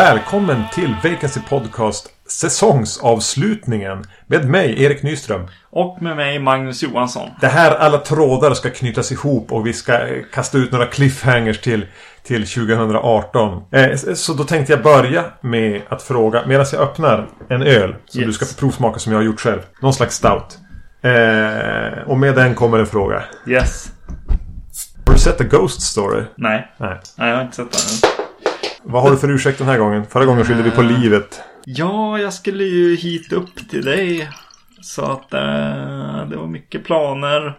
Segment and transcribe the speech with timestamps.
[0.00, 5.46] Välkommen till Vacancy Podcast säsongsavslutningen med mig, Erik Nyström.
[5.70, 7.28] Och med mig, Magnus Johansson.
[7.40, 11.60] Det här alla trådar ska knytas ihop och vi ska eh, kasta ut några cliffhangers
[11.60, 11.86] till,
[12.22, 13.62] till 2018.
[13.70, 18.20] Eh, så då tänkte jag börja med att fråga, medan jag öppnar en öl som
[18.20, 18.26] Yes.
[18.26, 19.60] du ska få provsmaka som jag har gjort själv.
[19.82, 20.58] Någon slags stout.
[21.02, 23.22] Eh, och med den kommer en fråga.
[23.46, 23.92] Yes.
[25.06, 26.22] Har du sett The Ghost Story?
[26.36, 26.72] Nej.
[26.76, 27.00] Nej.
[27.18, 28.19] Nej, jag har inte sett den.
[28.82, 30.06] Vad har du för ursäkt den här gången?
[30.06, 31.00] Förra gången skyllde vi på Eh.
[31.00, 31.40] livet.
[31.64, 34.30] Ja, jag skulle ju hit upp till dig.
[34.82, 37.58] Så att eh, det var mycket planer.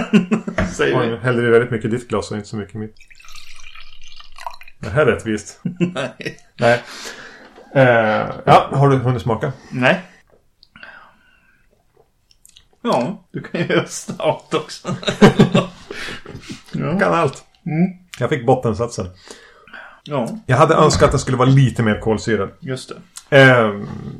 [0.74, 1.16] Säger vi.
[1.16, 2.94] hällde vi väldigt mycket i ditt glas och inte så mycket i mitt.
[4.80, 5.60] Det här är rättvist.
[5.80, 6.38] Nej.
[6.60, 6.82] Nej.
[7.74, 9.52] Eh, ja, har du hunnit smaka?
[9.70, 10.00] Nej.
[12.82, 14.88] Ja, du kan ju göra stout också.
[16.72, 16.98] ja.
[16.98, 17.44] Kan allt.
[17.66, 17.92] Mm.
[18.18, 19.06] Jag fick bottensatsen.
[20.04, 22.50] Ja, Jag hade önskat att den skulle vara lite mer kolsyrad.
[22.60, 22.92] just
[23.28, 23.40] det.
[23.42, 23.70] Eh,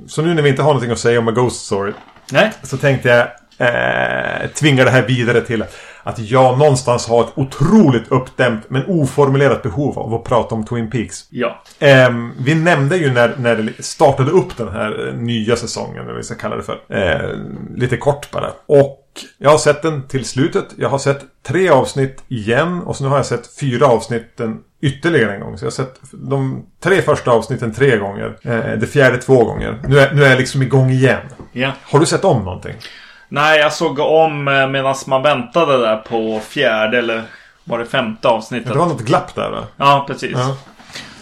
[0.06, 1.92] så nu när vi inte har någonting att säga om A Ghost Story.
[2.32, 2.52] Nej.
[2.62, 3.20] Så tänkte jag
[3.68, 5.64] eh, tvinga det här vidare till
[6.02, 10.90] att jag någonstans har ett otroligt uppdämt men oformulerat behov av att prata om Twin
[10.90, 11.24] Peaks.
[11.30, 11.62] Ja.
[11.78, 16.06] Ehm, vi nämnde ju när, när det startade upp den här eh, nya säsongen, eller
[16.06, 16.78] vad vi ska kalla det för.
[16.88, 17.30] Eh,
[17.76, 18.50] lite kort bara.
[18.66, 18.98] Och
[19.38, 20.64] jag har sett den till slutet.
[20.76, 25.34] Jag har sett tre avsnitt igen och så nu har jag sett fyra avsnitten ytterligare
[25.34, 25.58] en gång.
[25.58, 28.38] Så jag har sett de tre första avsnitten tre gånger.
[28.42, 29.80] Eh, det fjärde två gånger.
[29.88, 31.20] Nu är, nu är jag liksom igång igen.
[31.52, 31.72] Ja.
[31.82, 32.74] Har du sett om någonting?
[33.32, 37.22] Nej, jag såg om eh, medan man väntade där på fjärde eller
[37.64, 38.72] var det femte avsnittet.
[38.72, 39.64] Det var något glapp där va?
[39.76, 40.32] Ja, precis.
[40.34, 40.56] Ja.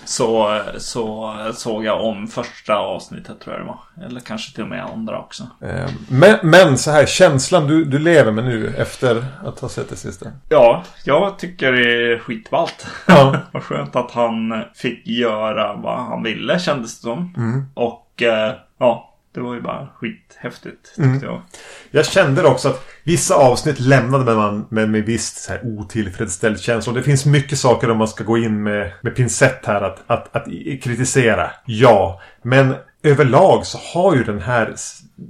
[0.04, 4.06] Så, så såg jag om första avsnittet tror jag det var.
[4.06, 5.42] Eller kanske till och med andra också.
[5.62, 9.88] Eh, men, men så här, känslan du, du lever med nu efter att ha sett
[9.90, 10.26] det sista.
[10.48, 12.86] Ja, jag tycker det är skitballt.
[13.06, 13.36] Ja.
[13.52, 17.34] Vad skönt att han fick göra vad han ville kändes det som.
[17.36, 17.66] Mm.
[17.74, 21.22] Och eh, ja, det var ju bara skithäftigt tyckte Mm.
[21.22, 21.42] jag.
[21.90, 26.90] Jag kände också att vissa avsnitt lämnade man med, med visst så här otillfredsställd känsla.
[26.90, 29.98] Och det finns mycket saker om man ska gå in med, med pincett här att,
[30.06, 30.44] att, att
[30.82, 31.50] kritisera.
[31.66, 34.74] Ja, men överlag så har ju den här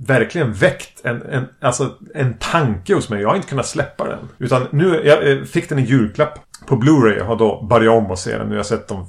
[0.06, 3.22] verkligen väckt en, en, alltså en tanke hos mig.
[3.22, 4.28] Jag har inte kunnat släppa den.
[4.38, 8.10] Utan nu, jag eh, fick den i julklapp på Blu-ray och har då börjat om
[8.10, 8.46] och se den.
[8.46, 9.06] Nu har jag sett de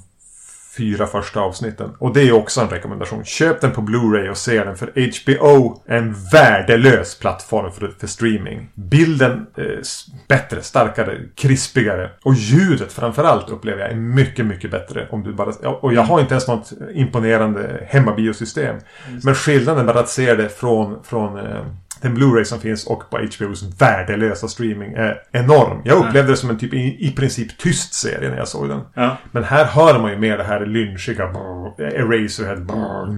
[0.77, 1.89] fyra första avsnitten.
[1.99, 3.25] Och det är också en rekommendation.
[3.25, 4.75] Köp den på Blu-ray och se den.
[4.75, 8.69] För HBO är en värdelös plattform för, för streaming.
[8.73, 12.09] Bilden är s- bättre, starkare, krispigare.
[12.23, 15.07] Och ljudet framförallt upplever jag är mycket, mycket bättre.
[15.11, 18.75] Om du bara, och jag har inte ens något imponerande hemmabiosystem.
[19.23, 21.65] Men skillnaden bara att se det från, från eh,
[22.01, 25.81] den Blu-ray som finns och på HBOs värdelösa streaming är enorm.
[25.85, 28.81] Jag upplevde det som en typ i, i princip tyst serie när jag såg den.
[28.93, 29.17] Ja.
[29.31, 33.15] Men här hör man ju mer det här lynchiga brr, Eraserhead brr,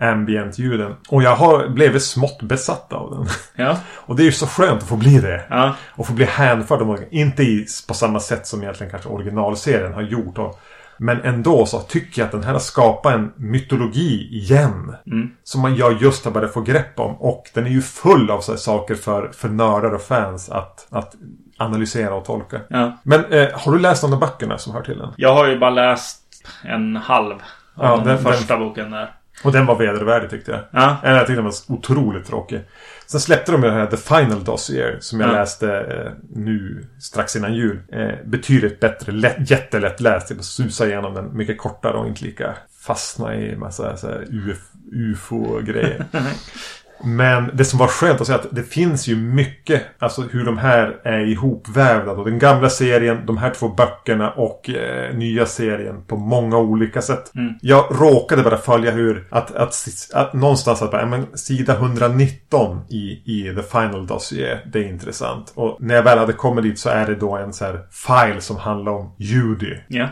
[0.00, 0.94] ambient-ljuden.
[1.08, 3.26] Och jag har blivit smått besatt av den.
[3.66, 3.78] Ja.
[4.06, 5.44] Och det är ju så skönt att få bli det.
[5.50, 5.76] Ja.
[5.90, 6.98] Och få bli hänförd av.
[7.10, 10.38] Inte i, på samma sätt som egentligen kanske originalserien har gjort.
[10.38, 10.60] Och,
[11.00, 14.94] men ändå så tycker jag att den här har skapat en mytologi igen.
[15.42, 17.16] Som man jag just har börjat få grepp om.
[17.16, 21.14] Och den är ju full av så saker för, för nördar och fans att, att
[21.58, 22.60] analysera och tolka.
[22.70, 22.98] ja.
[23.02, 25.12] Men eh, har du läst de där böckerna som hör till den?
[25.16, 26.22] Jag har ju bara läst
[26.64, 27.40] en halv av
[27.76, 29.14] Ja, den, den- första boken där.
[29.44, 30.60] Och den var vedervärdig tyckte jag.
[30.70, 30.96] Ja.
[31.04, 32.60] Eller jag tyckte den var otroligt tråkig.
[33.06, 35.32] Sen släppte de ju den här The Final Dossier som jag Ja.
[35.32, 37.80] läste eh, nu strax innan jul.
[37.92, 40.30] Eh, betydligt bättre, lätt, jättelätt läst.
[40.30, 42.56] Jag susa igenom den mycket kortare och inte lika
[42.86, 43.96] fastna i massa
[44.30, 44.58] UF,
[44.92, 46.04] UFO-grejer.
[47.04, 50.58] Men det som var skönt att säga att det finns ju mycket, alltså hur de
[50.58, 52.14] här är ihopvävda.
[52.14, 52.24] Då.
[52.24, 57.32] Den gamla serien, de här två böckerna och eh, nya serien på många olika sätt.
[57.60, 59.74] Jag råkade bara följa hur, att, att,
[60.14, 65.52] att någonstans att bara, men, sida 119 i, i The Final Dossier, det är intressant.
[65.54, 68.40] Och när jag väl hade kommit dit så är det då en så här file
[68.40, 69.76] som handlar om Judy.
[69.88, 70.08] Ja.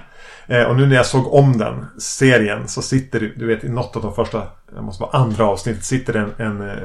[0.47, 3.97] Eh, och nu när jag såg om den serien så sitter du vet i något
[3.97, 4.43] av de första,
[4.75, 6.77] det måste vara andra avsnittet, sitter en, en eh,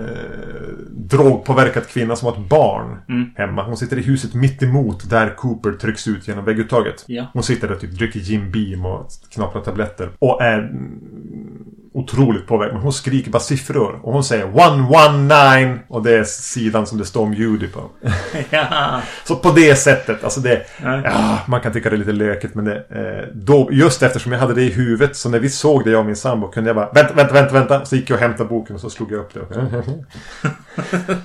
[0.89, 2.97] drogpåverkad kvinna som har ett barn
[3.35, 3.63] hemma.
[3.63, 7.03] Hon sitter i huset mitt emot där Cooper trycks ut genom vägguttaget.
[7.07, 7.25] Ja.
[7.33, 10.09] Hon sitter där och typ dricker Jim Beam och knaprar tabletter.
[10.19, 10.99] Och är mm,
[12.03, 12.73] otroligt påverkad.
[12.73, 13.99] Men hon skriker bara siffror.
[14.03, 17.89] Och hon säger 119 och det är sidan som det står om Judy på.
[18.49, 19.01] ja.
[19.23, 20.65] Så på det sättet, alltså det...
[20.83, 21.01] Ja.
[21.03, 22.75] Ja, man kan tycka det är lite lökigt men det...
[22.75, 25.99] Eh, då, just eftersom jag hade det i huvudet så när vi såg det jag
[25.99, 27.85] och min sambo kunde jag bara Vänta, vänta, vänta, vänta.
[27.85, 29.39] Så gick jag och hämtade boken och så slog jag upp det.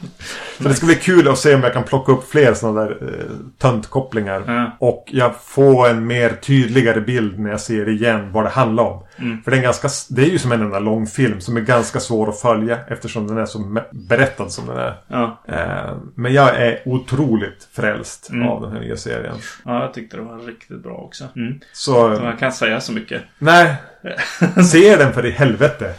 [0.63, 2.91] så det ska bli kul att se om jag kan plocka upp fler sådana där
[3.03, 3.25] eh,
[3.59, 4.43] töntkopplingar.
[4.47, 4.77] Ja.
[4.79, 9.05] Och jag får en mer tydligare bild när jag ser igen vad det handlar om.
[9.17, 9.43] Mm.
[9.43, 11.61] För det är, en ganska, det är ju som en enda lång film som är
[11.61, 14.95] ganska svår att följa eftersom den är så berättad som den är.
[15.09, 15.43] Ja.
[15.49, 18.49] Eh, men jag är otroligt frälst Mm.
[18.49, 19.35] av den här nya serien.
[19.65, 21.25] ja, jag tyckte det var riktigt bra också.
[21.37, 21.61] Mm.
[21.73, 23.23] Så, Man kan säga så mycket.
[23.39, 23.75] nej.
[24.73, 25.95] Se den för i helvete.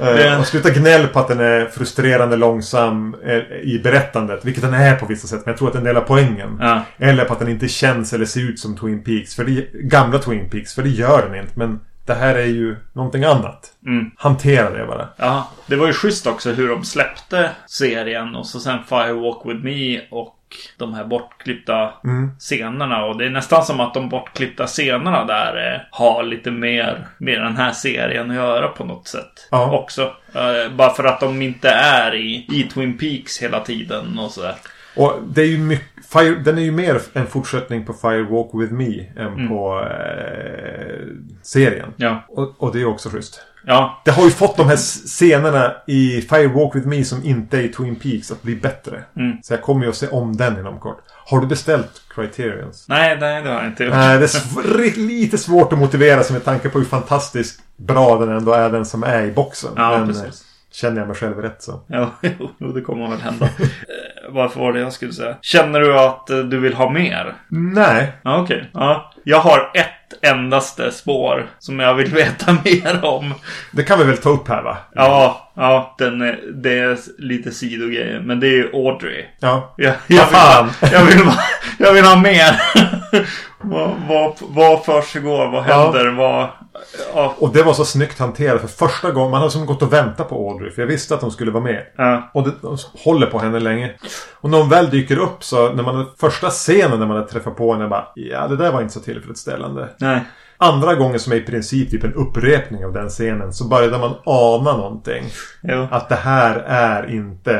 [0.00, 4.44] Eh, Det- och sluta gnäll på att den är frustrerande långsam eh, i berättandet.
[4.44, 5.40] Vilket den är på vissa sätt.
[5.44, 6.56] Men jag tror att den delar poängen.
[6.60, 6.82] Ja.
[6.98, 9.34] Eller på att den inte känns eller ser ut som Twin Peaks.
[9.34, 10.74] För det, gamla Twin Peaks.
[10.74, 11.52] För det gör den inte.
[11.54, 13.72] Men det här är ju någonting annat.
[13.86, 14.10] Mm.
[14.16, 15.08] Hantera det bara.
[15.16, 19.64] Ja, det var ju schysst också hur de släppte serien och så sen Firewalk With
[19.64, 20.34] Me och
[20.78, 22.30] de här bortklippta Mm.
[22.38, 23.04] scenerna.
[23.04, 27.40] Och det är nästan som att de bortklippta scenerna där eh, har lite mer med
[27.42, 29.48] den här serien att göra på något sätt.
[29.50, 29.78] Ja.
[29.78, 30.02] Också.
[30.34, 34.54] Eh, bara för att de inte är i, i Twin Peaks hela tiden och sådär.
[34.96, 35.97] Och det är ju mycket...
[36.12, 41.06] Fire, den är ju mer en fortsättning på Firewalk With Me än på eh,
[41.42, 41.88] serien.
[41.96, 42.24] Ja.
[42.28, 43.40] Och, och det är också schysst.
[43.66, 44.02] Ja.
[44.04, 47.68] Det har ju fått de här scenerna i Firewalk With Me som inte är i
[47.68, 49.02] Twin Peaks att bli bättre.
[49.16, 49.36] Mm.
[49.42, 50.98] Så jag kommer ju att se om den inom kort.
[51.26, 52.86] Har du beställt Criterions?
[52.88, 53.94] Nej, nej, det har jag inte gjort.
[53.94, 58.18] Nej, det är sv- lite svårt att motivera sig med tanke på hur fantastiskt bra
[58.18, 59.70] den ändå är den som är i boxen.
[59.76, 60.44] Ja, Men precis.
[60.80, 61.80] Känner jag mig själv rätt så.
[61.86, 62.10] Ja,
[62.58, 63.44] jo, det kommer väl hända.
[63.46, 63.66] Eh,
[64.28, 65.36] Varför var det jag skulle säga?
[65.42, 67.34] Känner du att eh, du vill ha mer?
[67.48, 68.12] Nej.
[68.22, 68.70] Ja, okej.
[68.74, 69.12] Ja.
[69.24, 69.88] Jag har ett
[70.22, 73.34] endaste spår som jag vill veta mer om.
[73.72, 74.76] Det kan vi väl ta upp här va?
[74.94, 78.20] Ja, ja den är, det är lite sidogrejer.
[78.20, 79.24] Men det är ju Audrey.
[79.40, 79.74] Ja.
[79.76, 80.36] Jag, jag, vill,
[80.92, 81.30] jag, vill,
[81.78, 82.60] jag vill ha mer.
[83.60, 85.48] vad, vad, vad försiggår?
[85.48, 85.82] Vad Ja.
[85.92, 86.08] händer?
[86.10, 86.48] Vad...
[87.14, 87.34] Ja.
[87.38, 89.30] Och det var så snyggt hanterat för första gången.
[89.30, 90.70] Man hade som gått och väntat på Audrey.
[90.70, 91.86] För jag visste att hon skulle vara med.
[91.96, 92.30] Ja.
[92.34, 93.94] Och det, de håller på henne länge.
[94.40, 97.56] Och när hon väl dyker upp så när man första scenen när man hade träffat
[97.56, 99.88] på henne bara Ja det där var inte så tillfredsställande.
[99.98, 100.20] Nej.
[100.56, 104.14] Andra gången som är i princip typ en upprepning av den scenen så började man
[104.24, 105.24] ana någonting.
[105.62, 105.88] Jo.
[105.90, 107.58] Att det här är inte...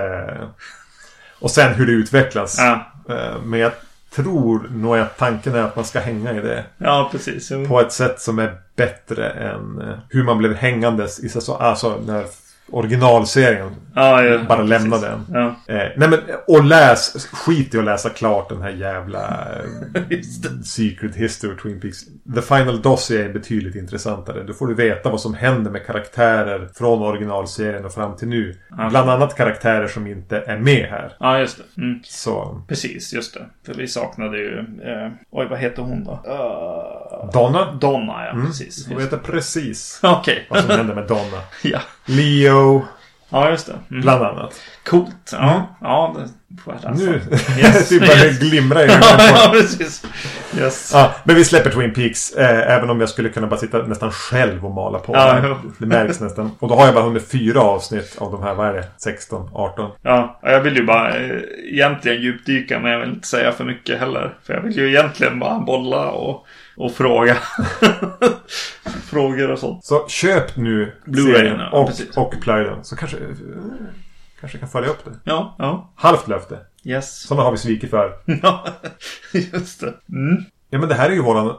[1.41, 2.57] Och sen hur det utvecklas.
[2.59, 2.93] Ja.
[3.15, 3.73] Eh, Men jag
[4.11, 6.65] tror nog att tanken är att man ska hänga i det.
[6.79, 7.53] Ja, precis.
[7.69, 11.57] På ett sätt som är bättre än eh, hur man blev hängandes i säsong...
[11.61, 12.25] Alltså när
[12.71, 14.71] originalserien Ja, ja, bara precis.
[14.71, 15.25] lämnade den.
[15.33, 15.75] Ja.
[15.75, 19.49] Eh, nej men, och läs, skit i att läsa klart den här jävla.
[20.65, 22.05] Secret History of Twin Peaks.
[22.35, 24.43] The Final Dossier är betydligt intressantare.
[24.43, 28.55] Då får du veta vad som händer med karaktärer från originalserien och fram till nu.
[28.79, 28.89] Ja.
[28.91, 31.13] Bland annat karaktärer som inte är med här.
[31.21, 31.83] Ja, just det.
[31.83, 32.01] Mm.
[32.05, 33.47] Så, Precis, just det.
[33.67, 34.59] För vi saknade ju...
[34.59, 36.13] Eh, oj, vad heter hon då?
[36.13, 37.73] Uh, Donna.
[37.73, 38.31] Donna, ja.
[38.31, 38.47] Mm.
[38.47, 38.85] Precis.
[38.85, 40.47] Du vet precis Okej.
[40.51, 41.43] vad som händer med Donna.
[41.63, 41.81] ja.
[42.09, 42.85] Leo,
[43.31, 43.73] ja, just det.
[43.91, 44.03] Mm.
[44.03, 44.61] bland annat.
[44.87, 45.31] Coolt.
[45.33, 45.63] Ja, Mm.
[45.81, 46.99] ja det får jag.
[46.99, 47.21] Nu,
[47.59, 47.89] Yes.
[47.89, 48.39] du börjar Yes.
[48.39, 50.05] glimra i ja, precis.
[50.59, 50.91] Yes.
[50.95, 52.33] Ja, men vi släpper Twin Peaks.
[52.33, 55.13] Eh, även om jag skulle kunna bara sitta nästan själv och mala på.
[55.15, 55.57] Ja, det.
[55.79, 56.51] det märks nästan.
[56.59, 58.85] Och då har jag bara hunnit fyra avsnitt av de här, vad är det?
[58.97, 59.91] 16, 18.
[60.03, 61.41] Ja, jag vill ju bara eh,
[61.73, 64.35] egentligen djupdyka men jag vill inte säga för mycket heller.
[64.47, 66.47] För jag vill ju egentligen bara bolla och,
[66.79, 67.37] och fråga.
[69.05, 69.85] Frågor och sånt.
[69.85, 72.17] Så köp nu serien ja, och, precis.
[72.17, 72.85] och plöj den.
[72.85, 73.23] Så kanske, eh,
[74.41, 75.11] kanske kan följa upp det.
[75.25, 75.93] Ja, ja.
[75.97, 76.59] Halvt löfte.
[76.85, 77.21] Yes.
[77.21, 78.13] Sådana har vi svikit för.
[78.43, 78.67] Ja,
[79.33, 79.95] just det.
[80.09, 80.45] Mm.
[80.71, 81.55] Ja, men det här är ju våran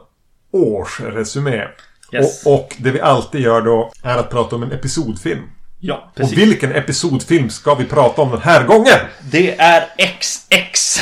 [0.50, 1.68] årsresumé.
[2.12, 2.46] Yes.
[2.46, 5.42] Och, och det vi alltid gör då är att prata om en episodfilm.
[5.78, 6.32] Ja, precis.
[6.32, 8.98] Och vilken episodfilm ska vi prata om den här gången?
[9.30, 9.84] Det är
[10.20, 11.00] XX.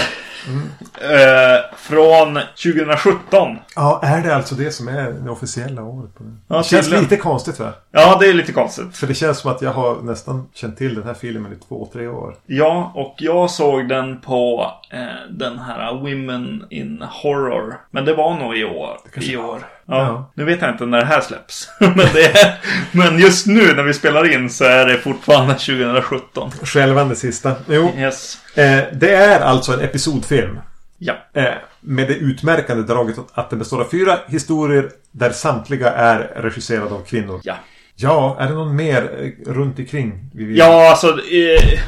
[1.00, 3.58] Eh, från 2017.
[3.76, 6.14] Ja, är det alltså det som är det officiella året?
[6.14, 6.30] På det?
[6.48, 7.02] Ja, det känns tydligen.
[7.04, 7.72] lite konstigt va?
[7.90, 8.96] Ja, det är lite konstigt.
[8.96, 11.88] För det känns som att jag har nästan känt till den här filmen i två,
[11.92, 12.34] tre år.
[12.46, 15.00] Ja, och jag såg den på eh,
[15.30, 17.80] den här Women in Horror.
[17.90, 18.98] Men det var nog i år.
[19.16, 19.58] I år.
[19.88, 19.96] Ja.
[19.98, 20.32] Ja.
[20.34, 21.68] Nu vet jag inte när det här släpps.
[21.80, 22.54] men, det är,
[22.92, 26.50] men just nu när vi spelar in så är det fortfarande 2017.
[26.62, 27.52] Skälvande sista.
[27.68, 28.38] Jo, Yes.
[28.56, 30.58] eh, det är alltså en episodfilm.
[30.98, 31.14] Ja.
[31.34, 31.44] Eh,
[31.80, 37.04] med det utmärkande draget att- den består av fyra historier där samtliga är regisserade av
[37.04, 37.40] kvinnor.
[37.44, 37.54] Ja.
[37.96, 39.10] Ja, är det någon mer
[39.46, 40.30] eh, runt omkring?
[40.34, 40.56] Vi vill...
[40.58, 41.08] Ja, alltså.
[41.08, 41.80] Eh,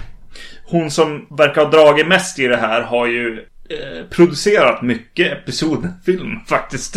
[0.64, 3.45] hon som verkar ha dragit mest i det här har ju
[4.10, 6.96] producerat mycket episodfilm faktiskt.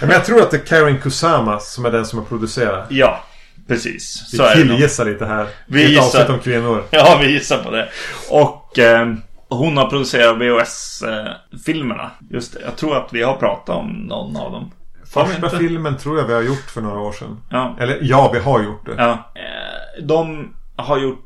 [0.00, 2.86] Men jag tror att det är Karen Kusama som är den som har producerat.
[2.90, 3.24] Ja.
[3.68, 4.28] Precis.
[4.32, 5.46] Vi Så killgissar lite här.
[5.66, 6.02] Vi Ett gissar.
[6.20, 6.84] avsnitt om kvinnor.
[6.90, 7.88] Ja, vi gissar på det.
[8.30, 9.14] Och eh,
[9.48, 12.10] hon har producerat VHS-filmerna.
[12.30, 12.60] Just det.
[12.64, 14.70] Jag tror att vi har pratat om någon av dem.
[15.12, 17.40] Första filmen tror jag vi har gjort för några år sedan.
[17.50, 17.76] Ja.
[17.80, 18.94] Eller ja, vi har gjort det.
[18.98, 19.32] ja.
[19.34, 21.24] Eh, de har gjort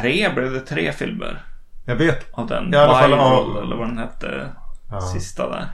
[0.00, 1.42] tre, blev det tre filmer?
[1.86, 2.26] Jag vet.
[2.32, 3.62] Av den I alla fall, Viral, ja.
[3.62, 4.48] eller vad den hette.
[4.90, 5.00] Ja.
[5.00, 5.66] Sista där.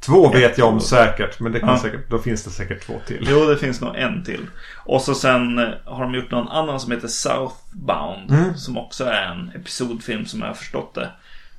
[0.00, 1.40] Två vet jag om säkert.
[1.40, 1.78] Men det kan Ja.
[1.78, 3.26] säkert, då finns det säkert två till.
[3.30, 4.46] Jo, det finns nog en till.
[4.84, 8.30] Och så sen eh, har de gjort någon annan som heter Southbound.
[8.30, 8.56] Mm.
[8.56, 11.10] Som också är en episodfilm som jag har förstått det.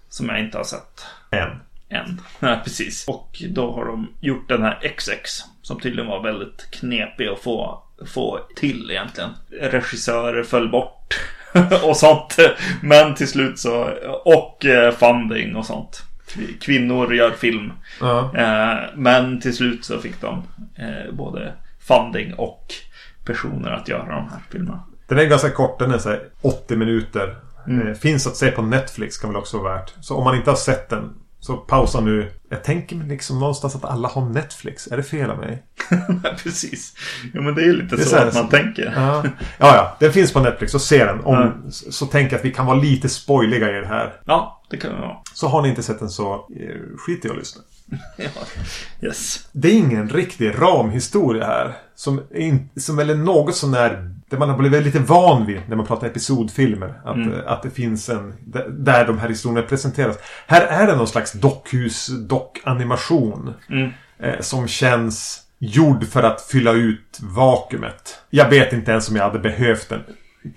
[0.10, 1.50] Som jag inte har sett En.
[1.89, 2.22] än.
[2.39, 3.08] Nej, precis.
[3.08, 5.39] Och då har de gjort den här XX.
[5.62, 9.29] Som tydligen var väldigt knepig att få, få till egentligen.
[9.62, 11.20] Regissörer föll bort.
[11.84, 12.38] och sånt.
[12.82, 13.90] Men till slut så.
[14.26, 16.04] Och eh, funding och sånt.
[16.62, 17.74] Kvinnor gör film.
[18.36, 20.44] Eh, men till slut så fick de
[20.76, 22.74] eh, både funding och
[23.26, 24.84] personer att göra de här filmerna.
[25.08, 25.80] Den är ganska kort.
[25.80, 27.36] Den är så här 80 minuter.
[27.68, 27.96] Mm.
[27.96, 29.94] Finns att se på Netflix kan väl också vara värt.
[30.02, 31.14] Så om man inte har sett den.
[31.46, 32.32] Så pausa nu.
[32.50, 34.88] Jag tänker mig liksom någonstans att alla har Netflix.
[34.88, 35.64] Är det fel av mig?
[36.44, 36.94] Precis.
[37.34, 38.94] Ja men det är lite Det är så, så att man tänker.
[38.96, 39.24] Ja.
[39.58, 39.98] ja, ja.
[40.00, 40.72] Den finns på Netflix.
[40.72, 41.22] Så se den.
[41.24, 41.72] Om, Ja.
[41.72, 44.22] så, tänk att vi kan vara lite spoiliga i det här.
[44.25, 45.18] Ja, det kan det vara.
[45.34, 47.62] Så har ni inte sett den så eh, skit i att lyssna.
[48.18, 48.30] Ja.
[49.02, 49.48] Yes.
[49.52, 51.78] Det är ingen riktig ramhistoria här.
[51.96, 55.62] Som, är in, som eller något sån där det man har blivit lite van vid
[55.67, 57.01] när man pratar episodfilmer.
[57.05, 57.34] Att, Mm.
[57.48, 58.34] att det finns en...
[58.46, 60.17] där- Där de här historierna presenteras.
[60.48, 63.53] Här är det någon slags dockhus, dockanimation.
[63.70, 63.89] Mm.
[64.20, 68.20] Eh, som känns gjord för att fylla ut vakuumet.
[68.29, 70.01] Jag vet inte ens om jag hade behövt den.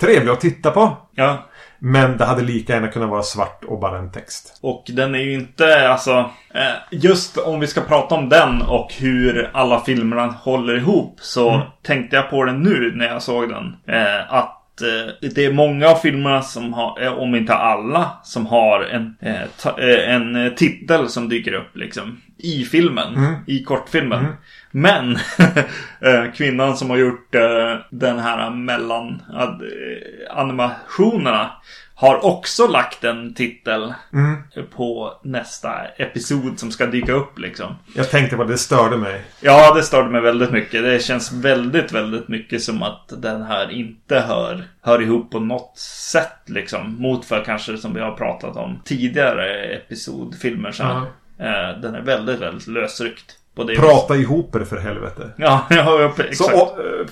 [0.01, 0.97] Trevlig att titta på.
[1.15, 1.47] Ja.
[1.79, 4.59] Men det hade lika gärna kunnat vara svart och bara en text.
[4.63, 8.93] Och den är ju inte, alltså, eh, just om vi ska prata om den och
[8.99, 11.67] hur alla filmerna håller ihop så Mm.
[11.83, 13.77] tänkte jag på den nu när jag såg den.
[13.97, 18.83] Eh, att eh, det är många av filmerna som har, om inte alla, som har
[18.85, 19.17] en,
[20.09, 23.35] en titel som dyker upp liksom i filmen, Mm.
[23.47, 24.27] i kortfilmen.
[24.71, 25.17] Men
[26.01, 31.51] eh, kvinnan som har gjort eh, den här mellan eh, animationerna
[31.95, 34.37] har också lagt en titel Mm.
[34.77, 37.75] på nästa episod som ska dyka upp liksom.
[37.95, 39.25] Jag tänkte på det, störde mig.
[39.41, 40.83] Ja, det störde mig väldigt mycket.
[40.83, 45.79] Det känns väldigt, väldigt mycket som att den här inte hör, hör ihop på något
[45.79, 46.97] sätt liksom.
[47.03, 50.97] Mot för kanske som vi har pratat om tidigare episodfilmer så här.
[51.39, 53.38] Eh, Den är väldigt, väldigt lösryckt.
[53.67, 55.31] Prata ihop er för helvete.
[55.37, 56.37] Ja, ja, exakt.
[56.37, 57.07] Så, och, eh,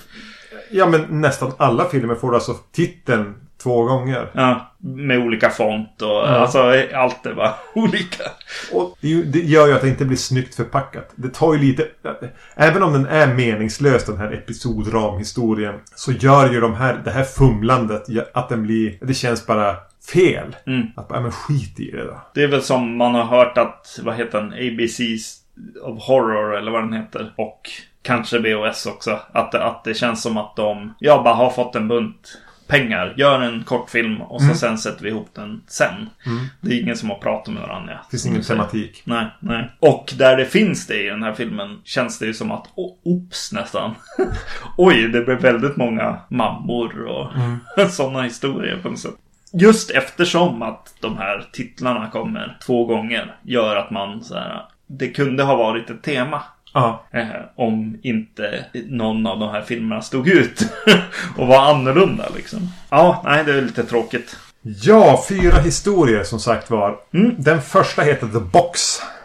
[0.71, 4.31] ja men nästan alla filmer får alltså titeln två gånger.
[4.33, 6.59] Ja, med olika font och alltså
[6.93, 8.23] allt är bara olika.
[8.71, 11.11] Och det, det gör ju att det inte blir snyggt förpackat.
[11.15, 11.87] Det tar ju lite...
[12.55, 15.75] Även om den är meningslös den här episodramhistorien.
[15.95, 18.97] Så gör ju de här, det här fumlandet att den blir...
[19.01, 19.75] Det känns bara
[20.13, 20.55] fel.
[20.65, 20.87] Mm.
[20.95, 22.21] Att bara, men skit i det då.
[22.33, 25.35] Det är väl som man har hört att, vad heter den, ABC's
[25.83, 27.33] of Horror eller vad den heter.
[27.35, 27.69] Och
[28.01, 29.19] kanske VOS också.
[29.31, 32.37] Att, det- att det känns som att de, ja, bara har fått en bunt
[32.67, 33.13] pengar.
[33.17, 36.09] Gör en kortfilm och så sen sätter vi ihop den sen.
[36.61, 37.93] Det är ingen som har pratat med varandra.
[37.93, 39.01] Det finns ingen tematik.
[39.05, 39.71] Nej, nej.
[39.79, 42.93] Och där det finns det i den här filmen känns det ju som att, oh,
[43.03, 43.95] oops nästan.
[44.77, 47.31] Oj, det blev väldigt många mammor och
[47.91, 49.15] sådana historier på något sätt.
[49.53, 55.07] Just eftersom att de här titlarna kommer två gånger gör att man så här, det
[55.07, 56.43] kunde ha varit ett tema.
[56.73, 57.03] Ja.
[57.11, 57.25] Eh,
[57.55, 60.61] om inte någon av de här filmerna stod ut
[61.37, 62.69] och var annorlunda liksom.
[62.89, 64.37] Ja, nej, det är lite tråkigt.
[64.61, 66.95] Ja, fyra historier som sagt var.
[67.13, 67.35] Mm.
[67.37, 68.79] Den första heter The Box.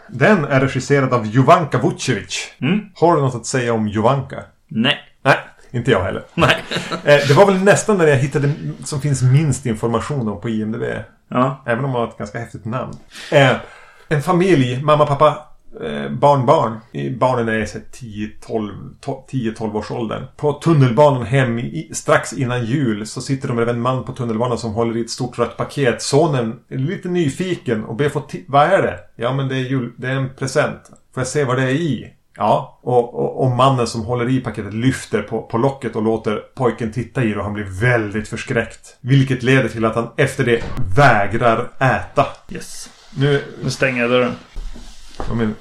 [0.08, 2.52] Den är regisserad av Jovanka Vucevic.
[2.60, 2.80] Mm.
[2.94, 4.42] Har du något att säga om Jovanka?
[4.68, 5.36] Nej, Nej,
[5.70, 6.22] inte jag heller.
[6.34, 6.56] nej.
[7.04, 8.52] Eh, det var väl nästan där jag hittade
[8.84, 10.82] som finns minst information om på IMDB.
[11.30, 12.92] Ja, Även om man har ett ganska häftigt namn.
[13.32, 13.50] Eh,
[14.08, 15.38] en familj, mamma, pappa,
[15.80, 16.76] eh, barn, barn.
[16.92, 18.70] I- Barnen är så här 10-12
[19.04, 20.22] to- 10-12 års åldern.
[20.36, 24.58] På tunnelbanan hem i, strax innan jul så sitter de bredvid en man på tunnelbanan
[24.58, 26.02] som håller i ett stort rött paket.
[26.02, 28.98] Sonen är lite nyfiken och ber få Vad är det?
[29.16, 30.80] Ja men det är, jul, det är en present.
[31.14, 32.12] Får jag se vad det är i?
[32.36, 36.36] Ja, och, och, och mannen som håller i paketet lyfter på, på locket och låter
[36.54, 38.96] pojken titta i det och han blir väldigt förskräckt.
[39.00, 40.64] Vilket leder till att han efter det
[40.96, 42.26] vägrar äta.
[42.50, 42.90] yes.
[43.18, 44.32] Nu Nu stänger jag dörren.
[45.28, 45.54] Var min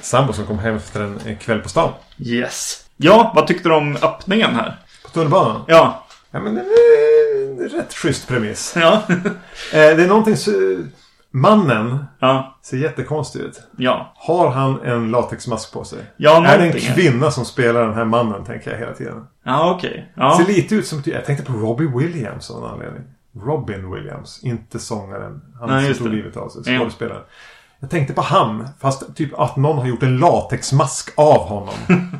[0.00, 1.92] sambo som kom hem efter en, kväll på stan.
[2.18, 2.84] Yes.
[2.96, 4.76] Ja, vad tyckte du om öppningen här?
[5.04, 5.62] På tunnelbanan.
[5.66, 6.06] Ja.
[6.30, 8.74] Ja men det är rätt schysst premiss.
[8.76, 9.02] Ja.
[9.72, 10.36] Eh, det är någonting.
[11.30, 13.62] Mannen Ja, ser jättekonstig ut.
[13.78, 14.12] ja.
[14.16, 15.98] Har han en latexmask på sig?
[16.16, 19.26] Ja, är det en kvinna som spelar den här mannen, tänker jag hela tiden.
[19.44, 20.12] Ja, okej.
[20.16, 20.36] Ja.
[20.38, 21.02] Ser lite ut som...
[21.04, 23.02] Jag tänkte på Robbie Williams av någon anledning.
[23.36, 25.40] Robin Williams, inte sångaren.
[25.60, 26.16] Han Nej, som tog det.
[26.16, 26.74] livet av sig.
[26.74, 26.90] Ja.
[27.84, 31.74] Jag tänkte på han, fast typ att någon har gjort en latexmask av honom.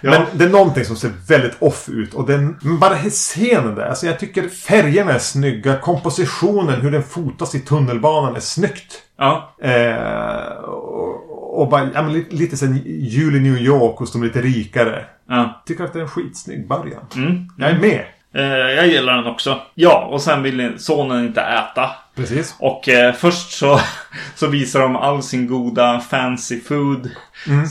[0.00, 0.10] Ja.
[0.10, 2.14] Men det är någonting som ser väldigt off ut.
[2.14, 3.86] Och den, men bara scenen där.
[3.86, 5.76] Alltså jag tycker färgerna är snygga.
[5.76, 9.02] Kompositionen, hur den fotas i tunnelbanan är snyggt.
[9.16, 9.54] Ja.
[9.62, 14.22] Eh, och, och bara, ja, men lite, lite sen jul i New York hos de
[14.22, 15.04] lite rikare.
[15.28, 15.62] Ja.
[15.66, 17.02] Tycker att det är en skitsnygg början.
[17.16, 17.48] Mm.
[17.58, 18.04] Jag är med.
[18.34, 19.60] Eh, jag gillar den också.
[19.74, 21.90] Ja, och sen vill sonen inte äta.
[22.14, 22.56] Precis.
[22.58, 23.80] Och eh, först så,
[24.34, 27.10] så visar de all sin goda fancy food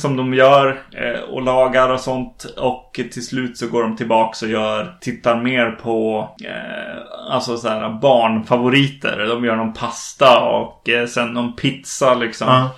[0.02, 2.44] som de gör eh, och lagar och sånt.
[2.58, 7.70] Och till slut så går de tillbaks och gör, tittar mer på eh, alltså så
[7.70, 9.26] här barnfavoriter.
[9.28, 12.70] De gör någon pasta och eh, sen någon pizza liksom.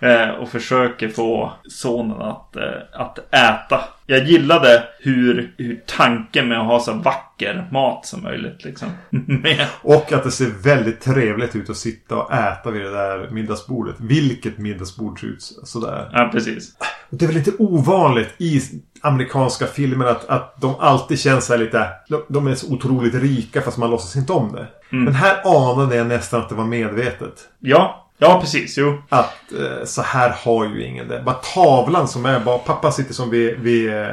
[0.00, 2.56] Eh, och försöker få sonen att,
[2.92, 3.84] att äta.
[4.10, 8.88] Jag gillade hur, hur tanken med att ha så vacker mat som möjligt liksom.
[9.82, 13.94] Och att det ser väldigt trevligt ut att sitta och äta vid det där middagsbordet.
[13.98, 16.10] Vilket middagsbord ser ut sådär.
[16.12, 16.72] Ja, precis.
[17.10, 18.60] Det är väl lite ovanligt i
[19.00, 21.88] amerikanska filmer att, att de alltid känns så här lite...
[22.28, 24.66] De, är så otroligt rika fast man låtsas inte om det.
[24.90, 27.48] Men här anade jag nästan att det var medvetet.
[27.58, 28.78] Ja, ja precis.
[28.78, 29.02] Jo.
[29.08, 31.22] Att eh, så här har ju ingen det.
[31.24, 32.58] Bara tavlan som är bara...
[32.58, 34.06] Pappa sitter som vid, vid eh,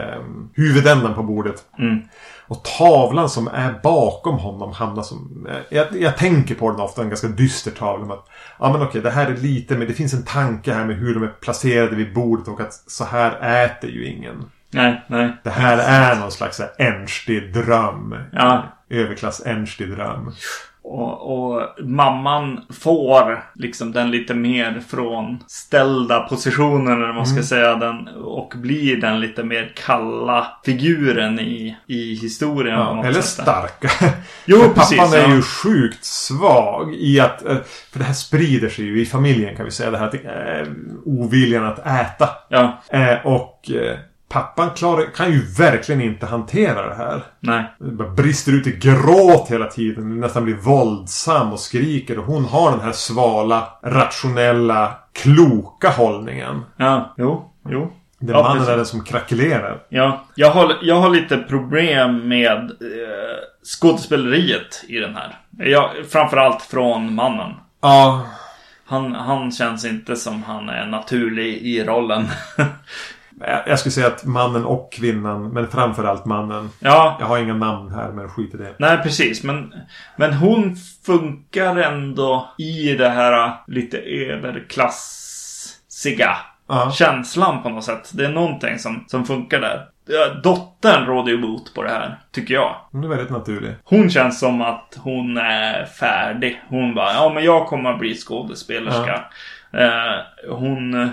[0.54, 1.64] huvudändan på bordet.
[1.80, 2.00] Mm.
[2.48, 5.48] Och tavlan som är bakom honom hamnar som...
[5.50, 8.14] eh, Jag, jag tänker på den ofta, en ganska dyster tavla.
[8.14, 8.26] Att,
[8.60, 9.78] ja men okej, det här är lite...
[9.78, 12.74] Men det finns en tanke här med hur de är placerade vid bordet och att
[12.74, 14.46] så här äter ju ingen.
[14.72, 15.38] Nej, nej.
[15.44, 18.16] Det här är någon slags ängslig dröm.
[18.32, 18.64] Ja.
[18.90, 20.32] Överklass ängslig dröm.
[20.88, 27.76] Och, och mamman får liksom den lite mer från ställda positionen eller man ska säga.
[27.76, 32.80] Den, och blir den lite mer kalla figuren i, i historien.
[32.80, 33.26] Ja, eller sätt.
[33.44, 33.90] starka.
[34.46, 35.36] Jo, För precis, Pappan är ja.
[35.36, 37.46] ju sjukt svag i att...
[37.46, 37.58] eh,
[37.92, 39.92] För det här sprider sig ju i familjen kan vi säga.
[39.92, 40.68] Det här eh,
[41.06, 42.30] oviljan att äta.
[42.50, 43.98] Ja, Eh, och eh,
[44.30, 47.24] pappan klarar, kan ju verkligen inte hantera det här.
[47.40, 47.66] nej.
[48.18, 50.20] Brister ut i gråt hela tiden.
[50.20, 52.20] Nästan blir våldsam och skriker.
[52.20, 56.62] Och hon har den här svala, rationella, kloka hållningen.
[56.78, 57.92] Ja, jo, jo.
[58.20, 59.80] Det är Ja, mannen är den som krackelerar.
[59.90, 65.38] Ja, jag har, jag har lite problem med eh, skådespeleriet i den här.
[65.58, 67.52] Jag, framförallt från mannen.
[67.82, 68.26] Ja.
[68.86, 72.28] Han, han känns inte som han är naturlig i rollen.
[73.68, 76.70] Jag skulle säga att mannen och kvinnan, men framförallt mannen.
[76.80, 78.76] ja, Jag har inga namn här, men skit i det.
[78.80, 79.44] nej precis.
[79.44, 79.74] Men,
[80.16, 83.98] men hon funkar ändå i det här lite
[84.96, 86.92] överklassiga Ja.
[86.92, 88.12] känslan på något sätt.
[88.14, 89.88] Det är någonting som, som funkar där.
[90.44, 92.76] Dottern råder ju bot på det här, tycker jag.
[92.92, 93.76] Hon är väldigt naturlig.
[93.84, 96.62] Hon känns som att hon är färdig.
[96.70, 99.14] Hon bara, ja men jag kommer att bli skådespelerska.
[99.14, 99.20] Eh,
[100.50, 101.10] hon eh,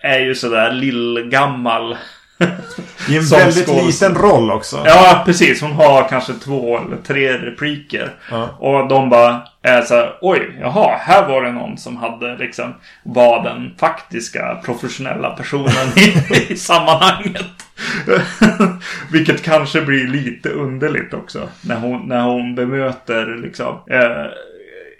[0.00, 1.96] är ju sådär lillgammal.
[3.08, 3.86] I en väldigt skådespelare.
[3.86, 4.82] liten roll också.
[4.84, 5.60] ja, precis.
[5.60, 8.10] Hon har kanske två eller tre repliker.
[8.30, 8.48] Ja.
[8.58, 12.74] Och de bara är så här, oj, jaha, här var det någon som hade liksom
[13.02, 17.46] var den faktiska professionella personen i, i sammanhanget.
[19.12, 21.48] Vilket kanske blir lite underligt också.
[21.60, 24.26] När hon, när hon bemöter liksom eh,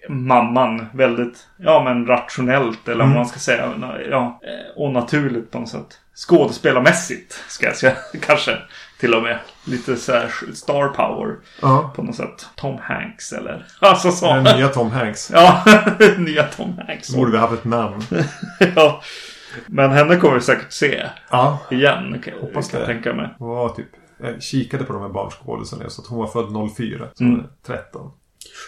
[0.09, 3.73] mamman väldigt, ja men rationellt eller vad man ska säga.
[4.11, 5.99] Ja, eh, och naturligt på något sätt.
[6.15, 8.59] Skådespelarmässigt ska jag säga kanske.
[9.01, 9.39] Till och med.
[9.65, 11.93] Lite så här star power Ja.
[11.97, 12.47] på något sätt.
[12.57, 13.67] Tom Hanks eller?
[13.81, 14.35] Alltså så.
[14.35, 15.31] Den nya Tom Hanks.
[15.35, 15.65] Ja,
[16.19, 17.15] nya Tom Hanks.
[17.15, 18.03] Borde vi haft ett namn.
[18.77, 19.03] ja.
[19.67, 21.59] Men henne kommer vi säkert se Ja.
[21.71, 22.23] igen.
[22.25, 22.87] Kan, Hoppas kan det.
[22.87, 23.29] tänka mig.
[23.39, 23.87] Hon var typ...
[24.23, 27.07] Jag kikade på de här barnskådisarna så att hon var född 04.
[27.15, 27.37] Så Mm.
[27.37, 28.11] hon är 13.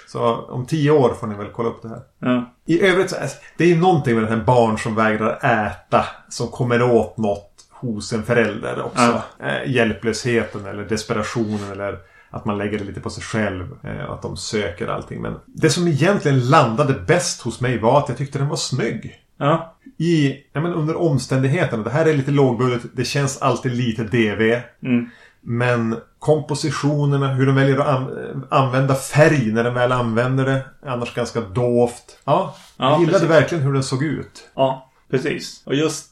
[0.09, 2.01] Så om 10 år får ni väl kolla upp det här.
[2.19, 2.55] Ja.
[2.67, 6.05] I övrigt så är det är någonting med den här barn som vägrar äta.
[6.29, 9.23] Som kommer åt något hos en förälder också.
[9.43, 11.99] Eh, hjälplösheten eller desperationen eller
[12.31, 13.77] att man lägger det lite på sig själv.
[13.83, 15.23] Eh, att de söker allting.
[15.23, 19.15] Men det som egentligen landade bäst hos mig var att jag tyckte den var snygg.
[19.37, 19.77] Ja.
[19.99, 21.83] I, ja, men under omständigheterna.
[21.83, 22.83] Det här är lite lågbudget.
[22.93, 24.61] Det känns alltid lite DV.
[24.83, 25.11] Mm.
[25.41, 30.61] Men kompositionerna, hur de väljer att an- använda färg när de väl använder det.
[30.87, 32.19] Annars ganska dovt.
[32.25, 33.31] Ja, jag Ja, gillade precis.
[33.31, 34.51] verkligen hur den såg ut.
[34.55, 35.63] ja, precis.
[35.67, 36.11] Och just...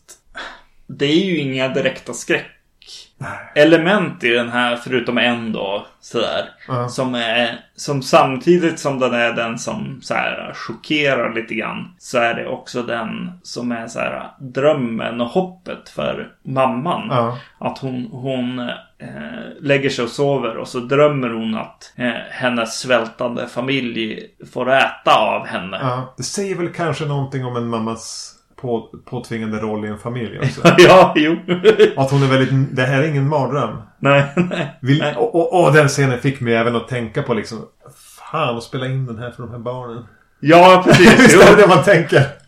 [0.87, 2.47] Det är ju inga direkta skräck.
[3.55, 6.49] element i den här, förutom en då, sådär.
[6.69, 6.89] Ja.
[6.89, 11.95] Som är, som samtidigt som den är den som så här chockerar lite grann.
[11.99, 17.07] Så är det också den som är så här drömmen och hoppet för mamman.
[17.11, 17.39] Ja.
[17.59, 18.71] Att hon, hon
[19.03, 24.73] eh, lägger sig och sover och så drömmer hon att eh, hennes svältande familj får
[24.73, 25.79] äta av henne.
[25.83, 30.39] Ja, det säger väl kanske någonting om en mammas på, påtvingande roll i en familj
[30.39, 30.61] också.
[30.79, 31.37] ja, jo.
[31.97, 32.77] Att hon är väldigt...
[32.77, 33.83] Det här är ingen mardröm.
[33.99, 34.79] nej, nej.
[34.81, 35.15] Vill, nej.
[35.17, 37.59] och, och, och den scenen fick mig även att tänka på liksom...
[38.31, 40.07] Fan, att spela in den här för de här barnen.
[40.41, 41.21] Ja, precis.
[41.21, 42.42] Visst är det det man tänker?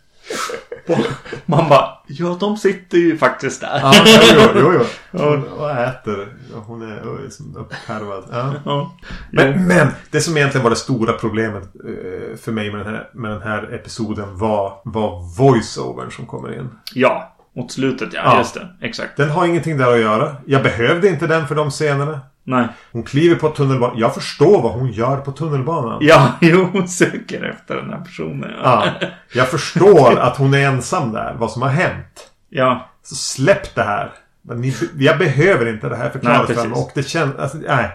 [1.45, 3.79] Man bara, ja de sitter ju faktiskt där.
[3.83, 3.93] Ja,
[4.35, 4.85] jo, jo, jo.
[5.19, 6.27] Hon och äter.
[6.53, 8.23] Hon är och är som uppkarvad.
[8.31, 8.53] Ja.
[8.65, 8.97] Ja.
[9.31, 13.09] Men, men det som egentligen var det stora problemet eh, för mig med den här,
[13.13, 16.69] med den här episoden var, var voice-overn som kommer in.
[16.93, 18.21] ja, mot slutet ja.
[18.25, 18.37] Ja.
[18.37, 18.67] Just det.
[18.81, 19.17] Exakt.
[19.17, 20.35] Den har ingenting där att göra.
[20.45, 22.19] Jag behövde inte den för de scenerna.
[22.47, 22.67] Nej.
[22.91, 23.97] Hon kliver på tunnelbanan.
[23.99, 25.97] Jag förstår vad hon gör på tunnelbanan.
[26.01, 28.51] Ja, jo, hon söker efter den här personen.
[28.63, 28.87] Ja.
[29.33, 31.35] Jag förstår att hon är ensam där.
[31.39, 32.29] Vad som har hänt.
[32.49, 32.89] ja.
[33.03, 34.11] Så släpp det här.
[34.41, 36.69] Ni, jag behöver inte det här Nej, förklarat för precis.
[36.69, 36.79] mig.
[36.79, 37.35] Och det känns...
[37.35, 37.91] Alltså, nej.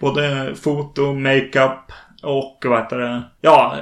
[0.00, 3.22] Både foto, makeup och vad heter det?
[3.40, 3.76] Ja,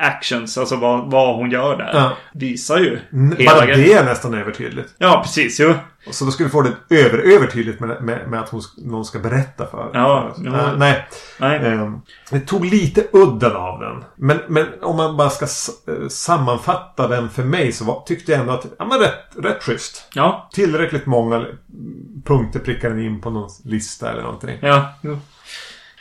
[0.00, 0.58] actions.
[0.58, 1.90] Alltså vad, vad hon gör där.
[1.94, 2.12] Ja.
[2.32, 4.94] Visar ju N- hela Bara det är nästan övertydligt.
[4.98, 5.60] Ja, precis.
[5.60, 5.74] Jo.
[6.06, 9.04] Och Så då ska vi få det över, övertydligt med, med, med att hon, någon
[9.04, 10.50] ska berätta för Ja, för- jo.
[10.52, 11.06] Nej, nej.
[11.40, 11.72] Nej.
[11.72, 12.00] Ehm,
[12.30, 14.04] det tog lite udden av den.
[14.16, 15.44] Men, men om man bara ska
[15.92, 19.62] eh, sammanfatta den för mig så var, tyckte jag ändå att ja, men rätt, rätt
[19.62, 20.08] schysst.
[20.14, 20.48] Ja.
[20.52, 21.46] Tillräckligt många
[22.24, 24.58] punkter prickar den in på någon lista eller någonting.
[24.62, 24.92] Ja.
[25.02, 25.18] Jo.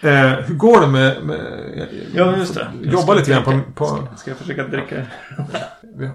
[0.01, 1.23] Eh, hur går det med...
[1.23, 2.67] med Ja, just det.
[2.81, 3.59] Jobba lite grann på...
[3.75, 5.05] på Ska, ska jag försöka dricka?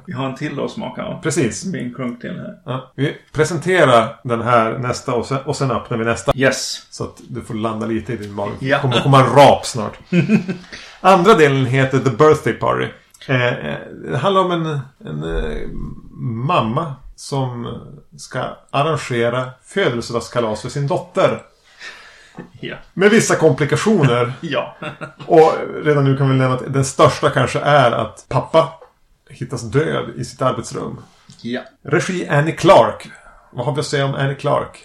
[0.06, 1.22] Vi har en till att smaka av.
[1.22, 1.74] precis.
[1.74, 2.58] En klunk till här.
[2.64, 6.32] Ja, vi presenterar den här nästa och sen, och sen öppnar vi nästa.
[6.36, 6.86] Yes.
[6.90, 8.52] Så att du får landa lite i din mage.
[8.60, 8.78] Ja.
[8.78, 9.98] Kommer komma en rap snart.
[11.00, 12.86] Andra delen heter The Birthday Party.
[13.28, 13.78] Eh, eh,
[14.10, 15.68] det handlar om en, en eh,
[16.20, 17.80] mamma som
[18.16, 21.42] ska arrangera födelsedagskalas för sin dotter.
[22.60, 22.76] Ja.
[22.94, 24.32] Med vissa komplikationer.
[24.40, 24.76] Ja.
[25.26, 25.52] Och
[25.84, 28.68] redan nu kan vi nämna att den största kanske är att pappa
[29.30, 31.00] hittas död i sitt arbetsrum.
[31.42, 31.60] Ja.
[31.84, 33.08] Regi Annie Clark.
[33.52, 34.84] Vad har vi att säga om Annie Clark?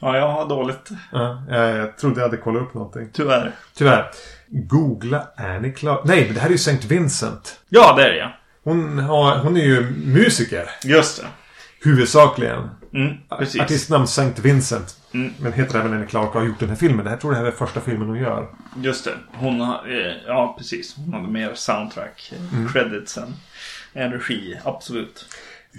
[0.00, 0.88] Ja, jag har dåligt.
[1.12, 3.08] Ja, jag, jag trodde jag hade kollat upp någonting.
[3.12, 3.52] Tyvärr.
[3.74, 4.10] Tyvärr.
[4.46, 6.00] Googla Annie Clark.
[6.04, 6.88] Nej, men det här är ju St.
[6.88, 7.60] Vincent.
[7.68, 8.32] Ja, det är det ja.
[8.64, 10.70] Hon, har, hon är ju musiker.
[10.84, 11.26] Just det.
[11.84, 12.70] Huvudsakligen.
[12.92, 13.60] Mm, precis.
[13.60, 14.42] Artistnamn St.
[14.42, 14.96] Vincent.
[15.14, 15.32] Mm.
[15.40, 17.04] Men heter även Annie Clark och har gjort den här filmen.
[17.04, 18.48] Det här tror jag är första filmen hon gör.
[18.76, 19.14] Just det.
[19.32, 20.96] Hon har, eh, ja precis.
[20.96, 22.68] Hon hade mer soundtrack eh, Mm.
[22.72, 23.34] credits än,
[23.92, 24.58] än regi.
[24.64, 25.26] Absolut.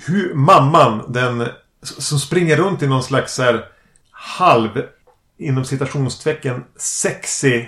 [0.08, 1.48] Hur mamman, den
[1.82, 3.66] som springer runt i någon slags här,
[4.12, 4.70] halv,
[5.38, 7.66] inom citationstecken, sexy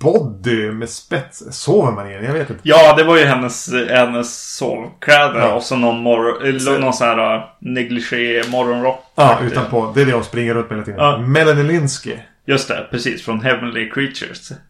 [0.00, 1.42] body med spets.
[1.50, 2.24] Sover man i den?
[2.24, 2.60] Jag vet inte.
[2.64, 5.52] Ja, det var ju hennes, hennes sovkläder Ja.
[5.52, 9.04] och så någon, mor- någon sån här uh, negligé morgonrock.
[9.14, 9.92] Ja, utanpå.
[9.94, 11.00] Det är det hon springer runt med hela tiden.
[11.00, 11.18] Ja.
[11.18, 12.16] Melanie Linsky.
[12.46, 13.24] Just det, precis.
[13.24, 14.52] Från Heavenly Creatures.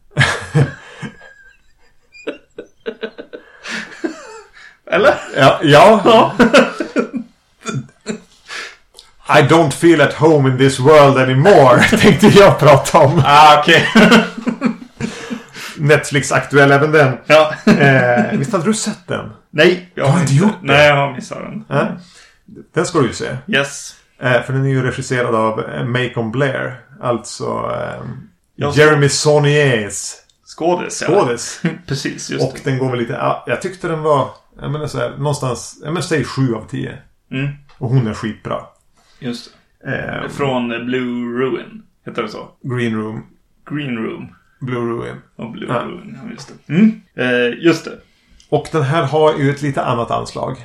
[4.91, 5.15] Eller?
[5.37, 6.01] Ja, ja.
[6.05, 6.33] Ja.
[9.39, 11.81] I don't feel at home in this world anymore.
[11.89, 13.23] Tänkte jag prata om.
[13.27, 13.89] ah, okej.
[13.95, 14.80] Netflix
[16.33, 17.17] aktuell även den.
[17.27, 17.55] ja.
[17.67, 19.31] Eh, visst hade du sett den?
[19.51, 20.67] Nej, jag Du har inte gjort det?
[20.67, 21.65] Nej, jag har missat den.
[21.69, 21.87] Ja.
[22.75, 23.37] Den ska du ju se.
[23.47, 23.95] Yes.
[24.19, 26.81] Eh, för den är ju regisserad av eh, Macon Blair.
[27.01, 30.13] Alltså eh, Jeremy Sauniers
[30.57, 31.63] Skådis, skådis.
[31.87, 33.13] Precis, just Och den går väl lite...
[33.13, 34.29] Ja, jag tyckte den var...
[34.61, 35.79] Jag menar så här, någonstans...
[35.83, 36.99] Jag menar säg 7 av 10.
[37.29, 37.37] det.
[37.37, 38.61] Mm, Och hon är skitbra.
[39.19, 39.51] just
[39.85, 40.23] det.
[40.25, 41.83] Eh, Från Blue Ruin.
[42.07, 42.49] Heter det så?
[42.63, 43.27] Green Room.
[43.71, 44.35] Green Room.
[44.61, 45.17] Blue Ruin.
[45.37, 45.81] Och Blue Ja.
[45.81, 46.73] Ruin, ja just det.
[46.75, 47.01] Mm.
[47.17, 47.93] Eh, just det.
[48.49, 50.57] Och den här har ju ett lite annat anslag.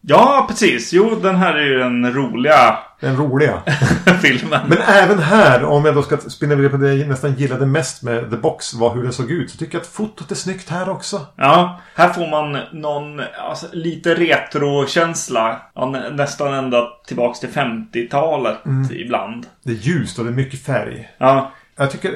[0.00, 0.92] Ja, precis.
[0.92, 3.62] Jo, den här är ju den roliga Den roliga.
[4.22, 4.60] filmen.
[4.68, 8.02] Men även här, om jag då ska spinna vidare på det jag nästan gillade mest
[8.02, 9.50] med The Box var hur den såg ut.
[9.50, 11.26] Så tycker jag att fotot är snyggt här också.
[11.36, 15.62] Ja, här får man någon alltså, lite retrokänsla.
[15.74, 18.58] Ja, nä, nästan ända tillbaks till 50-talet
[18.90, 19.46] ibland.
[19.64, 21.10] Det är ljust och det är mycket färg.
[21.18, 22.10] Ja, Jag tycker,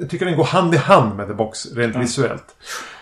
[0.00, 2.44] jag, tycker den går hand i hand med The Box rent visuellt.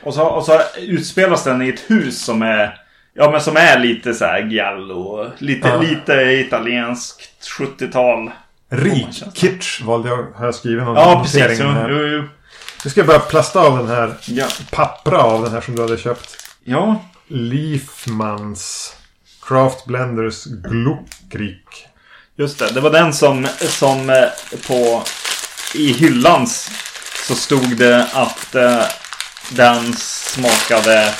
[0.02, 2.80] och så, och så utspelas den i ett hus som är
[3.14, 5.30] Ja men som är lite så här giallo.
[5.38, 5.80] Lite, Ja.
[5.80, 8.30] lite italienskt 70-tal.
[8.70, 11.58] Rik kitsch valde jag, har jag skrivit någon Ja precis.
[11.60, 12.24] Jo, jo, jo.
[12.84, 14.14] Nu ska jag bara plasta av den här.
[14.26, 14.46] Ja.
[14.70, 16.36] Pappra av den här som du hade köpt.
[16.64, 17.04] ja.
[17.30, 18.94] Leafmans
[19.42, 21.86] Craft Blenders Gluckrik.
[22.36, 25.02] Just det, det var den som, som eh, på
[25.74, 26.70] i hyllans
[27.28, 28.82] så stod det att eh,
[29.50, 31.14] den smakade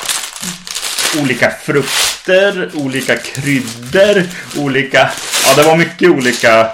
[1.22, 4.22] olika frukter, olika kryddor,
[4.58, 5.10] olika...
[5.46, 6.70] Ja, det var mycket olika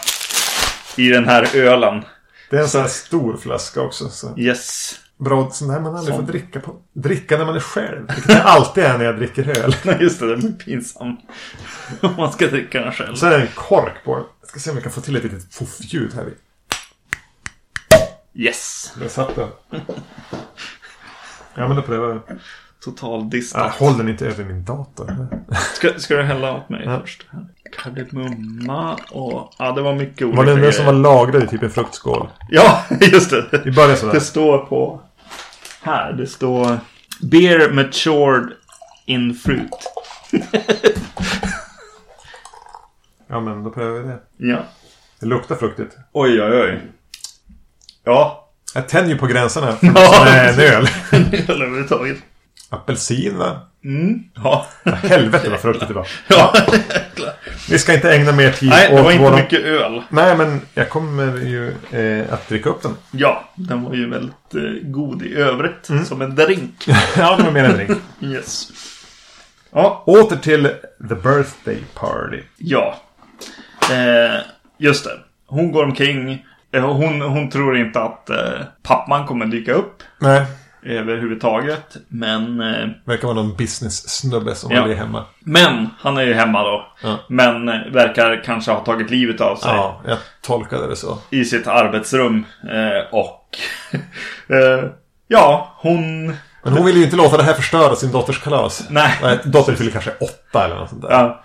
[0.96, 2.04] i den här ölen.
[2.50, 4.08] Det är en sån här stor flaska också.
[4.08, 4.38] Så.
[4.38, 4.94] Yes.
[5.18, 6.76] Bra, sån här man aldrig får dricka på.
[6.92, 8.06] Dricka när man är själv.
[8.14, 9.76] Vilket jag alltid är när jag dricker öl.
[9.82, 11.20] Nej, just det, det är pinsamt.
[12.00, 13.14] Om man ska dricka den själv.
[13.14, 14.24] Så är det en kork på den.
[14.40, 16.28] Jag ska se om jag kan få till ett litet fuffljud här.
[18.34, 18.92] Yes.
[19.00, 19.48] Där satt den.
[21.54, 22.20] Ja men då prövar vi.
[22.84, 23.72] Total Ah, distat.
[23.74, 25.26] håll den inte över min dator.
[25.74, 27.00] Ska, ska du hälla åt mig Ja.
[27.00, 27.26] först?
[27.82, 29.52] Kardemumma och...
[29.58, 32.28] Ja, det var mycket olika Var det den som var lagrad i typ en fruktskål?
[32.48, 33.62] Ja, just det.
[33.64, 34.12] Vi börjar sådär.
[34.14, 35.00] Det står på...
[35.82, 36.78] Här, det står...
[37.22, 38.52] Beer matured
[39.06, 39.70] in fruit.
[43.26, 44.18] Ja men då prövar vi det.
[44.36, 44.58] Ja.
[45.20, 45.96] Det luktar fruktigt.
[46.12, 46.80] Oj, oj, oj.
[48.04, 48.48] Ja.
[48.74, 49.76] Jag tänjer ju på gränserna.
[49.80, 50.22] Ja.
[50.24, 50.88] Nej, en öl.
[51.12, 52.16] Eller överhuvudtaget.
[52.70, 53.60] Apelsin va?
[53.84, 54.22] Mm.
[54.34, 54.66] Ja.
[54.84, 56.08] Helvete vad fruktigt det var.
[56.28, 56.54] Ja.
[57.70, 60.02] Vi ska inte ägna mer tid Nej, det var åt inte våra- mycket öl.
[60.08, 62.96] Nej men jag kommer ju eh, att dricka upp den.
[63.10, 65.88] Ja, den var ju väldigt eh, god i övrigt.
[65.88, 66.04] Mm.
[66.04, 66.84] Som en drink.
[67.16, 67.90] ja, det var mer en drink.
[68.20, 68.68] Yes.
[69.72, 70.62] Ja, Åter till
[71.08, 72.40] The Birthday Party.
[72.56, 72.96] Ja.
[73.90, 74.40] Eh,
[74.78, 75.10] just det.
[75.46, 76.46] Hon går omkring.
[76.74, 78.36] Eh, hon, hon tror inte att eh,
[78.82, 80.44] pappan kommer dyka upp Nej,
[80.82, 81.96] överhuvudtaget.
[82.08, 84.78] Men, eh, verkar vara någon business-snubbe som Ja.
[84.80, 85.24] aldrig är hemma.
[85.40, 86.86] men han är ju hemma då.
[87.02, 87.18] Ja.
[87.28, 91.18] Men eh, verkar kanske ha tagit livet av sig Ja, jag tolkade det så.
[91.30, 92.44] i sitt arbetsrum.
[92.70, 93.48] Eh, och
[94.54, 94.84] eh,
[95.28, 96.26] ja, hon...
[96.62, 98.86] Men hon vill ju inte låta det här förstöra sin dotters kalas.
[98.90, 99.18] Nej.
[99.22, 101.10] Nej, dottern fyller kanske åtta eller något sånt där.
[101.10, 101.44] Ja,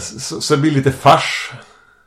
[0.00, 1.50] så, så det blir lite fars.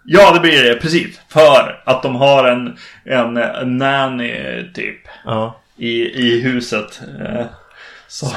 [0.09, 1.19] Ja, det blir det precis.
[1.29, 4.99] För att de har en, en, en nanny typ.
[5.25, 5.59] Ja.
[5.77, 7.01] i, i huset.
[7.21, 7.45] Eh,
[8.07, 8.31] så,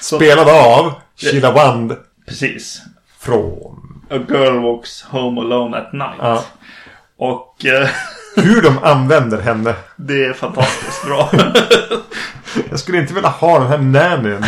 [0.00, 2.82] Spelad av Sheila Wand precis.
[3.18, 3.82] från...
[4.10, 6.16] A girl walks home alone at night.
[6.18, 6.44] Ja.
[7.16, 7.88] Och eh,
[8.36, 9.74] Hur de använder henne.
[9.96, 11.30] det är fantastiskt bra.
[12.70, 14.46] Jag skulle inte vilja ha den här nannyn.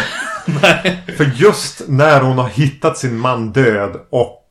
[1.17, 4.45] För just när hon har hittat sin man död och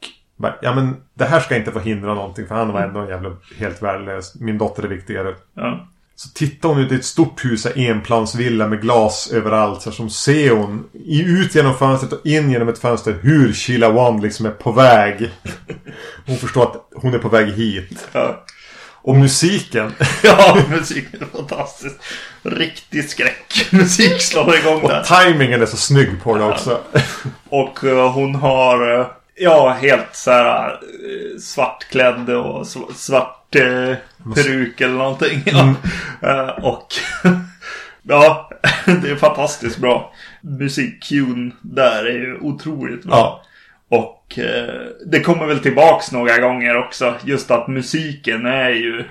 [0.62, 4.36] Ja men det här ska inte förhindra någonting för han var ändå jävla helt värdelös.
[4.36, 5.36] Min dotter är viktigare.
[5.56, 5.88] ja.
[6.20, 9.82] Så tittar hon ut i ett stort hus, en enplansvilla med glas överallt.
[9.82, 14.22] Så som ser hon ut genom fönstret och in genom ett fönster hur Sheila Wand
[14.24, 15.32] liksom är på väg.
[16.26, 18.08] Hon förstår att hon är på väg hit.
[18.12, 18.46] Ja.
[19.02, 19.94] Och musiken.
[20.24, 21.96] ja, musiken är fantastisk.
[22.44, 25.04] Riktig skräckmusik slår igång Och där.
[25.04, 26.80] timingen är så snygg på det också.
[27.50, 29.06] Och eh, hon har, eh,
[29.40, 33.96] ja, helt så här eh, svartklädd och sv- svart eh,
[34.36, 35.42] peruk eller någonting.
[35.46, 35.74] Ja.
[36.22, 36.88] Eh, och
[38.04, 38.50] ja,
[38.86, 40.14] det är fantastiskt bra.
[40.42, 43.16] Musikcuen där är ju otroligt bra.
[43.16, 43.44] Ja.
[43.98, 47.16] Och eh, det kommer väl tillbaks några gånger också.
[47.24, 49.04] Just att musiken är ju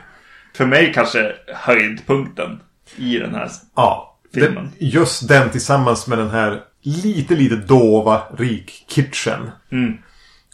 [0.57, 2.61] för mig kanske höjdpunkten
[2.97, 3.51] i den här.
[3.77, 4.17] Ja.
[4.35, 4.71] Filmen.
[4.79, 9.51] Det, just den tillsammans med den här lite, lite dova rik-kitchen.
[9.73, 9.99] Mm.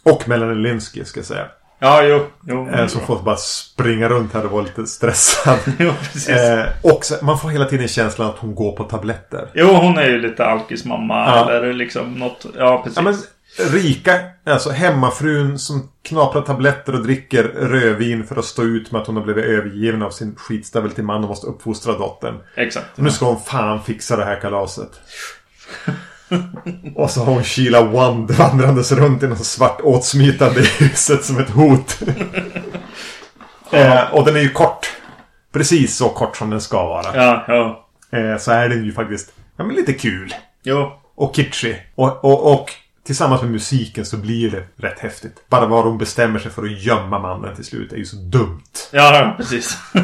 [0.03, 1.45] Och Melanie Linsky ska jag säga.
[1.79, 2.25] Ja, jo.
[2.47, 5.57] jo Eh, som får bara springa runt här och vara lite stressad.
[5.79, 6.29] jo, precis.
[6.29, 9.49] eh, och så, man får hela tiden känslan att hon går på tabletter.
[9.53, 11.51] Jo, hon är ju lite alkismamma Ja.
[11.51, 12.45] eller liksom något.
[12.57, 12.97] Ja, precis.
[12.97, 13.15] Ja, men
[13.71, 19.07] rika, alltså hemmafrun som knaprar tabletter och dricker rödvin för att stå ut med att
[19.07, 22.35] hon har blivit övergiven av sin skitstövel till man och måste uppfostra dottern.
[22.55, 22.85] Exakt.
[22.97, 24.89] Nu ska hon fan fixa det här kalaset.
[26.95, 31.39] och så har hon Sheila Wand vandrandes runt i något svart åtsmitande i huset som
[31.39, 31.99] ett hot.
[33.71, 34.91] eh, och den är ju kort.
[35.51, 37.15] Precis så kort som den ska vara.
[37.15, 37.87] Ja, ja.
[38.19, 40.33] Eh, så är den ju faktiskt ja, men lite kul.
[40.63, 40.91] Jo.
[41.15, 41.91] Och kitschig.
[41.95, 42.71] Och, och, och
[43.05, 45.49] tillsammans med musiken så blir det rätt häftigt.
[45.49, 48.63] Bara vad hon bestämmer sig för att gömma mannen till slut är ju så dumt.
[48.91, 49.77] Ja, ja, precis.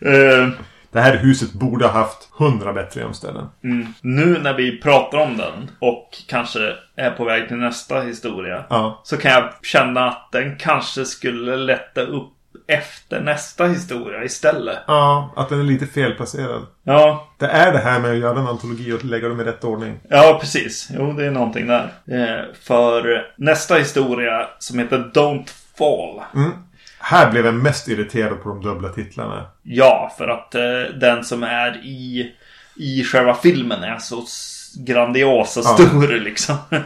[0.00, 0.48] Eh,
[0.96, 3.46] Det här huset borde ha haft hundra bättre gömställen.
[3.64, 3.86] mm.
[4.00, 8.64] Nu när vi pratar om den och kanske är på väg till nästa historia.
[8.70, 9.00] Ja.
[9.04, 12.32] Så kan jag känna att den kanske skulle lätta upp
[12.68, 14.78] efter nästa historia istället.
[14.86, 16.62] Ja, att den är lite felplacerad.
[16.84, 19.64] Ja, Det är det här med att göra en antologi och lägga dem i rätt
[19.64, 20.00] ordning.
[20.10, 20.88] ja precis.
[20.94, 21.92] Jo, det är någonting där.
[22.10, 26.22] Eh, för nästa historia som heter Don't Fall.
[26.34, 26.50] Mm.
[26.98, 29.46] Här blev jag mest irriterad på de dubbla titlarna.
[29.62, 32.32] Ja, för att eh, den som är i,
[32.76, 36.56] i själva filmen är så s- grandiosa stor liksom.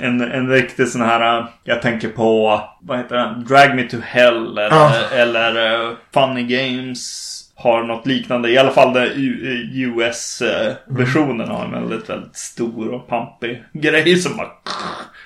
[0.00, 3.44] En, en riktig sån här, jag tänker på, vad heter den?
[3.44, 4.94] Drag Me To Hell eller, Ja.
[5.12, 7.34] eller eh, Funny Games.
[7.60, 8.50] Har något liknande.
[8.50, 9.08] I alla fall den
[9.74, 14.48] US-versionen har en väldigt, väldigt stor och pampig grej som bara...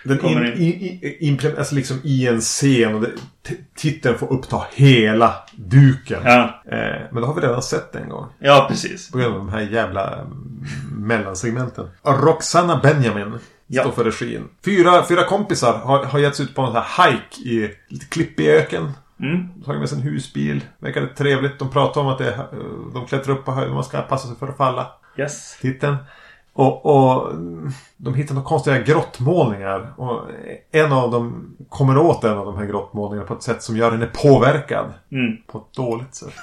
[0.04, 0.98] Den in, in.
[1.20, 3.10] in, in, alltså liksom i en scen och det,
[3.76, 6.20] titeln får uppta hela duken.
[6.24, 8.26] Ja, Eh, men det har vi redan sett en gång.
[8.38, 9.10] ja precis.
[9.10, 11.88] På grund av de här jävla mm, mellansegmenten.
[12.04, 13.82] Roxana Benjamin Ja.
[13.82, 14.48] står för regin.
[14.64, 18.48] Fyra, fyra kompisar har, har getts ut på en sån här hike i lite klippig
[18.48, 18.92] öken.
[19.20, 19.48] Mm.
[19.64, 20.60] Tagit med sig en husbil.
[20.78, 21.58] Verkade trevligt.
[21.58, 22.42] De pratar om att det, eh,
[22.94, 23.74] de klättrar upp på höjden.
[23.74, 24.86] Man ska passa sig för att falla.
[25.18, 25.58] Yes.
[25.60, 25.96] Titeln.
[26.54, 29.92] Och, och mm, de hittar några konstiga grottmålningar.
[29.96, 30.20] Och
[30.72, 33.90] en av dem kommer åt en av de här grottmålningarna på ett sätt som gör
[33.90, 34.92] henne påverkad.
[35.12, 35.36] Mm.
[35.46, 36.34] På ett dåligt sätt.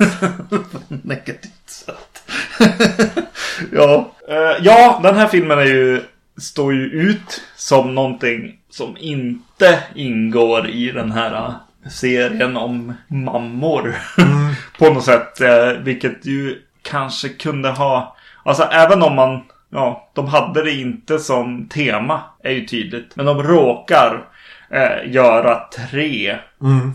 [0.87, 2.23] Negativt sätt.
[3.71, 4.11] ja.
[4.27, 6.01] Eh, ja, den här filmen är ju,
[6.37, 13.95] står ju ut som någonting som inte ingår i den här eh, serien om mammor.
[14.79, 15.41] På något sätt.
[15.41, 18.15] eh, Vilket ju kanske kunde ha...
[18.43, 19.41] Alltså även om man...
[19.71, 22.21] Ja, de hade det inte som tema.
[22.43, 23.15] Är ju tydligt.
[23.15, 24.25] Men de råkar
[24.69, 26.37] eh, göra tre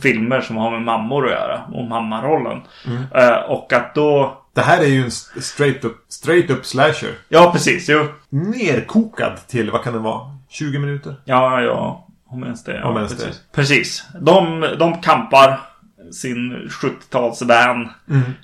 [0.02, 1.62] filmer som har med mammor att göra.
[1.72, 2.60] Och mammarollen.
[3.14, 4.40] Eh, och att då...
[4.54, 7.10] Det här är ju en straight up, straight up slasher.
[7.28, 7.88] Ja, precis.
[7.88, 8.06] Jo.
[8.28, 10.20] Nerkokad till, vad kan det vara?
[10.48, 11.14] 20 minuter?
[11.24, 12.06] Ja, ja.
[12.26, 12.76] Om ens det.
[12.76, 13.24] Ja, Om ens det.
[13.24, 13.42] precis.
[13.52, 14.04] Precis.
[14.20, 15.60] De, de kampar
[16.12, 17.88] sin 70-talsvan.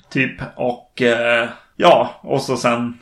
[0.09, 0.41] Typ.
[0.55, 1.49] Och eh,
[1.81, 2.97] ja, och så sen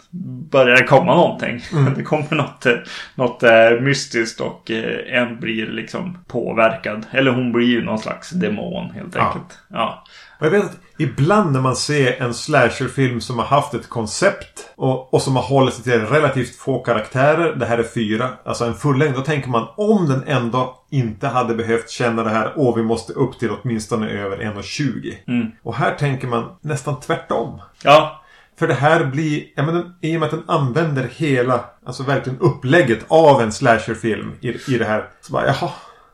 [0.51, 1.61] börjar det komma någonting.
[1.95, 2.73] Det kommer något, eh,
[3.15, 7.05] något eh, mystiskt och eh, en blir liksom påverkad.
[7.11, 9.21] Eller hon blir ju någon slags demon helt Ja.
[9.21, 9.59] enkelt.
[9.69, 10.03] Ja.
[10.39, 14.69] Och jag vet att ibland när man ser en slasherfilm som har haft ett koncept
[14.75, 17.55] och, och som har hållit sig till relativt få karaktärer.
[17.55, 18.29] Det här är fyra.
[18.45, 19.15] Alltså en fullängd.
[19.15, 22.53] Då tänker man om den ändå inte hade behövt känna det här.
[22.55, 25.13] Åh, vi måste upp till åtminstone över 1,20.
[25.27, 25.51] Mm.
[25.63, 27.61] Och här tänker man nästan tvärtom.
[27.83, 28.21] Ja.
[28.59, 32.03] För det här blir, ja men den, i och med att den använder hela, alltså
[32.03, 35.05] verkligen upplägget av en slasherfilm i, i det här.
[35.21, 35.69] Så bara, jaha.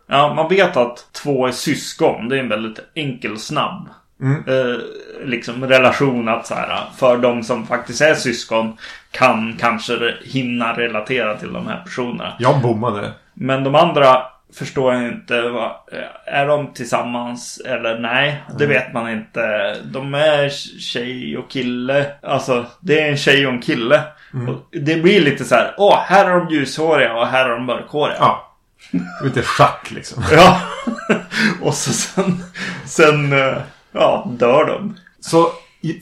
[0.08, 2.30] Ja, man vet att två är syskon.
[2.30, 3.90] Det är en väldigt enkel snabb
[4.48, 4.80] eh,
[5.26, 8.78] liksom relation att så här, för de som faktiskt är syskon
[9.12, 12.34] kan kanske hinna relatera till de här personerna.
[12.40, 13.12] Jag bommade.
[13.34, 14.24] Men de andra
[14.58, 15.38] förstår jag inte.
[15.38, 18.44] Eh, är de tillsammans eller nej?
[18.60, 19.76] Det vet man inte.
[19.84, 22.06] De är tjej och kille.
[22.22, 24.04] Alltså, det är en tjej och en kille.
[24.48, 25.76] Och det blir lite så här.
[25.78, 28.18] Åh, här är de ljushåriga och här är de mörkhåriga.
[28.20, 28.56] Ja.
[29.24, 30.24] Lite schack liksom.
[30.32, 30.62] Ja.
[31.62, 32.44] och så sen,
[32.86, 33.58] sen eh,
[33.92, 34.98] ja, dör de.
[35.20, 35.52] Så,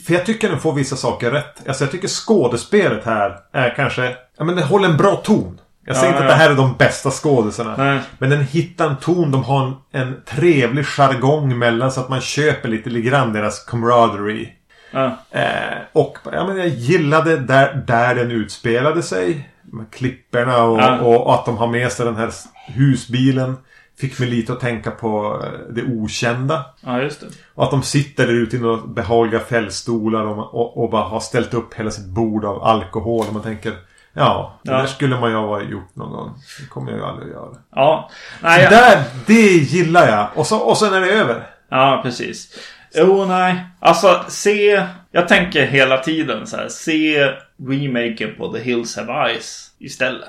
[0.06, 1.68] för jag tycker den får vissa saker rätt.
[1.68, 4.16] Alltså jag tycker skådespelet här är kanske...
[4.38, 5.60] Ja men den håller en bra ton.
[5.86, 6.30] Jag säger Ja, inte ja.
[6.32, 8.00] att det här är de bästa skådisarna.
[8.18, 9.30] Men den hittar en ton.
[9.30, 14.48] De har en, en trevlig jargong mellan så att man köper lite grann deras camaraderie.
[14.92, 15.16] Ja.
[15.30, 19.50] Eh, och ja, men jag gillade där, där den utspelade sig.
[19.72, 20.98] Med klipporna och, Ja.
[21.00, 22.30] och att de har med sig den här
[22.66, 23.56] husbilen.
[24.00, 26.64] Fick mig lite att tänka på eh, det okända.
[26.80, 27.26] ja, just det.
[27.54, 31.20] Och att de sitter där ute i några behagliga fällstolar och, och, och bara har
[31.20, 33.26] ställt upp hela sitt bord av alkohol.
[33.26, 33.72] Och man tänker
[34.14, 34.78] Ja, det Ja.
[34.78, 36.34] där skulle man ju ha gjort någon gång.
[36.60, 37.54] Det kommer jag ju aldrig att göra.
[37.74, 38.10] Ja.
[38.42, 40.28] Nej, jag- Där, det gillar jag.
[40.34, 41.46] Och, så, och sen är det över.
[41.70, 42.54] Ja, precis.
[42.94, 43.64] Jo, nej.
[43.80, 44.86] Alltså, se...
[45.10, 46.68] Jag tänker hela tiden så här.
[46.68, 47.32] Se
[47.68, 50.28] remaken på The Hills Have Eyes istället.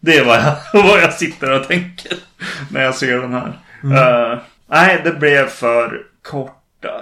[0.00, 2.12] Det är vad jag, vad jag sitter och tänker
[2.70, 3.58] när jag ser den här.
[4.32, 6.55] Eh, nej, det blev för kort.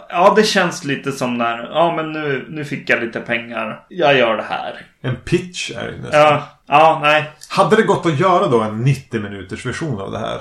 [0.09, 1.70] Ja, det känns lite som när...
[1.73, 3.85] Ja, men nu, nu fick jag lite pengar.
[3.88, 4.87] Jag gör det här.
[5.03, 6.20] En pitch är det nästan.
[6.20, 7.31] Ja, ja nej.
[7.49, 10.40] Hade det gått att göra då en 90 minuters version av det här?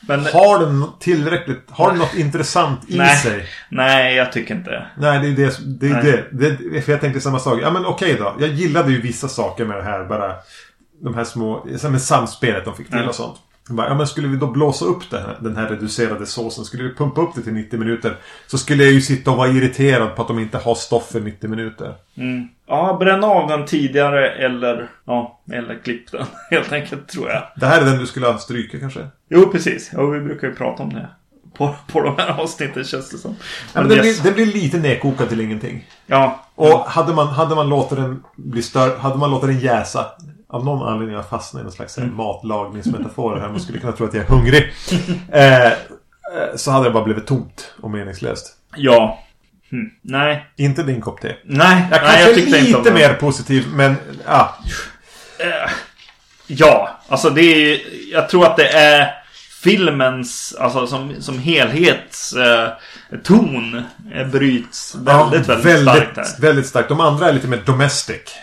[0.00, 0.20] Men...
[0.20, 1.64] Har den tillräckligt...
[1.70, 3.16] Har den något intressant i Nej.
[3.16, 3.46] sig?
[3.68, 4.86] Nej, jag tycker inte.
[4.96, 5.78] Nej, det är det.
[5.80, 7.58] det, är det, det för jag tänkte samma sak.
[7.62, 8.36] Ja, men okej då.
[8.38, 10.04] Jag gillade ju vissa saker med det här.
[10.04, 10.34] Bara
[11.02, 11.66] de här små...
[11.90, 13.36] Med samspelet de fick till och sånt.
[13.68, 16.64] Bara, ja, men skulle vi då blåsa upp den här, den här reducerade såsen?
[16.64, 18.16] Skulle vi pumpa upp det till 90 minuter?
[18.46, 21.20] Så skulle jag ju sitta och vara irriterad på att de inte har stoff för
[21.20, 21.94] 90 minuter.
[22.16, 22.48] Mm.
[22.66, 26.26] Ja, bränn av den tidigare eller, ja, eller klipp den.
[26.50, 27.42] Helt enkelt tror jag.
[27.56, 29.08] Det här är den du skulle stryka kanske?
[29.28, 29.90] Jo, precis.
[29.92, 31.08] Ja, vi brukar ju prata om det.
[31.56, 33.36] På, på de här avsnitten känns det som.
[33.74, 34.22] Ja, men det, yes.
[34.22, 35.86] blir, det blir lite nedkokad till ingenting.
[36.06, 36.44] Ja.
[36.54, 40.06] Och hade man, hade man låtit den bli större, hade man låtit den jäsa
[40.48, 42.16] av någon anledning har jag fastnat i någon slags mm.
[42.16, 43.48] matlagningsmetafor här.
[43.48, 44.72] Man skulle kunna tro att jag är hungrig.
[45.32, 45.72] eh, eh,
[46.56, 48.56] så hade det bara blivit tomt och meningslöst.
[48.76, 49.18] Ja.
[49.70, 49.90] Hm.
[50.02, 50.46] Nej.
[50.56, 51.36] Inte din kopp te.
[51.44, 51.86] Nej.
[51.90, 52.94] Jag nej, kanske tyckte är inte lite den.
[52.94, 53.96] mer positiv, men
[54.26, 54.56] ja.
[55.38, 55.70] Eh,
[56.50, 57.80] Ja, alltså det är
[58.12, 59.14] Jag tror att det är
[59.62, 62.68] filmens, alltså som, som helhets eh,
[63.24, 63.82] ton
[64.14, 66.40] eh, bryts väldigt, Ja, väldigt, starkt här.
[66.40, 66.88] Väldigt starkt.
[66.88, 68.38] De andra är lite mer domestic.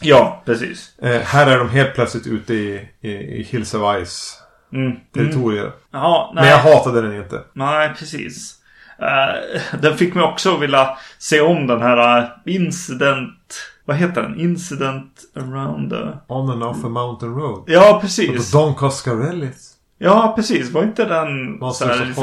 [0.00, 0.98] Ja, precis.
[1.02, 4.34] Eh, här är de helt plötsligt ute i, i, i Hills of Ice
[4.72, 4.96] Mm.
[5.14, 5.72] territorier.
[5.92, 6.44] Ja, nej.
[6.44, 7.40] Men jag hatade den inte.
[7.52, 8.54] Nej, precis.
[8.98, 13.60] Eh, den fick mig också vilja se om den här eh, Incident...
[13.84, 14.40] Vad heter den?
[14.40, 16.02] Incident around the...
[16.26, 17.64] On and off a mountain road.
[17.66, 18.50] Ja, precis.
[18.50, 19.72] Don Coscarellis.
[19.98, 20.70] Ja, precis.
[20.70, 21.58] Var inte den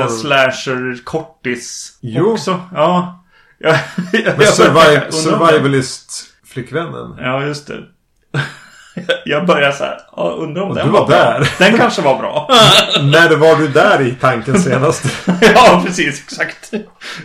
[0.10, 2.60] slasher-kortis också?
[2.74, 3.24] Ja.
[3.58, 3.76] ja.
[4.12, 5.84] Men jag surviv
[6.56, 7.18] den- survivalist-flickvännen.
[7.22, 7.84] Ja, just det.
[9.26, 10.00] Jag börjar så här.
[10.38, 11.16] Undrar om Och den du var bra.
[11.16, 11.50] där.
[11.60, 12.48] Den kanske var bra.
[13.04, 15.06] När var du där i tanken senast?
[15.56, 16.24] ja, precis.
[16.24, 16.72] Exakt.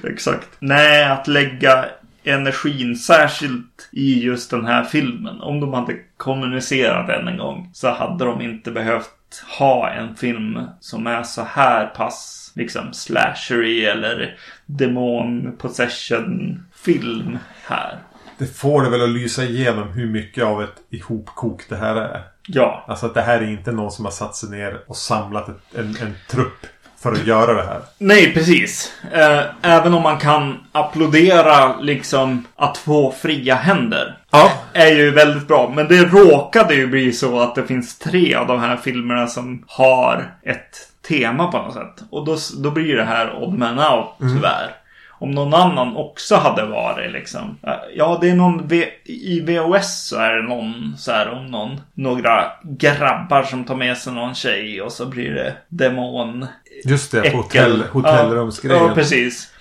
[0.05, 0.49] Exakt.
[0.59, 1.85] Nej, att lägga
[2.25, 5.41] energin särskilt i just den här filmen.
[5.41, 9.11] Om de hade kommunicerat än en gång så hade de inte behövt
[9.59, 17.99] ha en film som är så här pass liksom slashery eller demon possession film här.
[18.41, 22.23] Det får det väl att lysa igenom hur mycket av ett ihopkok det här är.
[22.47, 25.49] Ja, Alltså att det här är inte någon som har satt sig ner och samlat
[25.49, 26.67] ett, en, en trupp
[26.99, 27.81] för att göra det här.
[27.99, 28.93] Nej, precis.
[29.13, 34.19] Eh, även om man kan applådera liksom att få fria händer.
[34.31, 34.53] Ja.
[34.73, 35.73] Är ju väldigt bra.
[35.75, 39.65] Men det råkade ju bli så att det finns tre av de här filmerna som
[39.67, 42.05] har ett tema på något sätt.
[42.11, 44.80] Och då, då blir det här Odd Man Out tyvärr.
[45.21, 47.59] Om någon annan också hade varit liksom.
[47.95, 51.81] Ja, det är någon v i VOS så är det någon så här om någon.
[51.95, 56.47] Några grabbar som tar med sig någon tjej och så blir det demon
[56.85, 58.83] Just det, hotell, hotellrumsgrejen.
[58.83, 59.53] Ja, ja, precis.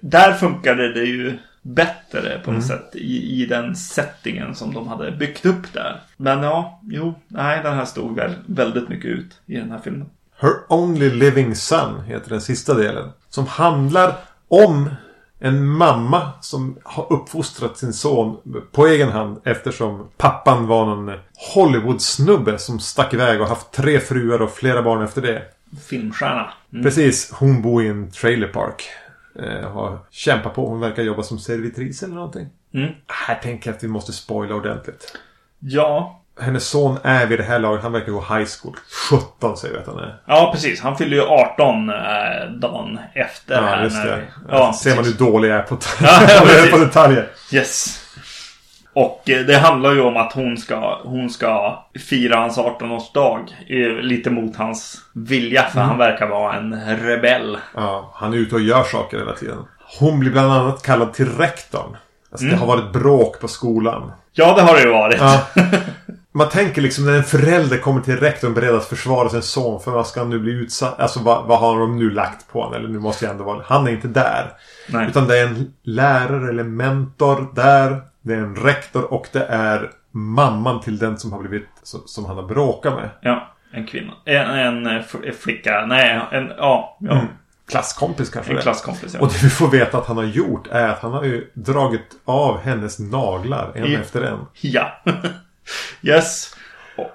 [0.00, 5.10] Där funkade det ju bättre på något sätt i, i den settingen som de hade
[5.10, 6.00] byggt upp där.
[6.16, 10.10] Men ja, jo, nej, den här stod väl väldigt mycket ut i den här filmen.
[10.40, 13.10] Her Only Living Son heter den sista delen.
[13.28, 14.14] Som handlar
[14.48, 14.90] om
[15.38, 18.36] en mamma som har uppfostrat sin son
[18.72, 21.18] på egen hand eftersom pappan var någon
[21.54, 25.42] Hollywood-snubbe som stack iväg och haft tre fruar och flera barn efter det.
[25.88, 26.52] Filmstjärna.
[26.72, 26.84] Mm.
[26.84, 28.88] Precis, hon bor i en trailerpark.
[29.38, 30.68] Eh, har kämpat på.
[30.68, 32.48] Hon verkar jobba som servitris eller någonting.
[32.74, 32.92] Mm.
[33.06, 35.18] Här tänker jag att vi måste spoila ordentligt.
[35.58, 38.76] Ja, Hennes son är vid det här laget, han verkar gå high school.
[39.10, 40.20] 17 säger vi att han är.
[40.26, 40.80] ja precis.
[40.80, 41.94] Han fyllde ju 18 eh,
[42.60, 43.54] dagen efter.
[43.54, 44.16] Ja, här just det.
[44.16, 44.22] vi-
[44.52, 47.28] Ja, ser man hur dålig jag är på, Ja, ja, på detaljer.
[47.52, 48.04] Yes.
[48.92, 51.78] Och eh, det handlar ju om att hon ska, hon ska
[52.08, 53.38] fira hans 18-årsdag.
[53.68, 55.88] eh, Lite mot hans vilja, för Mm.
[55.88, 57.58] han verkar vara en rebell.
[57.74, 59.58] Ja, han är ute och gör saker hela tiden.
[60.00, 61.96] Hon blir bland annat kallad till rektorn.
[62.30, 62.58] Alltså Mm.
[62.58, 64.12] det har varit bråk på skolan.
[64.32, 65.20] Ja, det har det ju varit.
[65.20, 65.40] Ja.
[66.32, 69.80] Man tänker liksom när en förälder kommer till rektorn beredd att försvara sin son.
[69.80, 71.00] För vad ska han nu bli utsatt?
[71.00, 72.74] Alltså vad, vad har de nu lagt på honom?
[72.74, 73.62] Eller nu måste jag ändå vara...
[73.66, 74.52] Han är inte där.
[74.88, 75.08] Nej.
[75.08, 78.02] Utan det är en lärare eller mentor där.
[78.22, 81.68] Det är en rektor och det är mamman till den som har blivit...
[81.82, 83.10] Som, han har bråkat med.
[83.20, 84.12] Ja, en kvinna.
[84.24, 85.84] En, en eh, flicka.
[85.86, 87.22] Nej, en, ja, ja.
[87.70, 89.20] Klasskompis kanske En klasskompis, ja.
[89.20, 92.16] Och det vi får veta att han har gjort är att han har ju dragit
[92.24, 93.98] av hennes naglar en Ja.
[93.98, 94.38] efter en.
[94.60, 94.92] Ja.
[96.02, 96.54] yes.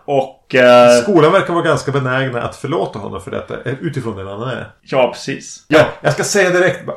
[0.05, 4.27] Och, eh, Skolan verkar vara ganska benägna att förlåta honom för detta eh, utifrån den
[4.27, 4.71] han är.
[4.81, 5.65] ja, precis.
[5.67, 6.89] Ja, jag ska säga direkt.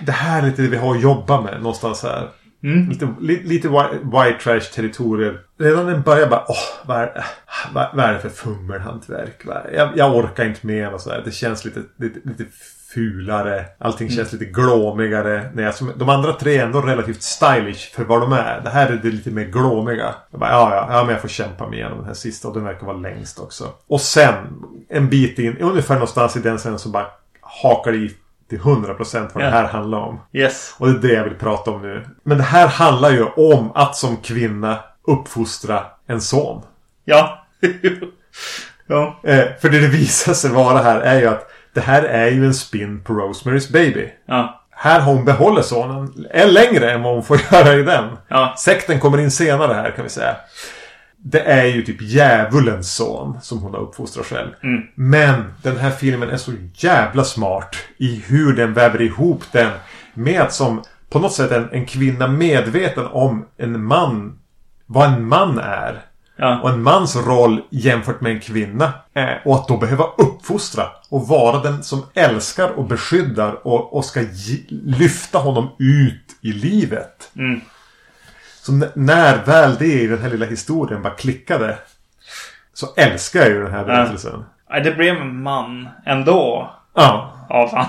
[0.00, 2.28] Det här är lite det vi har att jobba med någonstans här.
[2.62, 2.88] Mm.
[2.88, 5.40] Lite, li, lite white, white trash territorier.
[5.58, 7.24] Redan när den börjar bara, åh, vad är,
[7.72, 9.42] vad, vad är det för fummelhantverk?
[9.74, 11.22] Jag, jag orkar inte med och så här.
[11.24, 12.44] Det känns lite, lite, lite
[12.94, 13.64] fulare.
[13.78, 15.50] Allting känns lite glåmigare.
[15.54, 18.60] Nej, alltså, de andra tre är ändå relativt stylish för vad de är.
[18.64, 20.14] Det här är det lite mer glåmiga.
[20.30, 22.54] Jag bara, ja, ja, ja, men jag får kämpa mig igenom den här sista och
[22.54, 23.68] den verkar vara längst också.
[23.86, 24.34] Och sen,
[24.88, 27.06] en bit in, ungefär någonstans i den scenen så bara
[27.40, 28.14] hakar i
[28.48, 29.46] till 100% vad Ja.
[29.46, 30.20] det här handlar om.
[30.32, 30.74] Yes.
[30.78, 32.06] Och det är det jag vill prata om nu.
[32.22, 36.62] Men det här handlar ju om att som kvinna uppfostra en son.
[37.04, 37.46] Ja.
[38.86, 39.20] ja.
[39.22, 42.46] Eh, för det det visar sig vara här är ju att det här är ju
[42.46, 44.08] en spin på Rosemary's Baby.
[44.26, 44.62] Ja.
[44.70, 48.04] Här har hon behållit sonen är längre än vad hon får göra i den.
[48.28, 48.54] Ja.
[48.58, 50.36] Sekten kommer in senare här kan vi säga.
[51.16, 54.48] Det är ju typ djävulens son som hon har uppfostrat själv.
[54.62, 54.82] Mm.
[54.94, 59.70] Men den här filmen är så jävla smart i hur den väver ihop den
[60.14, 64.38] med att som på något sätt en, en kvinna medveten om en man
[64.86, 66.00] vad en man är.
[66.40, 66.60] Ja.
[66.60, 68.92] Och en mans roll jämfört med en kvinna.
[69.14, 74.04] Eh, och att då behöva uppfostra och vara den som älskar och beskyddar och, och
[74.04, 74.24] ska
[74.70, 77.30] lyfta honom ut i livet.
[77.36, 77.60] Mm.
[78.62, 81.78] Så när väl det i den här lilla historien bara klickade.
[82.74, 84.44] så älskar jag ju den här berättelsen.
[84.70, 86.70] Nej, det blev en man ändå.
[86.94, 87.86] Ja, Av han.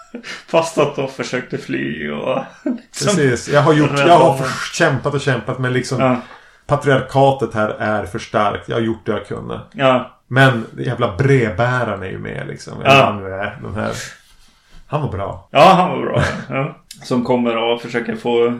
[0.46, 3.16] Fast att de försökte fly och liksom.
[3.16, 3.48] precis.
[3.48, 6.20] Jag har, gjort, jag har kämpat och kämpat men liksom Ja,
[6.66, 8.68] patriarkatet här är för starkt.
[8.68, 9.60] Jag har gjort det jag kunde.
[9.72, 12.72] ja, Men jävla brevbäraren är ju med liksom.
[12.84, 13.04] Ja.
[13.04, 13.58] Han är.
[13.62, 13.92] Den här.
[14.86, 15.48] Han var bra.
[15.50, 16.22] ja, han var bra.
[16.48, 16.76] Ja.
[17.02, 18.52] Som kommer och försöker få eh,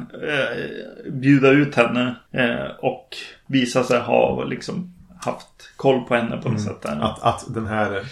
[1.11, 2.15] bjuda ut henne.
[2.33, 3.09] Eh, och
[3.47, 6.83] visa sig ha liksom haft koll på henne på något sätt.
[6.83, 7.01] Där.
[7.01, 8.03] Att, att den här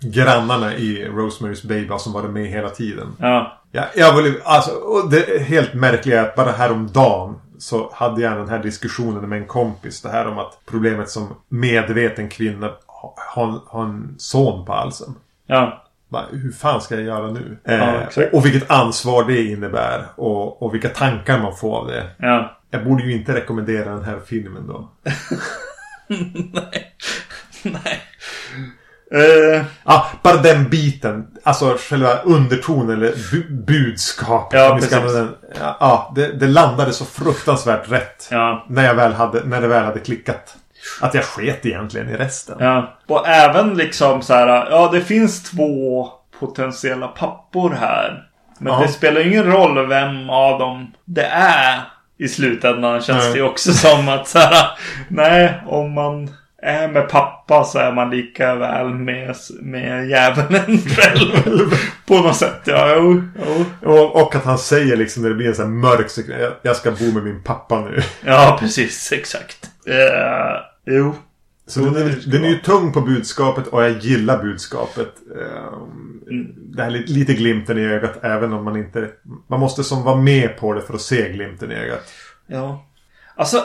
[0.00, 3.16] grannarna i Rosemary's Baby som varit med hela tiden.
[3.18, 8.22] Ja, Ja, jag vill, alltså, och det helt märkliga är att bara häromdagen så hade
[8.22, 10.02] jag den här diskussionen med en kompis.
[10.02, 15.14] Det här om att problemet som medveten kvinna har, har, en son på halsen.
[15.46, 15.82] ja,
[16.30, 17.58] hur fan ska jag göra nu?
[17.64, 17.72] Ja,
[18.16, 20.06] Eh, och vilket ansvar det innebär.
[20.14, 22.10] Och, och vilka tankar man får av det.
[22.18, 22.52] ja.
[22.70, 24.88] Jag borde ju inte rekommendera den här filmen då.
[26.52, 26.94] Nej.
[27.62, 28.00] Nej.
[29.14, 31.26] Eh, Ja, bara den biten.
[31.42, 34.60] Alltså själva undertonen eller bu budskapet.
[34.60, 34.90] Ja, precis.
[35.14, 35.34] den.
[35.60, 38.28] Ja, det, det landade så fruktansvärt rätt.
[38.30, 40.56] ja, När, jag väl hade, när det väl hade klickat.
[41.00, 42.56] Att jag sket egentligen i resten.
[42.60, 42.96] ja.
[43.06, 44.48] Och även liksom så här.
[44.70, 46.08] Ja, det finns två
[46.40, 48.28] potentiella pappor här.
[48.58, 48.78] Men Ja.
[48.80, 51.80] det spelar ingen roll vem av dem det är.
[52.18, 53.32] I slutändan känns Nej.
[53.34, 54.66] det också som att så här.
[55.08, 56.30] Nej, om man
[56.66, 61.70] är med pappa så är man lika väl med, med djävulen själv.
[62.06, 62.60] På något sätt.
[62.64, 63.64] Ja, jo, jo.
[63.92, 66.40] Och, och att han säger liksom när det blir en sån här mörk sekvens.
[66.40, 68.02] Jag, jag ska bo med min pappa nu.
[68.24, 69.12] Ja, precis.
[69.12, 69.70] Exakt.
[69.86, 70.56] Eh,
[70.94, 71.14] jo.
[71.66, 75.08] Så den, är, den är ju tung på budskapet och jag gillar budskapet.
[75.40, 79.08] Ehm, Det här är lite, lite glimten i ögat även om man inte...
[79.48, 82.12] Man måste som vara med på det för att se glimten i ögat.
[82.46, 82.86] Ja.
[83.36, 83.64] Alltså.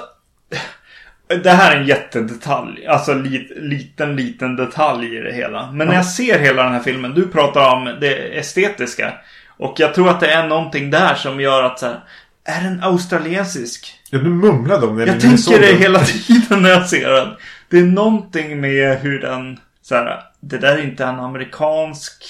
[1.44, 2.88] Det här är en jättedetalj.
[2.88, 5.72] Alltså lit, liten, liten detalj i det hela.
[5.72, 7.14] Men när jag ser hela den här filmen.
[7.14, 9.14] Du pratar om det estetiska.
[9.58, 12.00] Och jag tror att det är någonting där som gör att så här,
[12.46, 14.00] Är den australiensisk?
[14.10, 15.06] Ja, du mumlade om det.
[15.06, 17.30] Jag tänker det hela tiden när jag ser den.
[17.70, 22.24] Det är någonting med hur den, så här, det där är inte en amerikansk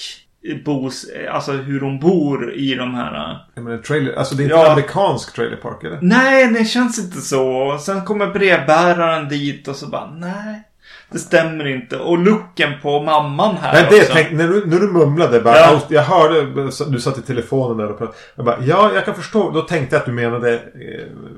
[0.64, 3.38] bos, alltså hur de bor i de här.
[3.54, 4.66] Jag menar, trailer, alltså det är inte Ja.
[4.66, 5.98] en amerikansk trailerpark eller?
[6.02, 7.78] Nej, det känns inte så.
[7.80, 10.62] Sen kommer brevbäraren dit och så bara, nej.
[11.10, 11.96] Det stämmer inte.
[11.98, 14.12] Och looken på mamman här Nej, det också.
[14.14, 15.80] tänk, när, du, när du mumlade bara, Ja.
[15.88, 16.46] Jag hörde,
[16.90, 18.18] du satt i telefonen där och pratade.
[18.36, 19.50] Jag bara, ja, jag kan förstå.
[19.50, 20.60] Då tänkte jag att du menade eh,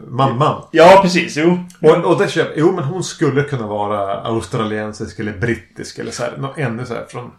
[0.09, 0.63] mamman.
[0.71, 1.37] Ja, precis.
[1.37, 1.59] Jo.
[1.83, 6.23] Och, och det köper, jo men hon skulle kunna vara australiensisk eller brittisk eller så
[6.23, 6.33] här.
[6.39, 7.31] Nå, ännu så här från...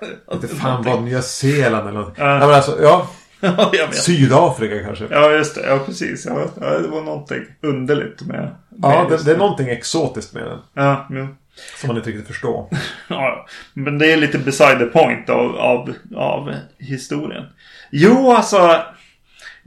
[0.32, 2.14] Inte fan vad, Nya Zeeland eller något.
[2.18, 2.24] Ja.
[2.24, 2.38] Ja.
[2.38, 3.08] men alltså, ja.
[3.72, 3.92] Ja.
[3.92, 5.06] Sydafrika kanske.
[5.10, 5.66] Ja, just det.
[5.66, 6.26] Ja, precis.
[6.26, 8.40] Ja, ja, det var någonting underligt med...
[8.68, 10.58] med Ja, det, det är någonting exotiskt med den.
[10.74, 11.28] Ja, jo.
[11.80, 12.68] Som man inte riktigt förstår.
[13.08, 17.44] Ja, men det är lite beside the point av, av, av historien.
[17.90, 18.82] Jo, alltså.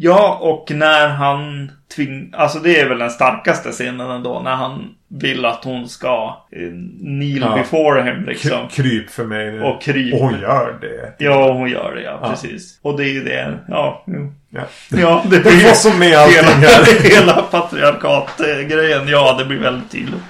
[0.02, 2.34] Ja, och när han tving...
[2.38, 4.40] Alltså det är väl den starkaste scenen ändå.
[4.44, 6.60] När han vill att hon ska eh,
[7.00, 7.56] kneel Ja.
[7.58, 8.52] before him liksom.
[8.52, 9.62] K- kryp för mig nu.
[9.64, 10.14] Och kryp.
[10.14, 11.24] Och hon gör det.
[11.26, 12.30] Ja, hon gör det ja, Ja.
[12.30, 12.80] precis.
[12.82, 13.58] Och det är ju det.
[13.68, 14.34] Ja, jo.
[14.50, 14.62] Ja.
[14.92, 17.10] Ja, det Det blir var som med allting hela, här.
[17.16, 19.08] hela patriarkatgrejen.
[19.08, 20.22] Ja, det blir väldigt tydligt.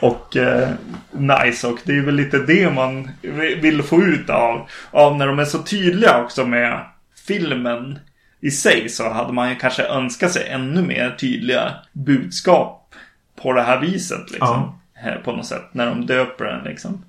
[0.00, 0.68] Och eh,
[1.12, 1.66] nice.
[1.66, 3.10] Och det är väl lite det man
[3.60, 6.80] vill få ut av, av när de är så tydliga också med
[7.26, 7.98] filmen
[8.46, 8.88] i sig.
[8.88, 12.94] Så hade man ju kanske önskat sig ännu mer tydliga budskap
[13.42, 14.30] på det här viset.
[14.30, 14.80] Liksom.
[14.94, 15.64] Här på något sätt.
[15.72, 17.04] När de döper den liksom.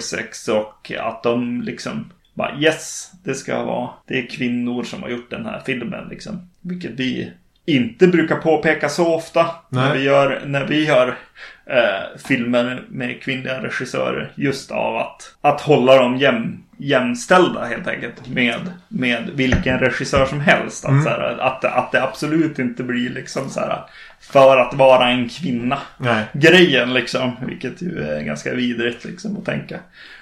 [0.00, 5.08] XX och att de liksom bara yes, det ska vara, det är kvinnor som har
[5.08, 6.50] gjort den här filmen liksom.
[6.60, 7.32] Vilket vi
[7.64, 9.98] inte brukar påpeka så ofta när Nej.
[9.98, 11.18] vi gör, när vi gör
[11.66, 14.32] eh, filmer med kvinnliga regissörer.
[14.34, 20.40] Just av att, att hålla dem jäm, jämställda helt enkelt med, med vilken regissör som
[20.40, 20.84] helst.
[20.84, 23.80] Att, så här, att, att det absolut inte blir liksom så här
[24.20, 26.24] för att vara en kvinna Nej.
[26.32, 27.36] grejen liksom.
[27.46, 29.80] Vilket ju är ganska vidrigt liksom att tänka.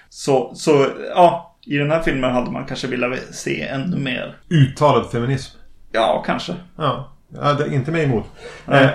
[0.08, 4.36] Så, så ja, i den här filmen hade man kanske velat se ännu mer.
[4.48, 5.58] Uttalad feminism.
[5.92, 6.54] Ja, kanske.
[6.76, 7.16] Ja.
[7.34, 8.24] Ja, det inte mig emot.
[8.68, 8.90] Eh, eh,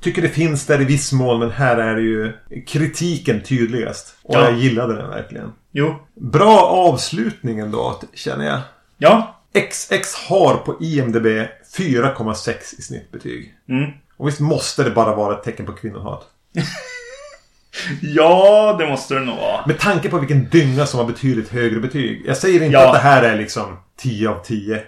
[0.00, 2.32] tycker det finns där i viss mån, men här är det ju
[2.66, 4.16] kritiken tydligast.
[4.22, 4.44] Och Ja.
[4.44, 5.52] jag gillade den verkligen.
[5.78, 5.94] Jo.
[6.14, 8.60] Bra avslutning ändå, känner jag.
[8.98, 9.34] Ja.
[9.70, 11.26] XX har på IMDB
[11.76, 13.54] 4,6 i snittbetyg.
[13.68, 13.90] Mm.
[14.16, 16.22] Och visst måste det bara vara ett tecken på kvinnohat.
[18.02, 19.66] Ja, det måste det nog vara.
[19.66, 22.22] Med tanke på vilken dynga som har betydligt högre betyg.
[22.26, 22.86] Jag säger inte Ja.
[22.88, 24.82] att det här är liksom 10 av 10.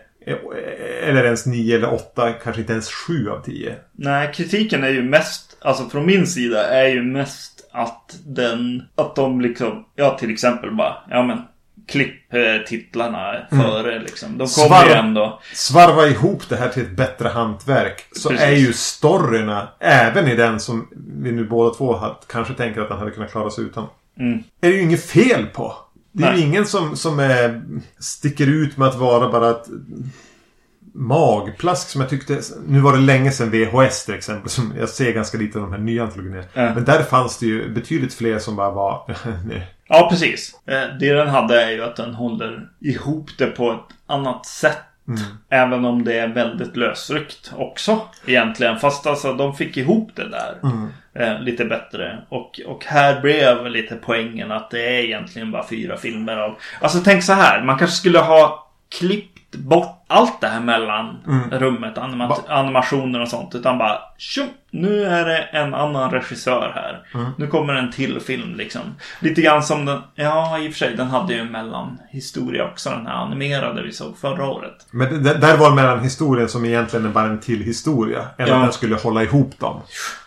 [1.02, 3.74] Eller ens 9 eller 8, kanske inte ens 7 av 10.
[3.92, 9.16] Nej, kritiken är ju mest, alltså från min sida, är ju mest att den, att
[9.16, 11.38] de liksom, ja till exempel bara, ja men
[11.88, 14.38] klipp eh, titlarna före liksom.
[14.38, 15.40] De kommer ju ändå.
[15.54, 18.04] Svarva ihop det här till ett bättre hantverk.
[18.12, 18.46] Så Precis.
[18.46, 20.88] är ju storyna, även i den som
[21.22, 23.86] vi nu båda två har, kanske tänker att den hade kunnat klara sig utan.
[24.18, 24.42] Mm.
[24.60, 25.76] Är det ju inget fel på.
[26.12, 26.46] Det är ju Nej.
[26.46, 27.62] ingen som, som är,
[27.98, 29.66] sticker ut med att vara bara ett
[30.94, 32.40] magplask som jag tyckte...
[32.66, 34.50] Nu var det länge sedan VHS till exempel.
[34.50, 36.44] Som jag ser ganska lite av de här nya antologierna.
[36.54, 36.74] Ja.
[36.74, 39.02] Men där fanns det ju betydligt fler som bara var...
[39.92, 40.54] Ja, precis.
[40.66, 44.78] Eh, Det den hade är ju att den håller ihop det på ett annat sätt.
[45.48, 48.00] Även om det är väldigt lösryckt också.
[48.26, 48.78] Egentligen.
[48.78, 50.58] Fast alltså de fick ihop det där.
[51.14, 52.18] Eh, lite bättre.
[52.28, 56.56] Och, och här blev lite poängen att det är egentligen bara fyra filmer av...
[56.80, 57.62] Alltså tänk så här.
[57.62, 61.16] Man kanske skulle ha klippt bort allt det här mellan
[61.52, 61.98] rummet.
[61.98, 63.54] Anima- animationer och sånt.
[63.54, 67.22] Utan bara tjo, nu är det en annan regissör här.
[67.38, 68.80] Nu kommer en till film liksom.
[69.20, 72.90] Lite grann som den, ja i och för sig den hade ju en mellanhistoria också.
[72.90, 74.86] Den här animerade vi såg förra året.
[74.90, 78.20] Men det, där var mellan historien som egentligen är bara en till historia.
[78.38, 78.54] Än Ja.
[78.56, 79.80] att den skulle hålla ihop dem.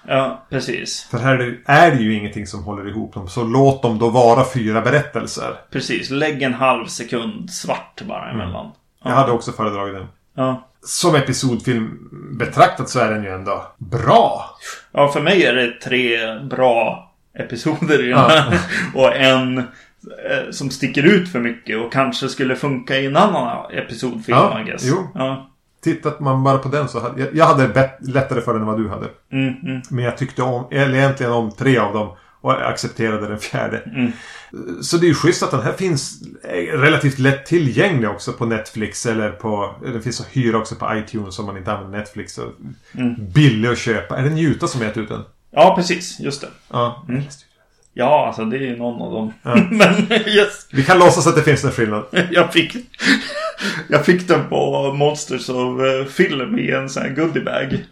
[0.07, 1.07] Ja, precis.
[1.11, 3.27] För här är det- är det ju ingenting som håller ihop dem.
[3.27, 5.53] Så låt dem då vara fyra berättelser.
[5.71, 8.71] Precis, lägg en halv sekund svart bara emellan.
[9.03, 10.07] Jag hade också föredragit den.
[10.35, 10.67] Ja.
[10.85, 14.45] Som episodfilm betraktat så är den ju ändå bra.
[14.91, 18.27] ja, för mig är det tre bra episoder i den Ja.
[18.27, 18.59] här.
[18.95, 19.63] Och en eh,
[20.51, 24.63] som sticker ut för mycket och kanske skulle funka i en annan episodfilm, Ja, I
[24.63, 24.83] guess.
[24.85, 25.07] jo.
[25.15, 25.49] Ja.
[25.83, 28.77] Tittat man bara på den så hade jag, jag hade lättare för den än vad
[28.77, 29.07] du hade.
[29.31, 29.81] Mm, mm.
[29.89, 32.09] Men jag tyckte om, eller egentligen om tre av dem.
[32.43, 33.77] Och accepterade den fjärde.
[33.77, 34.11] Mm.
[34.81, 38.45] Så det är ju schysst att den här finns är relativt lätt tillgänglig också på
[38.45, 39.05] Netflix.
[39.05, 39.75] Eller på...
[39.83, 42.33] Den finns att hyra också på iTunes om man inte använder Netflix.
[42.33, 42.41] Så
[42.91, 43.15] Mm.
[43.33, 44.17] Billig att köpa.
[44.17, 45.21] Är det Njuta som gett ut den?
[45.51, 46.19] ja, precis.
[46.19, 46.47] Just det.
[46.71, 47.05] Ja.
[47.93, 49.33] Ja, alltså det är ju någon av dem.
[49.43, 49.55] Ja.
[49.71, 52.05] Men yes, Vi kan låtsas att det finns en skillnad.
[52.31, 52.75] jag fick,
[53.89, 57.83] jag fick den på Monsters of eh, Film i en sån här goodiebag.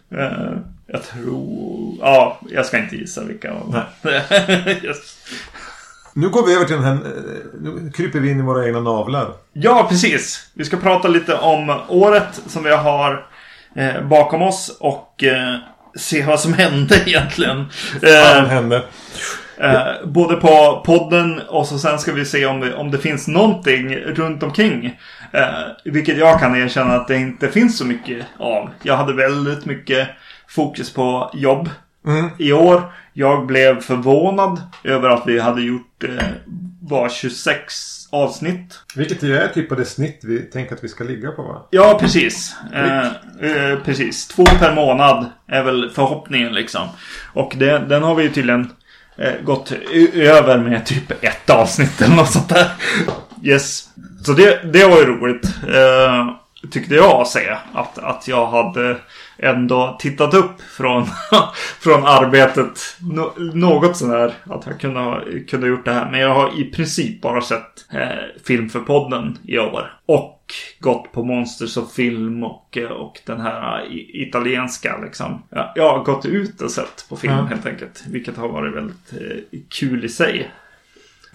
[0.92, 1.98] Jag tror...
[2.02, 3.76] Ja, jag ska inte gissa vilka dem.
[4.84, 5.18] yes.
[6.14, 6.94] Nu går vi över till den här...
[6.94, 7.00] eh,
[7.62, 9.34] Nu kryper vi in i våra egna navlar.
[9.54, 10.50] Ja, precis.
[10.54, 13.26] Vi ska prata lite om året som vi har
[13.76, 15.56] eh, bakom oss och eh,
[15.96, 17.66] se vad som hände egentligen.
[18.02, 18.84] Vad Eh, hände?
[19.58, 23.28] Eh, både på podden och så sen ska vi se om det, om det finns
[23.28, 24.86] någonting runt omkring.
[25.34, 25.50] Eh,
[25.86, 28.70] vilket jag kan erkänna att det inte finns så mycket av.
[28.84, 30.08] Jag hade väldigt mycket
[30.56, 31.70] fokus på jobb
[32.08, 32.30] Mm.
[32.39, 32.93] i år.
[33.14, 36.26] Jag blev förvånad över att vi hade gjort eh,
[36.82, 38.80] var 26 avsnitt.
[38.95, 41.68] Vilket ju är typ av det snitt vi tänker att vi ska ligga på va?
[41.70, 42.56] Ja, precis.
[42.74, 43.06] Eh,
[43.41, 44.28] eh, precis.
[44.28, 46.88] Två per månad är väl förhoppningen liksom.
[47.34, 48.70] Och det, den har vi ju tydligen
[49.18, 49.72] eh, gått
[50.14, 52.68] över med typ ett avsnitt eller något sånt där.
[53.43, 53.89] Yes.
[54.26, 55.45] Så det, det var ju roligt.
[55.68, 56.28] Eh,
[56.72, 57.56] tyckte jag att se.
[57.74, 58.97] Att, att jag hade
[59.42, 61.06] ändå tittat upp från,
[61.80, 62.80] från arbetet.
[63.00, 64.34] Nå, något sådär.
[64.44, 66.12] Att jag kunde, ha- kunde gjort det här.
[66.12, 69.94] Men jag har i princip bara sett eh, film för podden i år.
[70.06, 70.38] Och
[70.80, 75.44] gått på Monsters of Film och, eh, och den här i- italienska liksom.
[75.50, 77.44] Ja, jag har gått ut och sett på film Ja.
[77.44, 78.04] helt enkelt.
[78.08, 80.52] Vilket har varit väldigt eh, kul i sig.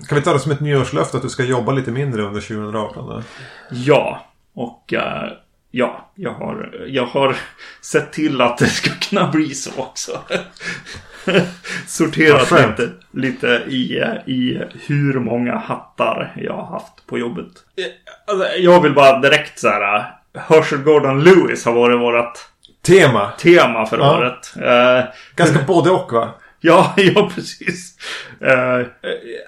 [0.09, 3.07] Kan vi ta det som ett nyårslöfte att du ska jobba lite mindre under 2018?
[3.09, 3.23] Då?
[3.71, 5.29] Ja, och eh,
[5.77, 7.37] ja, jag har, jag har
[7.81, 10.19] sett till att det ska kunna bli så också.
[11.87, 14.03] Sorterat lite, lite i,
[14.33, 17.47] i hur många hattar jag har haft på jobbet.
[17.77, 17.85] Eh,
[18.29, 19.99] Alltså, jag vill bara direkt så här.
[19.99, 20.05] eh,
[20.49, 22.39] Herschel Gordon Lewis har varit vårt
[22.87, 23.31] Tema.
[23.41, 24.17] tema för Ja.
[24.19, 24.55] året.
[24.63, 25.05] Eh,
[25.37, 26.35] Ganska både och va?
[26.61, 27.99] Ja, ja precis.
[28.43, 28.87] Uh,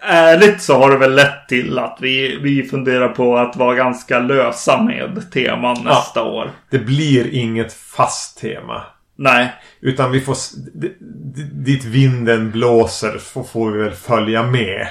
[0.02, 4.18] ärligt så har det väl lett till att vi, vi funderar på att vara ganska
[4.18, 6.50] lösa med teman nästa år.
[6.70, 8.82] Det blir inget fast tema.
[9.16, 10.36] Nej, Utan vi får...
[11.64, 14.88] Dit vinden blåser får, får vi väl följa med.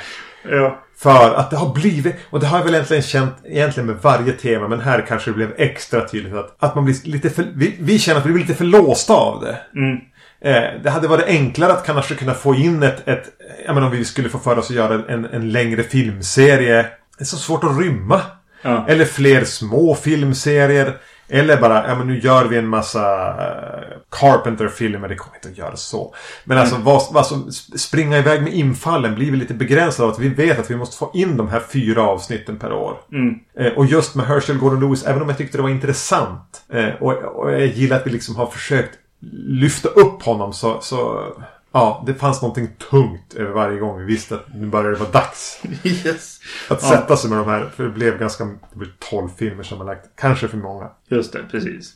[0.49, 3.95] ja, För att det har blivit, och det har jag väl egentligen känt egentligen med
[4.01, 7.45] varje tema, men här kanske det blev extra tydligt att, att man blir lite för,
[7.55, 9.57] vi, vi känner att vi blir lite för låsta av det.
[9.75, 9.97] Mm.
[10.41, 13.23] Eh, det hade varit enklare att kanske kunna få in ett, ett
[13.65, 16.85] jag menar om vi skulle få för oss att göra en, en längre filmserie.
[17.17, 18.21] Det är så svårt att rymma.
[18.61, 18.85] Ja.
[18.87, 20.97] Eller fler små filmserier.
[21.29, 25.07] Eller bara, ja men nu gör vi en massa uh, Carpenter-filmer.
[25.07, 26.15] Det kommer inte att göra så.
[26.43, 30.19] Men alltså, vad, vad som, springa iväg med infallen blir vi lite begränsade av att
[30.19, 32.97] vi vet att vi måste få in de här fyra avsnitten per år.
[33.11, 33.35] Mm.
[33.59, 36.61] Eh, och just med Herschel Gordon Lewis, även om jag tyckte det var intressant.
[36.73, 38.99] Eh, och, och jag gillar att vi liksom har försökt
[39.47, 41.25] lyfta upp honom så, så
[41.71, 45.09] Ja, det fanns någonting tungt över varje gång vi visste att nu börjar det vara
[45.11, 45.61] dags.
[45.83, 46.39] Yes.
[46.69, 46.89] Att Ja.
[46.89, 47.69] sätta sig med de här.
[47.75, 48.45] För det blev ganska...
[48.45, 50.05] Det blev 12 filmer som har lagt.
[50.15, 50.89] Kanske för många.
[51.07, 51.93] Just det, precis.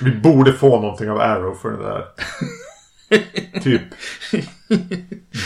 [0.00, 2.06] Vi borde få någonting av Arrow för det där.
[3.60, 3.82] typ.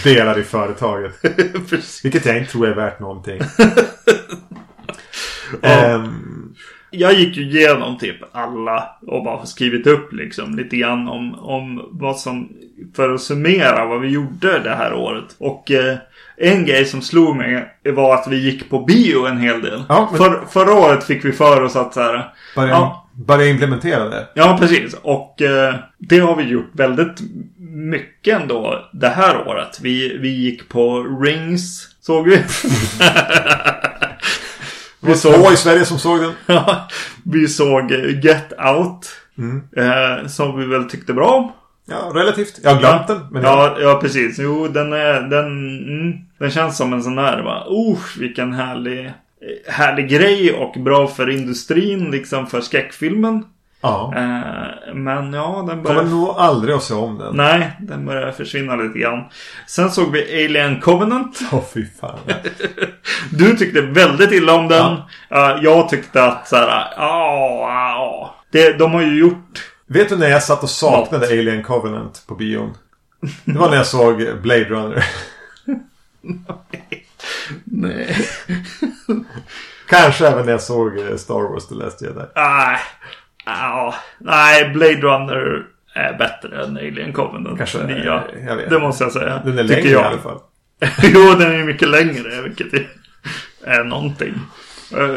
[0.05, 1.23] Delar i företaget.
[1.71, 2.05] precis.
[2.05, 3.41] Vilket jag inte tror är värt någonting.
[5.61, 6.09] Ja.
[6.97, 11.89] Jag gick ju igenom typ alla och bara skrivit upp liksom lite grann om, om
[11.93, 12.49] vad som,
[12.97, 15.25] för att summera vad vi gjorde det här året.
[15.39, 15.97] Och eh,
[16.37, 19.83] en grej som slog mig var att vi gick på bio en hel del.
[19.89, 23.09] Ja, men- för, förra året fick vi för oss att så här, börja, Ja.
[23.13, 24.27] börja implementera det.
[24.35, 24.97] Ja, precis.
[25.03, 27.21] Och eh, det har vi gjort väldigt
[27.69, 29.79] mycket ändå det här året.
[29.83, 32.39] Vi, vi gick på Rings, såg vi.
[35.05, 36.33] Det var två i Sverige som såg den.
[36.47, 36.89] Ja,
[37.25, 39.09] vi såg eh, Get Out.
[39.39, 39.63] Mm.
[39.77, 41.53] Eh, som vi väl tyckte bra om.
[41.87, 42.61] Ja, relativt.
[42.63, 43.21] Jag har glömt den.
[43.31, 44.39] Men ja, ja, precis.
[44.39, 45.21] Jo, den är...
[45.21, 45.47] Den,
[45.79, 47.65] mm, den känns som en sån där va.
[47.69, 49.07] Oh, vilken härlig...
[49.07, 49.13] eh,
[49.69, 53.45] Härlig grej och bra för industrin, liksom för skräckfilmen.
[53.85, 54.13] Ja.
[54.17, 55.99] Eh, men ja, den börjar...
[55.99, 57.37] Kommer nog aldrig att se om den.
[57.37, 59.25] Nej, den börjar försvinna lite grann.
[59.67, 61.41] Sen såg vi Alien Covenant.
[61.53, 62.19] Åh fy fan.
[63.31, 64.93] Du tyckte väldigt illa om den.
[65.31, 68.35] Eh, jag tyckte att så här, ja, ja.
[68.51, 69.71] Det, de har ju gjort...
[69.87, 72.75] Vet du när jag satt och saknade Alien Covenant på bion?
[73.45, 75.05] Det var när jag såg Blade Runner.
[77.65, 78.17] Nej.
[79.89, 82.23] Kanske även när jag såg eh, Star Wars The Last Jedi.
[82.35, 82.79] Nej.
[83.45, 87.59] Ja, nej, Blade Runner är bättre än Alien Covenant.
[87.59, 88.15] Kanske, nya.
[88.15, 88.71] eh, jag vet.
[88.71, 89.43] Det måste jag säga.
[89.45, 90.03] Den är längre jag.
[90.03, 90.39] i alla fall.
[91.03, 92.87] jo, den är mycket längre, vilket
[93.65, 94.35] är, någonting.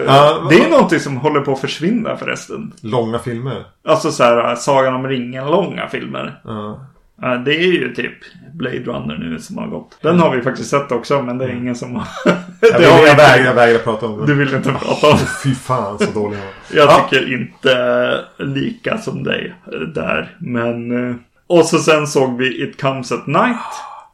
[0.06, 2.74] Ja, det är någonting som håller på att försvinna förresten.
[2.82, 3.66] Långa filmer.
[3.88, 6.42] Alltså så här, Sagan om ringen-långa filmer.
[6.44, 6.86] Ja.
[7.22, 8.14] Ja, det är ju typ
[8.54, 9.98] Blade Runner nu som har gått.
[10.02, 12.08] Den har vi faktiskt sett också, men det är ingen som har...
[12.26, 14.34] Jag, det vill, har vi jag, vägrar, jag vägrar prata om Du det.
[14.34, 15.18] vill inte prata om.
[15.44, 16.40] Fy fan så dålig.
[16.74, 17.08] Jag Ja.
[17.10, 19.54] tycker inte lika som dig
[19.96, 20.36] där.
[20.40, 21.10] Men...
[21.10, 21.16] eh,
[21.48, 23.58] Och så sen såg vi It Comes At Night.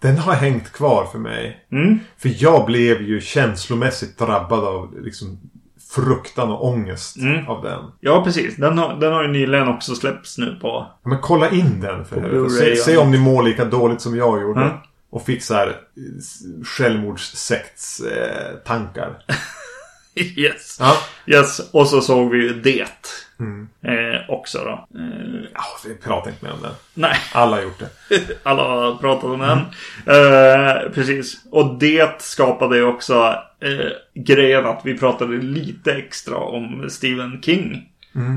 [0.02, 1.58] Den har hängt kvar för mig.
[1.72, 2.00] Mm.
[2.18, 5.40] För jag blev ju känslomässigt drabbad av liksom
[5.96, 7.48] fruktan och ångest Mm.
[7.48, 7.80] av den.
[8.00, 8.56] Ja, precis.
[8.56, 10.68] Den har, den har ju nyligen också släppts nu på...
[11.04, 12.50] Ja, Men kolla in den för helvete.
[12.50, 14.62] Se, se om ni mår lika dåligt som jag gjorde.
[14.62, 14.74] Mm.
[15.10, 15.74] Och fick så här eh,
[16.66, 19.18] självmordssekts eh, tankar.
[20.16, 20.78] yes.
[20.80, 20.96] Ja.
[21.26, 21.70] Yes.
[21.72, 22.88] Och så såg vi ju Det.
[23.40, 23.68] Mm.
[23.86, 24.72] Eh, också då.
[25.00, 26.72] Eh, ja, vi pratar inte mer om den.
[26.94, 27.16] nej.
[27.34, 27.90] Alla har gjort det.
[28.44, 29.58] Alla har pratat om den.
[30.16, 31.38] Eh, precis.
[31.52, 37.90] Och det skapade ju också eh, grejen att vi pratade lite extra om Stephen King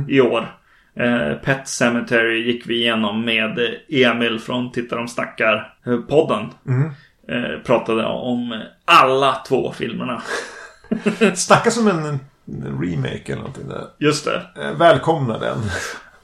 [0.09, 0.57] i år.
[0.97, 3.59] Eh, Pet Cemetery gick vi igenom med
[3.89, 6.51] Emil från Titta de snackar eh, podden.
[6.67, 6.91] Mm.
[7.29, 10.23] Eh, pratade om alla två filmerna.
[11.35, 13.85] Snacka som en, en remake eller någonting där.
[13.99, 14.43] Just det.
[14.63, 15.59] Eh, välkomna den.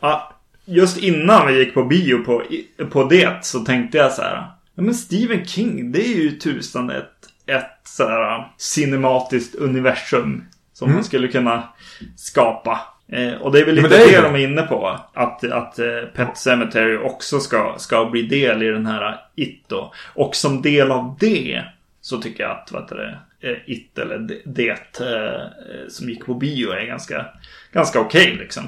[0.00, 0.32] Ja,
[0.64, 2.42] just innan vi gick på bio på,
[2.90, 4.52] på det så tänkte jag så här.
[4.74, 7.11] Ja, men Stephen King, det är ju tusan ett,
[7.52, 11.68] ett så här cinematiskt universum som man skulle kunna
[12.16, 12.80] skapa.
[13.08, 15.00] Eh, och det är väl lite det är det, de är inne på.
[15.14, 19.92] Att, att eh, Pet Cemetery också ska, ska bli del i den här It då.
[20.14, 21.62] Och som del av det
[22.00, 26.26] så tycker jag att vad heter det, eh, It eller det, det eh, som gick
[26.26, 27.26] på bio är ganska,
[27.72, 28.62] ganska okej liksom.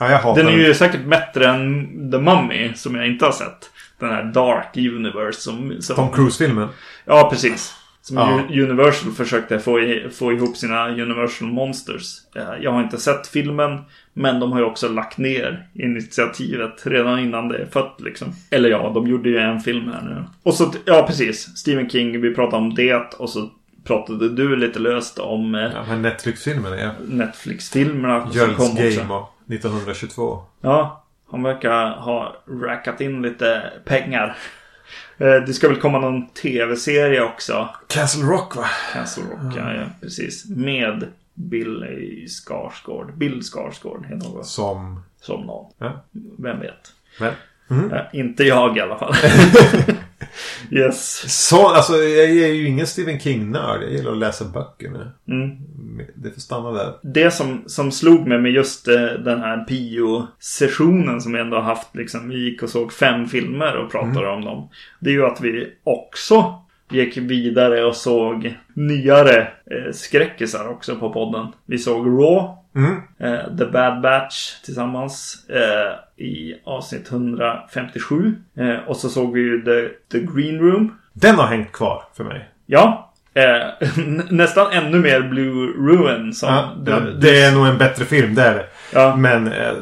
[0.00, 3.70] Ja, Den är ju säkert bättre än The Mummy som jag inte har sett.
[3.98, 5.76] Den här Dark Universe som...
[5.80, 6.68] som Tom Cruise-filmen.
[7.04, 7.79] Ja, precis.
[8.10, 8.18] Som
[8.50, 8.62] Ja.
[8.62, 12.16] Universal försökte få, i, få ihop sina Universal Monsters.
[12.36, 13.78] Eh, Jag har inte sett filmen.
[14.12, 18.28] Men de har ju också lagt ner initiativet redan innan det är fött liksom.
[18.50, 20.24] Eller ja, de gjorde ju en film här nu.
[20.42, 21.56] Och så, ja precis.
[21.58, 23.14] Stephen King, vi pratade om det.
[23.18, 23.50] Och så
[23.84, 25.84] pratade du lite löst om eh, Ja,
[27.08, 28.98] Netflix-filmerna som kom Jöls.
[28.98, 30.38] Game och 1922.
[30.60, 34.36] Ja, han verkar ha rackat in lite pengar.
[35.20, 37.68] Eh, Det ska väl komma någon tv-serie också.
[37.88, 38.66] Castle Rock va?
[38.92, 40.48] Castle Rock, ja, ja, precis.
[40.48, 41.84] Med Bill
[42.28, 43.16] Skarsgård.
[43.16, 44.46] Bill Skarsgård heter något.
[44.46, 45.02] Som...
[45.20, 45.72] Som någon.
[45.78, 46.04] Ja.
[46.38, 46.92] Vem vet.
[47.20, 47.32] Men.
[47.92, 49.14] Eh, inte jag i alla fall.
[50.70, 51.24] yes.
[51.48, 53.82] Så, alltså jag är ju ingen Stephen King-nörd.
[53.82, 55.10] Jag gillar att läsa böcker nu.
[55.28, 55.56] Mm.
[56.14, 56.92] Det får stanna där.
[57.02, 61.62] Det som, som slog mig med just eh, den här bio-sessionen som vi ändå har
[61.62, 61.96] haft.
[61.96, 64.68] Liksom, vi gick och såg fem filmer och pratade om dem.
[65.00, 66.54] Det är ju att vi också
[66.90, 69.40] gick vidare och såg nyare
[69.70, 71.46] eh, skräckisar också på podden.
[71.66, 72.56] Vi såg Raw.
[72.74, 72.96] Mm.
[73.18, 78.34] eh, The Bad Batch tillsammans eh, i avsnitt 157.
[78.58, 80.94] Eh, och så såg vi ju The, The Green Room.
[81.12, 82.48] Den har hängt kvar för mig.
[82.66, 83.12] Ja.
[83.34, 83.42] Eh,
[84.06, 87.78] nä- nästan ännu mer Blue Ruin som Ja, du- ja, du- det är nog en
[87.78, 88.66] bättre film, det är det.
[88.92, 89.16] Ja.
[89.16, 89.72] Men eh,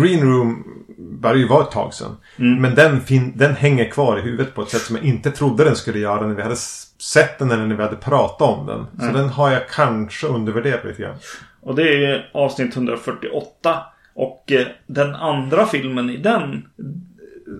[0.00, 0.64] Green Room
[0.98, 2.16] började ju vara ett tag sedan.
[2.38, 2.62] Mm.
[2.62, 5.64] Men den, fin- den hänger kvar i huvudet på ett sätt som jag inte trodde
[5.64, 6.56] den skulle göra när vi hade
[6.98, 8.86] sett den eller när vi hade pratat om den.
[8.98, 9.14] Så Mm.
[9.16, 11.14] den har jag kanske undervärderat lite grann.
[11.62, 13.76] Och det är avsnitt 148.
[14.20, 16.68] Och eh, den andra filmen i den.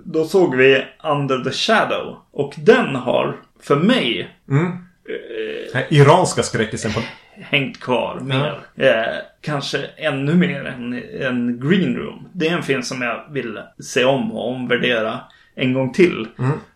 [0.04, 2.16] Då såg vi Under the Shadow.
[2.30, 4.66] Och den har för mig Mm.
[4.66, 7.00] eh, Den iranska skräckisen på...
[7.40, 8.58] hängt kvar mer.
[8.76, 12.28] Eh, kanske ännu mer än, än Green Room.
[12.32, 15.20] Det är en film som jag vill se om och omvärdera
[15.54, 16.26] en gång till.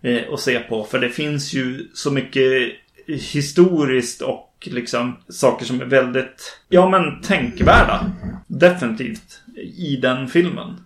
[0.02, 0.84] Eh, och se på.
[0.84, 2.72] För det finns ju så mycket
[3.06, 8.06] historiskt och liksom saker som är väldigt, ja men tänkvärda.
[8.46, 10.76] Definitivt i den filmen.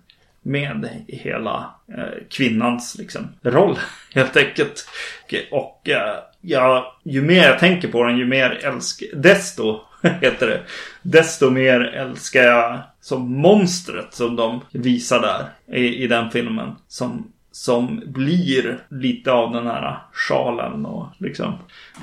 [0.43, 3.79] Med hela eh, kvinnans liksom roll
[4.15, 4.89] helt enkelt.
[5.51, 5.89] Och, och
[6.41, 9.81] ja, ju mer jag tänker på den ju mer älskar, desto
[10.21, 10.61] heter det.
[11.03, 16.77] Desto mer älskar jag som monstret som de visar där i, i den filmen.
[16.89, 21.55] Som, som blir lite av den här sjalen och liksom.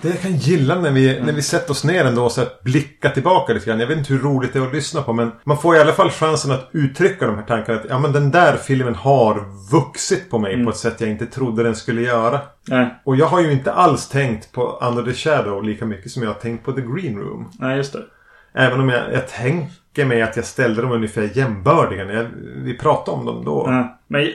[0.01, 2.63] Det jag kan gilla när vi, när vi sätter oss ner ändå och så att
[2.63, 3.79] blicka tillbaka lite grann.
[3.79, 5.93] Jag vet inte hur roligt det är att lyssna på men man får i alla
[5.93, 7.79] fall chansen att uttrycka de här tankarna.
[7.79, 11.25] Att ja men den där filmen har vuxit på mig på ett sätt jag inte
[11.25, 12.39] trodde den skulle göra.
[12.67, 16.23] Nej, Och jag har ju inte alls tänkt på Under the Shadow lika mycket som
[16.23, 17.51] jag har tänkt på The Green Room.
[17.59, 18.03] nej just det.
[18.53, 19.27] Även om jag, jag
[19.95, 23.63] tänker mig att jag ställde dem ungefär jämbördiga jag, vi pratade om dem då.
[23.67, 24.27] Ja, men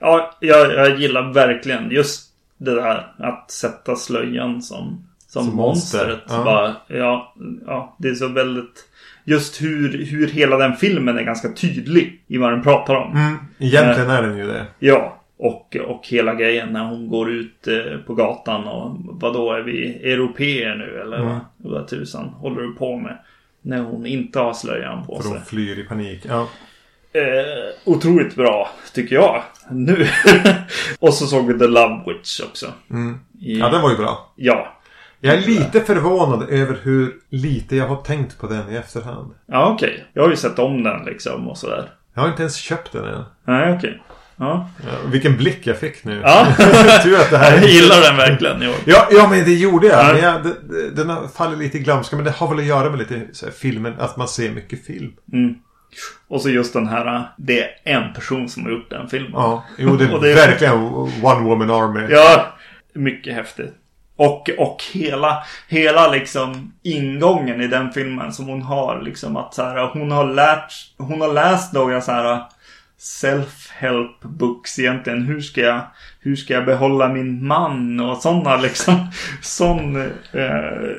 [0.00, 5.98] ja, jag, jag gillar verkligen just det där att sätta slöjan som, som, Som monster,
[5.98, 6.22] monstret.
[6.28, 6.44] ja.
[6.44, 7.34] Bara, ja,
[7.66, 8.88] ja, det är så väldigt...
[9.24, 13.12] Just hur, hur hela den filmen är ganska tydlig i vad den pratar om.
[13.16, 14.66] Mm, egentligen är den ju det.
[14.78, 19.52] Ja, och, och hela grejen när hon går ut eh, på gatan och vad då
[19.52, 21.28] är vi europeer nu eller Mm.
[21.56, 23.18] vad, vad tusan håller du på med?
[23.66, 25.32] När hon inte har slöjan på För sig.
[25.38, 26.20] de flyr i panik.
[26.28, 26.48] Ja.
[27.12, 27.22] Eh,
[27.84, 29.42] otroligt bra, tycker jag.
[29.70, 30.06] Nu.
[30.98, 32.66] och så såg vi The Love Witch också.
[32.90, 33.18] Mm.
[33.40, 34.32] I, ja, den var ju bra.
[34.36, 34.72] ja.
[35.20, 39.34] Jag är lite förvånad över hur lite jag har tänkt på den i efterhand.
[39.46, 40.04] Ja, okej.
[40.12, 41.90] Jag har ju sett om den liksom och sådär.
[42.14, 43.24] Jag har inte ens köpt den än.
[43.44, 44.02] Nej, okej.
[44.38, 44.68] Ja.
[44.86, 46.20] Ja, vilken blick jag fick nu.
[46.24, 46.46] Ja.
[47.02, 48.62] Tur att det här Jag gillar den verkligen.
[48.84, 50.04] Ja, ja, men det gjorde jag.
[50.04, 50.12] Ja.
[50.12, 52.16] Men jag det- den fallit lite i glömska.
[52.16, 53.94] Men det har väl att göra med lite så här, filmen.
[53.98, 55.12] Att man ser mycket film.
[55.32, 55.54] Mm.
[56.28, 59.32] Och så just den här, det är en person som har gjort den filmen.
[59.34, 60.74] Ja, jo det är det är- verkligen
[61.22, 62.06] One Woman Army.
[62.14, 62.46] Ja,
[62.94, 63.74] mycket häftigt.
[64.18, 69.62] Och, och hela, hela liksom ingången i den filmen som hon har liksom att så
[69.62, 72.42] här, hon har lärt, hon har läst några så här
[72.98, 75.22] self-help books egentligen.
[75.22, 75.80] Hur ska jag,
[76.20, 79.10] hur ska jag behålla min man och sådana liksom,
[79.42, 79.96] sån
[80.32, 80.90] eh,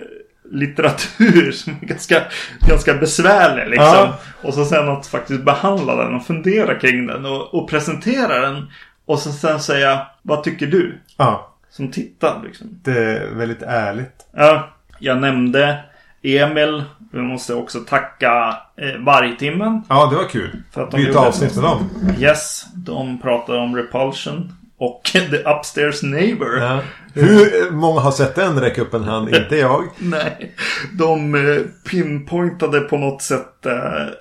[0.52, 2.24] litteratur som är ganska,
[2.68, 3.86] ganska besvärlig liksom.
[3.86, 4.20] Ja.
[4.42, 8.72] Och så sen att faktiskt behandla den och fundera kring den och, och presentera den.
[9.06, 10.98] Och så sen säga, vad tycker du?
[11.18, 12.80] Ja, Som tittar liksom.
[12.84, 14.26] det är väldigt ärligt.
[14.36, 14.70] Ja,
[15.00, 15.84] jag nämnde
[16.22, 16.84] Emil.
[17.12, 19.82] Vi måste också tacka eh, Vargtimmen.
[19.90, 20.64] Ja, det var kul.
[20.74, 21.90] För att de Byta avsnitt med dem.
[22.20, 24.54] Yes, de pratade om Repulsion.
[24.80, 26.58] Och The Upstairs Neighbor.
[26.58, 26.80] Ja.
[27.14, 28.60] Hur många har sett den?
[28.62, 29.36] Räck upp en hand.
[29.36, 29.84] Inte jag.
[29.98, 30.56] Nej,
[30.94, 34.12] de eh, pinpointade på något sätt eh, eh,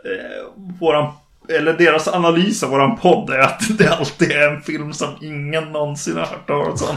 [0.80, 1.12] våran
[1.49, 5.64] eller deras analys av våran podd är att det alltid är en film som ingen
[5.64, 6.97] någonsin har hört talas om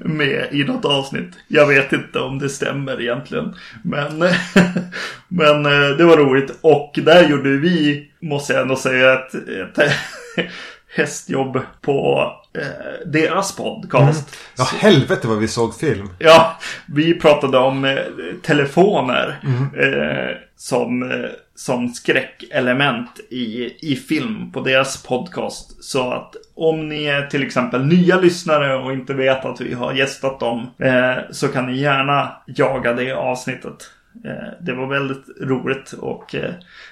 [0.00, 1.32] med i något avsnitt.
[1.48, 3.54] Jag vet inte om det stämmer egentligen.
[3.82, 4.18] Men,
[5.28, 6.58] men eh, det var roligt.
[6.60, 9.92] Och där gjorde vi, måste jag ändå säga, ett, ett
[10.96, 14.36] hästjobb på eh, deras podcast.
[14.58, 16.08] Ja, helvete vad vi såg film.
[16.18, 17.96] Ja, vi pratade om eh,
[18.42, 19.38] telefoner
[19.78, 25.84] eh, som, eh, som skräckelement i, i film på deras podcast.
[25.84, 29.92] Så att om ni är till exempel nya lyssnare och inte vet att vi har
[29.92, 33.90] gästat dem eh, så kan ni gärna jaga det avsnittet.
[34.24, 36.34] Eh, det var väldigt roligt och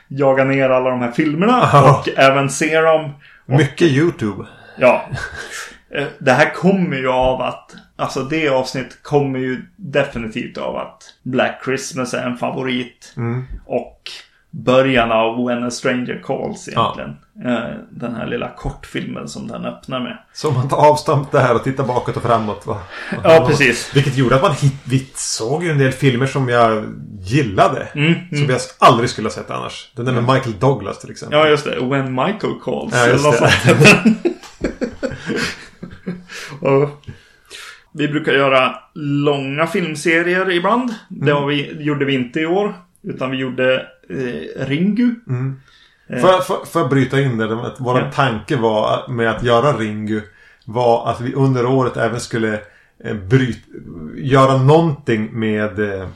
[0.08, 1.98] jaga ner alla de här filmerna Ja.
[2.00, 3.10] och även se dem.
[3.46, 4.44] Mycket YouTube.
[4.80, 5.08] Ja.
[5.94, 11.02] Eh, Det här kommer ju av att, alltså det avsnitt kommer ju definitivt av att
[11.22, 13.12] Black Christmas är en favorit.
[13.16, 13.44] Mm.
[13.66, 14.02] Och
[14.50, 17.16] början av When a Stranger Calls egentligen.
[17.44, 20.18] Eh, Den här lilla kortfilmen som den öppnar med.
[20.32, 22.66] Så man tar avstamp där och tittar bakåt och framåt.
[22.66, 22.78] Va?
[23.24, 23.96] Ja, precis.
[23.96, 26.84] Vilket gjorde att man hit, vi såg ju en del filmer som jag
[27.20, 27.88] gillade.
[27.94, 29.90] Mm, Som jag aldrig skulle ha sett annars.
[29.96, 31.38] Den där med Michael Douglas till exempel.
[31.38, 31.80] Ja, just det.
[31.86, 32.94] When Michael Calls.
[32.94, 33.50] Ja, just det.
[36.62, 36.90] Ja.
[37.92, 40.94] Vi brukar göra långa filmserier ibland.
[41.08, 42.74] Det har vi, gjorde vi inte i år.
[43.02, 45.14] Utan vi gjorde eh, Ringu.
[46.20, 47.72] Får jag, får, får jag bryta in där?
[47.78, 48.10] Vår Ja.
[48.14, 50.22] tanke var med att göra Ringu
[50.64, 52.60] var att vi under året även skulle
[53.04, 53.58] eh, bryt,
[54.16, 56.08] göra någonting med eh,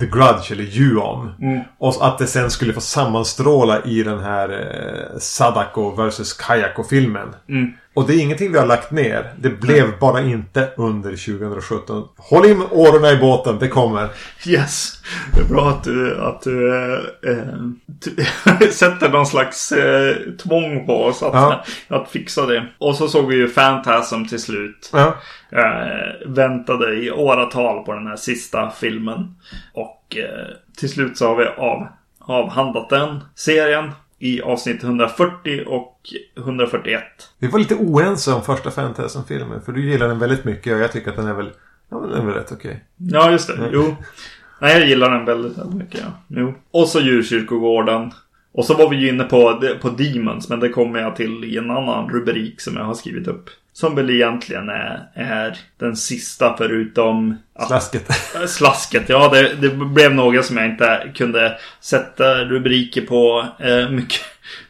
[0.00, 1.30] The Grudge eller Ju-On.
[1.40, 1.60] Mm.
[1.78, 7.28] Och att det sen skulle få sammanstråla i den här eh, Sadako vs Kayako-filmen.
[7.48, 7.72] Mm.
[7.98, 9.32] Och det är ingenting vi har lagt ner.
[9.38, 12.08] Det blev bara inte under 2017.
[12.16, 14.08] Håll in åren i båten, det kommer.
[14.46, 14.92] Yes.
[15.34, 16.70] Det är bra att du, att du
[18.04, 21.64] t- sätter någon slags eh, tvång på oss att, Ja.
[21.88, 22.66] att fixa det.
[22.78, 24.90] Och så såg vi ju Phantasm till slut.
[24.92, 25.14] Ja.
[25.52, 29.34] Eh, väntade i åratal på den här sista filmen.
[29.72, 30.16] Och
[30.78, 31.86] till slut så har vi av,
[32.20, 35.98] avhandlat den serien i avsnitt 140 och
[36.36, 37.02] 141.
[37.38, 39.60] Vi var lite oense om första Fantasm-filmen.
[39.62, 41.50] För du gillar den väldigt mycket och jag tycker att den är väl...
[41.90, 42.84] Ja, den är väl rätt okej.
[42.96, 43.70] Ja, just det.
[43.72, 43.96] Jo.
[44.60, 46.00] Nej, jag gillar den väldigt, väldigt mycket.
[46.00, 46.12] Ja.
[46.28, 46.54] Jo.
[46.70, 48.12] Och så Djurkyrkogården.
[48.52, 51.56] Och så var vi ju inne på, på Demons, men det kommer jag till i
[51.56, 53.50] en annan rubrik som jag har skrivit upp.
[53.78, 58.12] Som väl egentligen är, är den sista förutom att Slasket.
[58.48, 63.46] Slasket, ja det, det blev några som jag inte kunde sätta rubriker på.
[63.58, 64.20] Eh, mycket,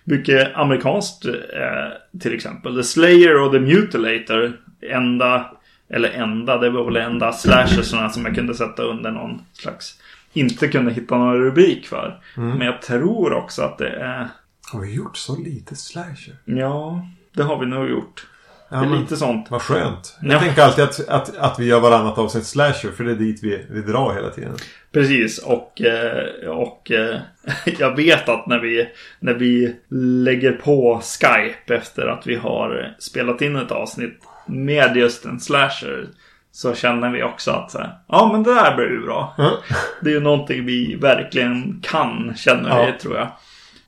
[0.04, 2.76] mycket amerikanskt eh, till exempel.
[2.76, 4.60] The Slayer och The Mutilator.
[4.80, 5.50] Enda,
[5.90, 10.00] eller enda, det var väl enda slashersarna som jag kunde sätta under någon slags...
[10.32, 12.20] Inte kunde hitta någon rubrik för.
[12.34, 14.28] Men jag tror också att det är...
[14.72, 16.36] Har vi gjort så lite slasher?
[16.44, 18.26] Ja, det har vi nog gjort.
[18.70, 19.46] Ja, det är men lite sånt.
[19.50, 20.16] Vad skönt.
[20.22, 20.40] Jag Ja.
[20.40, 22.90] tänker alltid att, att, att vi gör varannat avsnitt slasher.
[22.96, 24.56] För det är dit vi, vi drar hela tiden.
[24.92, 27.16] Precis, och, eh, och eh,
[27.78, 28.88] jag vet att när vi,
[29.20, 29.76] när vi
[30.24, 36.06] lägger på Skype efter att vi har spelat in ett avsnitt med just en slasher
[36.52, 39.34] så känner vi också att så här, ja men det där blir ju bra.
[39.38, 39.50] Ja.
[40.02, 42.86] Det är ju någonting vi verkligen kan, känner Ja.
[42.86, 43.28] vi tror jag.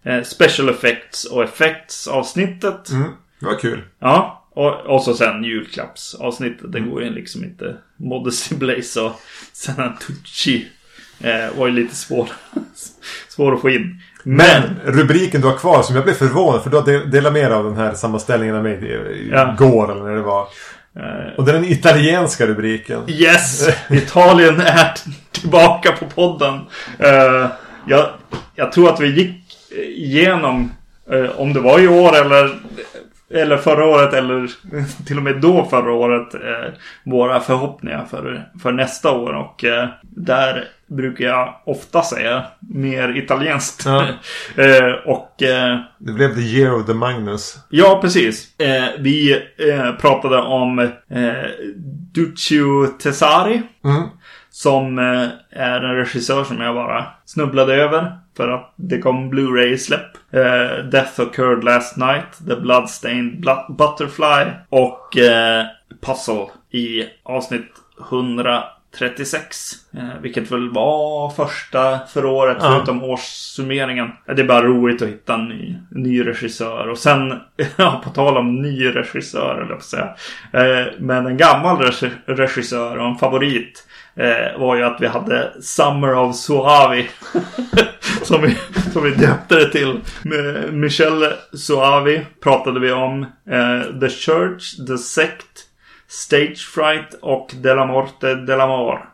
[0.02, 2.90] Eh, special effects och effects avsnittet.
[2.90, 3.08] Mm,
[3.40, 3.80] det var kul.
[3.98, 6.72] Ja, och, och så sen julklappsavsnittet.
[6.72, 7.76] Det går ju liksom inte.
[7.96, 9.12] Modesty Blaze och
[9.52, 10.66] sen Tucci
[11.20, 12.28] eh, var ju lite svår,
[13.28, 14.00] svår att få in.
[14.24, 17.44] Men rubriken du har kvar som jag blev förvånad för du har del- delat med
[17.50, 19.52] dig av den här sammanställningen av mig i- Ja.
[19.54, 20.48] igår eller när det var.
[20.96, 23.02] Eh, Och det är den italienska rubriken.
[23.10, 23.68] Yes!
[23.90, 24.94] Italien är
[25.32, 26.54] tillbaka på podden.
[26.98, 27.48] Eh,
[27.86, 28.08] jag,
[28.54, 29.36] jag tror att vi gick
[29.96, 30.72] igenom,
[31.12, 32.58] eh, om det var i år eller,
[33.34, 34.50] eller förra året eller
[35.06, 36.72] till och med då förra året, eh,
[37.04, 39.32] våra förhoppningar för, för nästa år.
[39.32, 43.86] Och eh, där brukar jag ofta säga mer italienskt.
[43.86, 44.06] Ja.
[44.56, 47.58] eh, och eh, Det blev The Year of the Magnus.
[47.68, 48.60] Ja, precis.
[48.60, 49.32] Eh, vi
[49.72, 50.88] eh, pratade om eh,
[52.14, 53.62] Duccio Tesari.
[53.84, 54.02] Mm.
[54.52, 54.98] Som
[55.50, 58.19] är en regissör som jag bara snubblade över.
[58.36, 60.16] För att det kom Blu-ray-släpp.
[60.32, 62.46] Eh, Death Occurred Last Night.
[62.48, 63.44] The Bloodstained
[63.78, 64.52] Butterfly.
[64.68, 65.64] Och eh,
[66.00, 67.72] Puzzle i avsnitt
[68.10, 69.72] 136.
[69.94, 72.70] Eh, vilket väl var första för året Ja.
[72.76, 74.10] förutom årssummeringen.
[74.26, 76.88] Det är bara roligt att hitta en ny, ny regissör.
[76.88, 77.40] Och sen,
[77.76, 80.14] ja, på tal om ny regissör, eller att säga.
[80.52, 83.86] Eh, men en gammal regi- regissör och en favorit
[84.16, 87.10] eh, var ju att vi hade Summer of Suavi.
[88.22, 88.56] som, vi,
[88.92, 90.00] som vi döpte det till.
[90.22, 93.22] Med Michel Suavi pratade vi om.
[93.50, 95.66] Eh, The Church, The Sect,
[96.08, 99.10] Stage Fright och De la Morte de la Mor.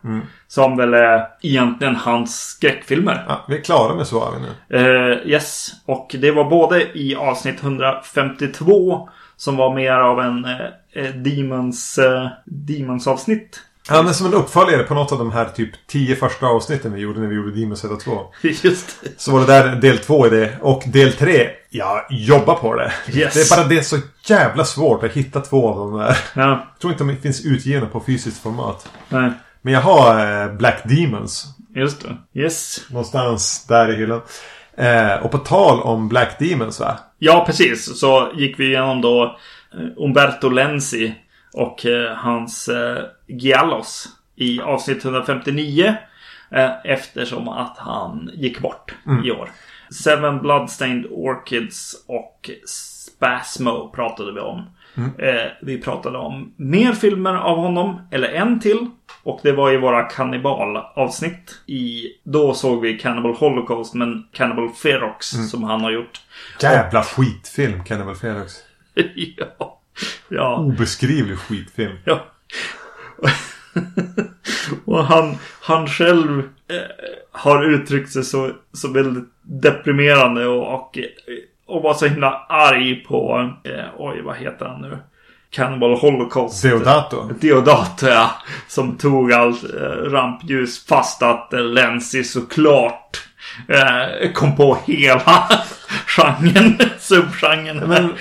[0.49, 3.25] Som väl är egentligen hans skräckfilmer.
[3.29, 4.77] Ja, vi är klara med Suave nu.
[4.79, 10.45] Eh, yes, och det var både i avsnitt 152 som var mer av en
[10.93, 13.61] eh, Demons, eh, Demons avsnitt.
[13.89, 17.01] Ja, men som en uppföljare på något av de här typ tio första avsnitten vi
[17.01, 18.21] gjorde när vi gjorde Demon Zeta 2.
[18.43, 19.11] Just det.
[19.17, 20.57] Så var det där del två i det.
[20.61, 22.93] Och del tre, ja, jobba på det.
[23.13, 23.35] Yes.
[23.35, 26.19] Det är bara det är så jävla svårt att hitta två av dem där.
[26.35, 28.89] Ja, Jag tror inte de finns utgivna på fysiskt format.
[29.09, 29.31] nej,
[29.63, 31.45] Men jag har eh, Black Demons.
[31.75, 32.41] just det.
[32.41, 32.81] Yes.
[32.91, 34.21] Någonstans där i hyllan.
[34.79, 36.99] Eh, och på tal om Black Demons va?
[37.19, 37.99] Ja, precis.
[38.01, 39.25] Så gick vi igenom då
[39.75, 41.15] eh, Umberto Lenzi
[41.53, 45.97] och eh, hans eh, Giallos i avsnitt 159.
[46.51, 48.95] Eh, eftersom att han gick bort
[49.25, 49.51] i år.
[50.05, 54.71] Seven Bloodstained Orchids och Spasmo pratade vi om.
[55.19, 58.87] Eh, vi pratade om mer filmer av honom, eller en till.
[59.23, 61.61] Och det var i våra kannibalavsnitt.
[61.67, 66.21] I, då såg vi Cannibal Holocaust, men Cannibal Ferox som han har gjort.
[66.61, 68.55] Jävla skitfilm, Cannibal Ferox.
[69.59, 69.76] ja.
[70.29, 70.57] Ja.
[70.57, 71.99] Obeskrivlig skitfilm.
[72.05, 72.27] Ja.
[74.85, 76.39] och han, han själv
[76.69, 76.77] eh,
[77.33, 80.99] har uttryckt sig så, så väldigt deprimerande och, och,
[81.67, 84.99] och var så himla arg på, eh, oj vad heter han nu?
[85.51, 86.63] Cannibal Holocaust.
[86.63, 87.31] Deodato.
[87.41, 88.31] Deodato ja.
[88.69, 93.23] Som tog allt eh, rampljus fast att eh, Lenzi såklart
[93.69, 95.49] eh, kom på hela
[96.07, 97.89] genren, subgenren.
[97.89, 98.13] Men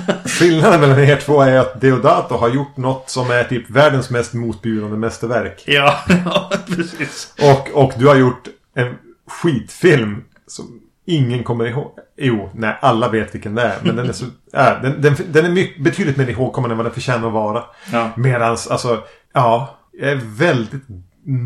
[0.24, 4.34] skillnaden mellan er två är att Deodato har gjort något som är typ världens mest
[4.34, 5.62] motbjudande mästerverk.
[5.66, 7.34] Ja, ja, precis.
[7.38, 8.94] Och, och du har gjort en
[9.26, 11.90] skitfilm som ingen kommer ihåg.
[12.16, 13.78] Jo, nej, alla vet vilken det är.
[13.82, 14.24] Men den är så...
[14.54, 17.64] Äh, den, den, den är mycket, betydligt mer ihågkommen än vad den förtjänar att vara.
[17.92, 18.10] Ja.
[18.16, 19.78] Medans, alltså, ja.
[19.92, 20.82] Jag är väldigt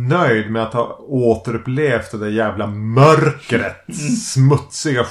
[0.08, 3.94] nöjd med att ha återupplevt det där jävla mörkret.
[4.22, 5.04] Smutsiga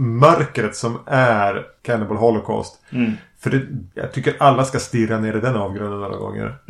[0.00, 2.82] skitmörkret som är Cannibal Holocaust.
[2.92, 3.12] Mm.
[3.38, 6.54] För det, jag tycker alla ska stirra ner i den avgrunden några gånger.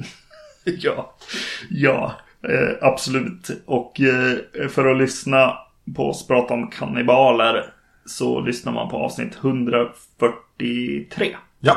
[0.64, 1.14] Ja,
[1.70, 2.14] ja
[2.48, 3.50] eh, absolut.
[3.66, 5.58] Och eh, för att lyssna
[5.96, 7.72] på oss prata om kannibaler
[8.06, 11.36] så lyssnar man på avsnitt 143.
[11.60, 11.76] Ja.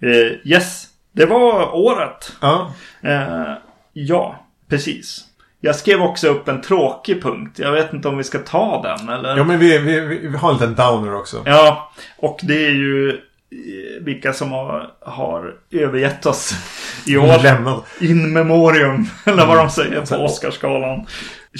[0.00, 2.36] Eh, yes, det var året.
[2.40, 2.74] Ja.
[3.02, 3.54] Eh,
[3.92, 5.24] ja, precis.
[5.60, 7.58] Jag skrev också upp en tråkig punkt.
[7.58, 9.36] Jag vet inte om vi ska ta den eller?
[9.36, 11.42] Ja men vi, vi, vi, har en liten downer också.
[11.46, 16.54] Ja, och det är ju eh, vilka som har, har övergett oss
[17.06, 17.42] i år.
[17.42, 17.82] Lämnad.
[18.00, 21.06] In memoriam, eller vad de säger på Oscarsgalan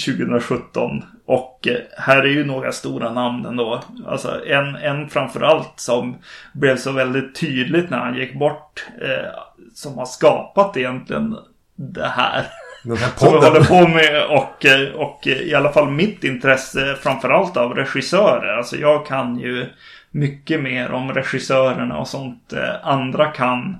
[0.06, 1.02] 2017.
[1.26, 3.82] Och eh, här är ju några stora namn ändå.
[4.06, 6.16] Alltså en, en framförallt som
[6.52, 8.86] blev så väldigt tydligt när han gick bort.
[9.02, 9.40] Eh,
[9.74, 11.36] som har skapat egentligen
[11.76, 12.46] det här.
[12.86, 13.52] Den här Som vi podden.
[13.52, 14.66] håller på med och,
[15.06, 18.56] och i alla fall mitt intresse framförallt av regissörer.
[18.56, 19.66] Alltså jag kan ju
[20.10, 22.52] mycket mer om regissörerna och sånt.
[22.52, 23.76] Eh, Andra kan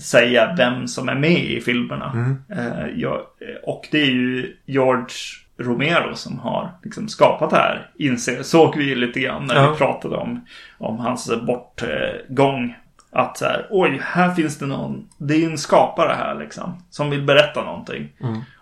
[0.00, 2.36] säga vem som är med i filmerna.
[2.50, 3.20] Eh, jag,
[3.62, 5.14] och det är ju George
[5.58, 7.86] Romero som har liksom skapat det här.
[7.98, 9.70] Inser, såg vi lite grann när Ja.
[9.70, 10.44] vi pratade om,
[10.78, 12.76] om hans bortgång.
[13.12, 16.82] Att så här, oj, här finns det någon, det är en skapare här liksom.
[16.90, 18.12] Som vill berätta någonting.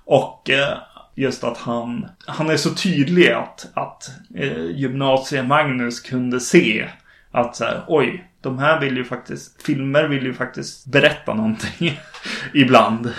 [0.04, 0.78] Och eh,
[1.14, 6.88] just att han, han är så tydlig att, att eh, gymnasie-Magnus kunde se
[7.30, 12.00] att så här, oj, de här vill ju faktiskt, filmer vill ju faktiskt berätta någonting
[12.54, 13.12] ibland.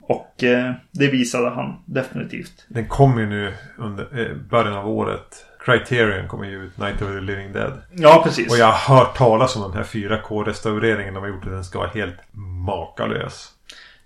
[0.00, 2.66] Och eh, det visade han definitivt.
[2.68, 5.44] Den kommer ju nu under eh, början av året.
[5.64, 7.72] Criterion kommer ju ut Night of the Living Dead.
[7.92, 8.52] Ja, precis.
[8.52, 11.44] Och jag har hört talas om den här 4K-restaureringen de har gjort.
[11.44, 12.16] Den ska vara helt
[12.66, 13.52] makalös.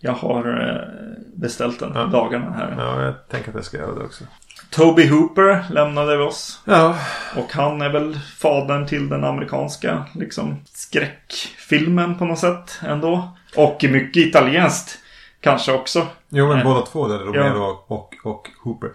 [0.00, 2.04] Jag har eh, beställt den Ja.
[2.04, 2.74] dagarna här.
[2.78, 4.24] Ja, jag tänker att jag ska göra det också.
[4.70, 6.60] Toby Hooper lämnade vi oss.
[6.64, 6.96] Ja,
[7.36, 13.36] Och han är väl fadern till den amerikanska liksom skräckfilmen på något sätt ändå.
[13.56, 14.98] Och mycket italienskt
[15.40, 16.06] kanske också.
[16.28, 17.18] jo men Eh, båda två där.
[17.18, 18.90] Romero och, och Hooper.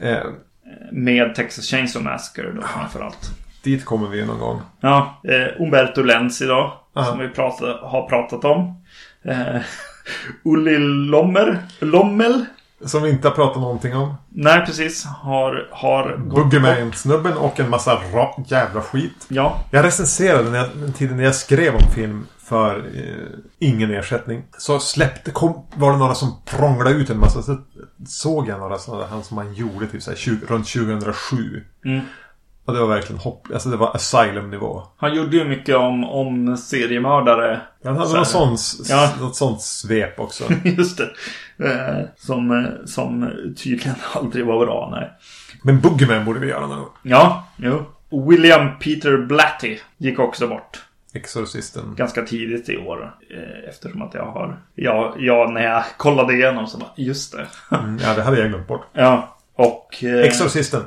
[0.00, 0.18] Eh,
[0.92, 3.30] Med Texas Chainsaw Massacre då framförallt.
[3.64, 4.60] dit kommer vi någon gång.
[4.80, 6.72] Ja, eh, Umberto Lenz idag.
[6.94, 7.04] Ja.
[7.04, 8.82] Som vi pratade, har pratat om.
[9.24, 9.60] Eh,
[10.44, 10.78] Ulli
[11.10, 11.58] Lommer.
[11.80, 12.44] Lommel.
[12.84, 14.14] Som vi inte har pratat någonting om.
[14.28, 15.04] Nej, precis.
[15.04, 16.16] Har, har.
[16.16, 19.26] Boogeyman-snubben och en massa ra- jävla skit.
[19.28, 23.90] Ja, Jag recenserade när jag, den tiden när jag skrev om film för eh, ingen
[23.90, 24.42] ersättning.
[24.58, 27.42] Så släppte, kom, var det några som prånglade ut en massa.
[27.42, 27.58] Så
[28.06, 31.64] såg jag några sådana, han som han gjorde typ såhär, 20, runt 2007.
[31.84, 32.00] Mm.
[32.64, 34.82] Och det var verkligen hopp, alltså det var asylum-nivå.
[34.96, 37.60] han gjorde ju mycket om, om seriemördare.
[37.84, 39.10] Han hade Så något sånt, Ja.
[39.20, 40.44] något sånt svep också.
[40.64, 41.10] Just det.
[41.68, 45.10] Eh, som, eh, som tydligen aldrig var bra, nej.
[45.62, 46.88] Men Boogeyman borde vi göra någon gång.
[47.02, 47.84] Ja, jo.
[48.28, 50.82] William Peter Blatty gick också bort.
[51.14, 51.94] Exorcisten.
[51.96, 53.14] Ganska tidigt i år.
[53.30, 54.56] Eh, eftersom att jag har...
[54.74, 57.46] Ja, ja, när jag kollade igenom så bara, just det.
[57.76, 58.86] Mm, ja, det hade jag glömt bort.
[58.92, 60.04] ja, och...
[60.04, 60.82] Eh, Exorcisten.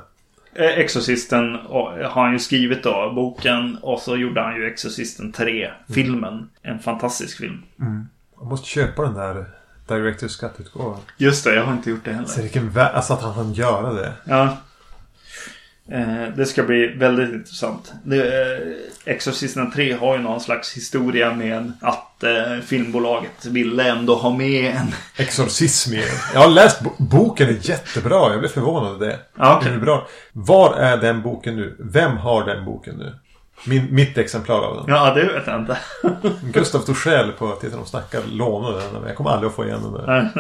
[0.56, 3.78] eh, Exorcisten och, har han ju skrivit då, boken.
[3.82, 6.50] Och så gjorde han ju Exorcisten 3, filmen.
[6.62, 7.64] En fantastisk film.
[8.38, 9.46] Jag måste köpa den där
[9.88, 11.00] Director's Cut-utgåvan.
[11.18, 12.42] Just det, jag har inte gjort det Så heller.
[12.44, 14.14] vilken vä- Alltså att han hann göra det.
[14.24, 14.58] Ja.
[15.92, 17.94] Eh, det ska bli väldigt intressant.
[18.04, 24.16] Det, eh, Exorcisten 3 har ju någon slags historia med att eh, filmbolaget ville ändå
[24.16, 24.88] ha med en...
[25.18, 26.06] Exorcism igen.
[26.34, 28.30] Jag har läst bo boken, är jättebra.
[28.32, 29.20] Jag blev förvånad över det.
[29.38, 29.70] Okej.
[29.70, 30.08] Den är bra.
[30.32, 31.76] Var är den boken nu?
[31.80, 33.14] Vem har den boken nu?
[33.66, 34.96] Min, mitt exemplar av den.
[34.96, 35.78] Ja, det vet jag inte.
[36.54, 38.94] Gustav Torssell på Titta de snackar lånade den.
[38.94, 40.32] men Jag kommer aldrig att få igen den där.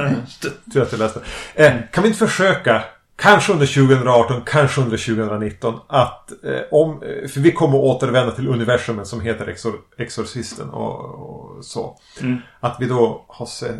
[0.73, 1.19] Tur att jag läste.
[1.53, 2.83] Eh, kan vi inte försöka,
[3.15, 6.91] kanske under 2018, kanske under 2019, att eh, om...
[7.03, 10.99] eh, För vi kommer att återvända till universumet som heter Exor Exorcisten och,
[11.55, 11.97] och så.
[12.21, 12.37] Mm.
[12.59, 13.73] Att vi då har se, eh,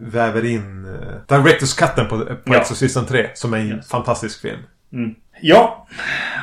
[0.00, 0.84] väver in
[1.28, 2.56] eh, Directors Cutten på, på Ja.
[2.60, 3.88] Exorcisten 3, som är en Yes.
[3.88, 4.60] fantastisk film.
[4.92, 5.14] Mm.
[5.42, 5.86] Ja,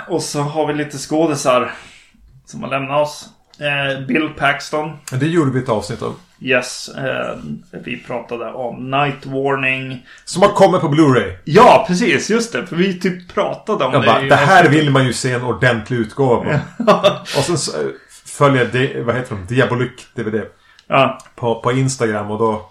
[0.08, 1.72] och så har vi lite skådisar
[2.46, 3.30] som har lämnat oss.
[3.60, 4.92] Eh, Bill Paxton.
[5.12, 6.16] Det gjorde vi ett avsnitt om.
[6.44, 7.36] Yes, eh,
[7.72, 10.06] vi pratade om Night Warning.
[10.26, 11.34] Som har kommit på Blu-ray.
[11.44, 12.30] Ja, precis.
[12.30, 12.68] Just det.
[12.68, 14.08] För vi typ pratade om Jag det.
[14.08, 16.60] bara, det här vill man ju se en ordentlig utgåva på.
[17.38, 17.88] Och sen så, eh,
[18.26, 19.56] följer det, vad heter de?
[19.56, 20.42] Diabolik DVD.
[20.88, 22.70] Ja, På, på Instagram och då...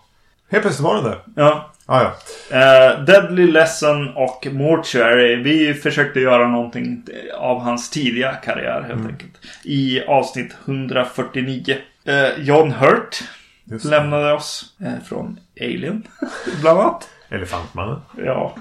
[0.51, 1.19] Helt plötsligt var den där.
[1.37, 1.69] ja.
[1.87, 2.13] Ah, ja.
[2.59, 5.37] Eh, Deadly Lesson och Mortuary.
[5.37, 7.03] Vi försökte göra någonting
[7.39, 9.33] av hans tidiga karriär helt enkelt.
[9.65, 11.77] I avsnitt 149.
[12.05, 13.23] Eh, John Hurt
[13.65, 16.03] Just lämnade oss eh, från Alien,
[16.61, 17.09] bland annat.
[17.29, 18.01] Elefantmannen.
[18.17, 18.57] Ja.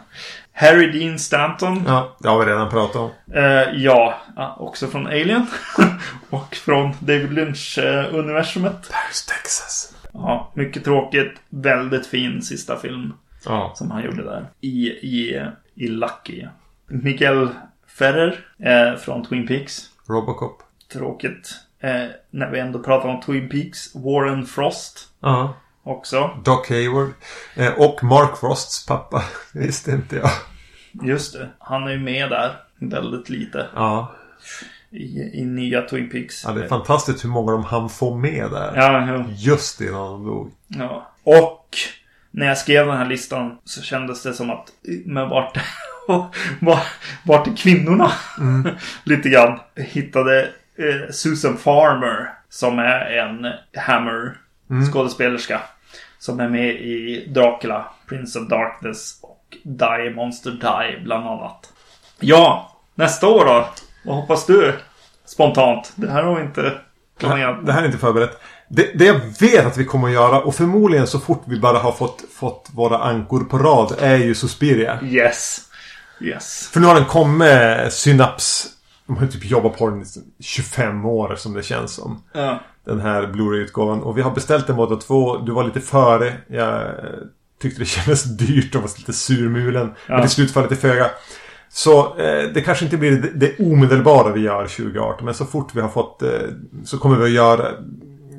[0.53, 1.83] Harry Dean Stanton.
[1.87, 3.11] Ja, det har vi redan pratat om.
[3.33, 3.43] Eh,
[3.75, 5.45] ja, ja, också från Alien.
[6.29, 8.91] och från David Lynch-universumet.
[8.91, 9.95] Paris, Texas.
[10.13, 11.33] ja, mycket tråkigt.
[11.49, 13.13] Väldigt fin sista film.
[13.45, 13.71] Ja.
[13.75, 14.47] som han gjorde där.
[14.61, 15.45] I, i,
[15.75, 16.47] i Lucky.
[16.87, 17.49] Miguel
[17.87, 19.89] Ferrer eh, från Twin Peaks.
[20.07, 20.63] Robocop.
[20.93, 21.55] Tråkigt.
[21.81, 23.95] Eh, när vi ändå pratar om Twin Peaks.
[23.95, 25.53] Warren Frost Ja.
[25.83, 26.29] också.
[26.43, 27.09] Doc Hayward.
[27.55, 29.23] Eh, och Mark Frosts pappa.
[29.53, 30.29] Visste inte jag.
[31.07, 31.49] Just det.
[31.59, 32.55] Han är ju med där.
[32.79, 33.67] Väldigt lite.
[33.75, 34.11] Ja.
[34.89, 36.43] I, i nya Twin Peaks.
[36.45, 36.51] ja.
[36.51, 38.73] Det är fantastiskt hur många de hann få med där.
[38.75, 39.23] Ja, jo.
[39.35, 40.51] Just innan de dog.
[40.67, 41.11] Ja.
[41.23, 41.67] Och
[42.31, 44.67] när jag skrev den här listan så kändes det som att,
[45.05, 45.57] men vart,
[46.61, 46.85] vart,
[47.23, 48.11] vart är kvinnorna?
[49.03, 49.59] Lite grann.
[49.75, 50.49] Hittade
[51.11, 54.37] Susan Farmer som är en Hammer
[54.91, 55.61] skådespelerska.
[56.19, 61.69] Som är med i Dracula, Prince of Darkness och Die Monster Die bland annat.
[62.19, 63.67] Ja, nästa år då?
[64.05, 64.73] Vad hoppas du?
[65.25, 65.93] Spontant.
[65.95, 66.73] Det här har vi inte
[67.19, 67.65] planerat.
[67.65, 68.41] Det här är inte förberett.
[68.67, 71.79] Det, det jag vet att vi kommer att göra och förmodligen så fort vi bara
[71.79, 74.99] har fått, fått våra ankor på rad är ju Suspiria.
[75.03, 75.61] Yes.
[76.21, 76.69] Yes.
[76.73, 78.67] För nu har den kommit Synaps.
[79.07, 80.05] De har typ jobbat på den i
[80.43, 82.23] 25 år som det känns som.
[82.33, 82.59] Ja.
[82.85, 84.01] Den här Blu-ray-utgåvan.
[84.03, 85.37] Och vi har beställt den båda två.
[85.37, 86.33] Du var lite före.
[86.47, 86.91] Jag
[87.61, 89.85] tyckte det kändes dyrt och var lite surmulen.
[90.07, 90.21] Men Ja.
[90.21, 91.07] till slut föll det till föga.
[91.69, 95.25] Så eh, det kanske inte blir det, det omedelbara vi gör 2018.
[95.25, 96.21] Men så fort vi har fått...
[96.21, 96.29] Eh,
[96.85, 97.67] så kommer vi att göra,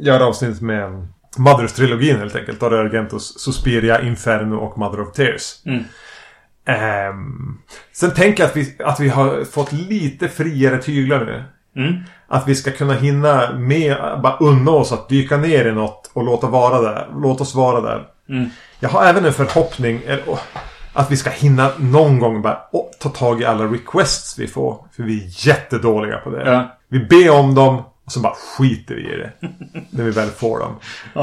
[0.01, 1.07] göra avsnittet med
[1.37, 2.61] Mothers-trilogin helt enkelt.
[2.61, 5.55] Dario Argentos Suspiria, Inferno och Mother of Tears.
[5.65, 5.85] Mm.
[6.65, 7.59] Ehm,
[7.93, 11.45] sen tänker jag att vi, att vi har fått lite friare tyglar nu.
[11.77, 11.95] Mm.
[12.29, 16.25] Att vi ska kunna hinna med, bara unna oss att dyka ner i något och
[16.25, 18.07] låta, vara där, låta oss vara där.
[18.29, 18.51] Mm.
[18.81, 20.39] Jag har även en förhoppning eller, åh,
[20.93, 24.85] att vi ska hinna någon gång bara åh, ta tag i alla requests vi får.
[24.97, 26.51] För vi är jättedåliga på det.
[26.51, 26.79] Ja.
[26.89, 29.33] Vi ber om dem och så bara skiter vi i det.
[29.91, 30.75] när vi väl får dem.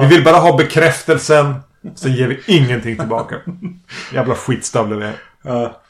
[0.01, 1.55] Vi vill bara ha bekräftelsen.
[1.95, 3.35] Sen ger vi ingenting tillbaka.
[4.13, 5.15] Jävla skitstövlar vi är.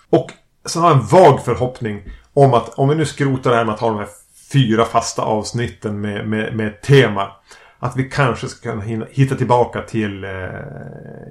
[0.09, 0.31] Och
[0.65, 2.01] så har jag en vag förhoppning
[2.33, 4.07] om att om vi nu skrotar det här med att ha de här
[4.51, 7.31] fyra fasta avsnitten med, med, med tema.
[7.79, 10.29] Att vi kanske ska kunna hitta tillbaka till eh,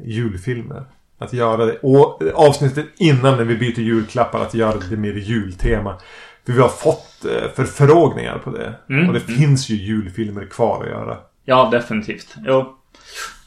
[0.04, 0.84] julfilmer.
[1.18, 1.78] Att göra det.
[1.82, 5.96] Och avsnittet innan när vi byter julklappar att göra det mer jultema.
[6.46, 8.74] För vi har fått eh, förfrågningar på det.
[8.88, 11.16] Mm, Och det finns ju julfilmer kvar att göra.
[11.44, 12.34] Ja, definitivt.
[12.46, 12.76] Jo.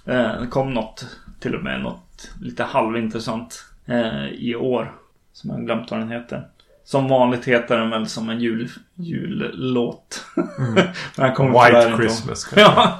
[0.05, 1.05] Eh, Det kom något,
[1.39, 4.91] till och med något lite halvintressant eh, i år.
[5.33, 6.47] Som jag har glömt vad den heter.
[6.85, 10.25] Som vanligt heter den väl som en jul, jullåt.
[11.15, 12.43] Men jag kommer White inte ihåg- Christmas.
[12.53, 12.61] kanske.
[12.61, 12.99] Ja,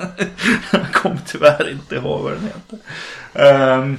[0.72, 2.80] jag kommer tyvärr inte ihåg vad den heter.
[3.34, 3.98] Ehm,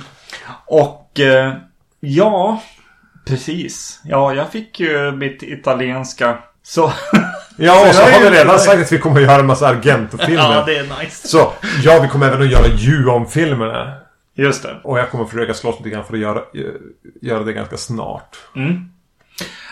[0.67, 1.53] och eh,
[2.01, 2.63] ja,
[3.27, 4.01] precis.
[4.05, 6.39] Ja, jag fick ju mitt italienska.
[6.63, 6.93] Så
[7.57, 10.55] Ja, och så har vi redan sagt att vi kommer att göra en massa Argento-filmer.
[10.55, 11.29] ja, det är nice.
[11.29, 11.53] Så,
[11.85, 13.95] ja, vi kommer även att göra Ju-om-filmerna.
[14.35, 14.81] Just det.
[14.85, 16.65] Och jag kommer försöka slåss lite grann för att göra, eh,
[17.21, 18.37] göra det ganska snart.
[18.57, 18.91] Mm.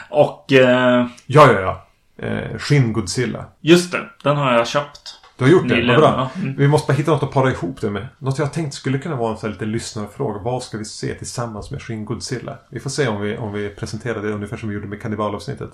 [0.09, 1.87] Och eh, Ja, ja, ja.
[2.27, 3.45] Eh, Skinn Godzilla.
[3.61, 5.20] just det, den har jag köpt.
[5.41, 5.87] Du har gjort det?
[5.87, 6.31] Vad bra.
[6.35, 6.41] ja.
[6.43, 6.57] Mm.
[6.57, 8.09] Vi måste bara hitta något att para ihop det med.
[8.19, 10.41] Något jag tänkt skulle kunna vara en sån här lite lyssnarfråga.
[10.41, 12.59] Vad ska vi se tillsammans med Shin Godzilla?
[12.71, 15.71] Vi får se om vi, om vi presenterar det ungefär som vi gjorde med kannibalavsnittet.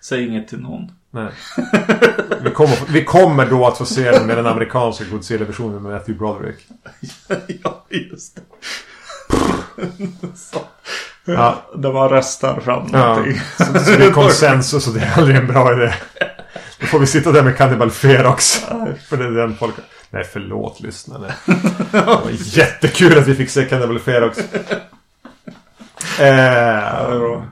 [0.00, 0.92] Säg inget till någon.
[1.10, 1.28] Nej.
[2.42, 6.18] Vi kommer, vi kommer då att få se den med den amerikanska Godzilla-versionen med Matthew
[6.18, 6.56] Broderick.
[7.62, 8.42] ja, just det.
[11.24, 11.62] Ja.
[11.76, 13.40] Där man röstar fram Ja, någonting.
[13.58, 15.92] så, så det är konsensus och det är aldrig en bra idé.
[16.80, 18.64] Då får vi sitta där med Cannibal Ferox.
[19.08, 19.74] För det är den folk...
[20.10, 21.34] Nej, förlåt lyssnare.
[21.90, 24.38] Det var jättekul att vi fick se Cannibal Ferox.
[26.20, 27.42] Eh,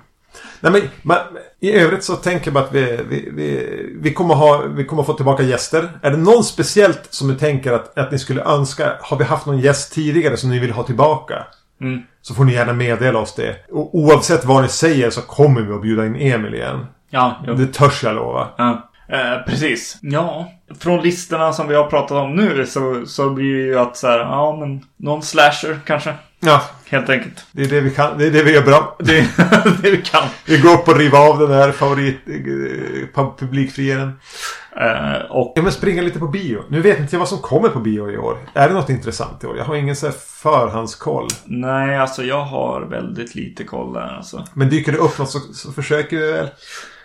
[0.60, 1.18] nej men, man,
[1.60, 5.02] i övrigt så tänker jag bara att vi, vi, vi, vi, kommer ha, vi kommer
[5.02, 5.88] få tillbaka gäster.
[6.02, 8.92] Är det någon speciellt som du tänker att, att ni skulle önska?
[9.00, 11.46] Har vi haft någon gäst tidigare som ni vill ha tillbaka?
[11.80, 12.02] Mm.
[12.22, 13.56] Så får ni gärna meddela oss det.
[13.72, 16.86] Och oavsett vad ni säger så kommer vi att bjuda in Emil igen.
[17.10, 17.54] Ja, jo.
[17.54, 18.48] Det törs jag lova.
[18.56, 19.98] Ja, eh, precis.
[20.02, 23.96] Ja, från listorna som vi har pratat om nu så, så blir det ju att
[23.96, 26.14] så här, ja men någon slasher kanske.
[26.40, 27.46] Ja, Helt enkelt.
[27.52, 28.18] det är det vi kan.
[28.18, 28.96] Det är det vi gör bra.
[28.98, 29.26] Det är
[29.82, 30.22] det vi kan.
[30.46, 32.16] Vi går upp och river av den här favorit...
[32.26, 34.12] eh, publikfriaren.
[34.80, 36.62] Eh, och Ja men springa lite på bio.
[36.68, 38.38] Nu vet inte jag vad som kommer på bio i år.
[38.54, 39.56] Är det något intressant i år?
[39.56, 41.28] Jag har ingen så här förhandskoll.
[41.44, 44.44] nej, alltså jag har väldigt lite koll där alltså.
[44.54, 46.48] Men dyker det upp något så, så försöker vi väl.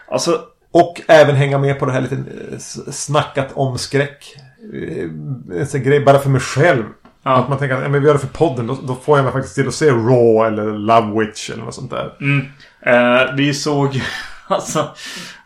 [0.07, 0.41] Alltså,
[0.73, 2.57] Och även hänga med på det här lite eh,
[2.91, 4.35] snackat om skräck.
[4.73, 6.83] Eh, En sån grej bara för mig själv.
[7.23, 7.35] Ja.
[7.35, 8.67] Att man tänker att men vi gör det för podden.
[8.67, 11.75] Då, då får jag mig faktiskt till att se Raw eller Love Witch eller något
[11.75, 12.13] sånt där.
[12.21, 12.45] Mm.
[12.85, 14.01] Eh, vi såg
[14.47, 14.89] alltså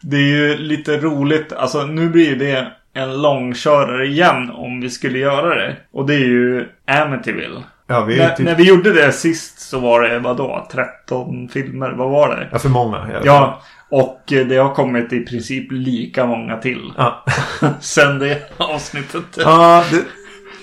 [0.02, 1.54] det är ju lite roligt.
[1.54, 5.76] Alltså nu blir det en långkörare igen om vi skulle göra det.
[5.92, 7.64] Och det är ju Amityville.
[7.88, 8.46] Ja, vi är När, typ...
[8.46, 10.68] när vi gjorde det sist så var det vadå?
[10.72, 11.92] 13 filmer?
[11.92, 12.48] Vad var det?
[12.52, 13.08] Ja, för många.
[13.24, 16.94] Ja, och eh, det har kommit i princip lika många till.
[16.98, 17.26] Ja.
[17.82, 19.26] Sen det avsnittet.
[19.36, 20.04] Ja, det,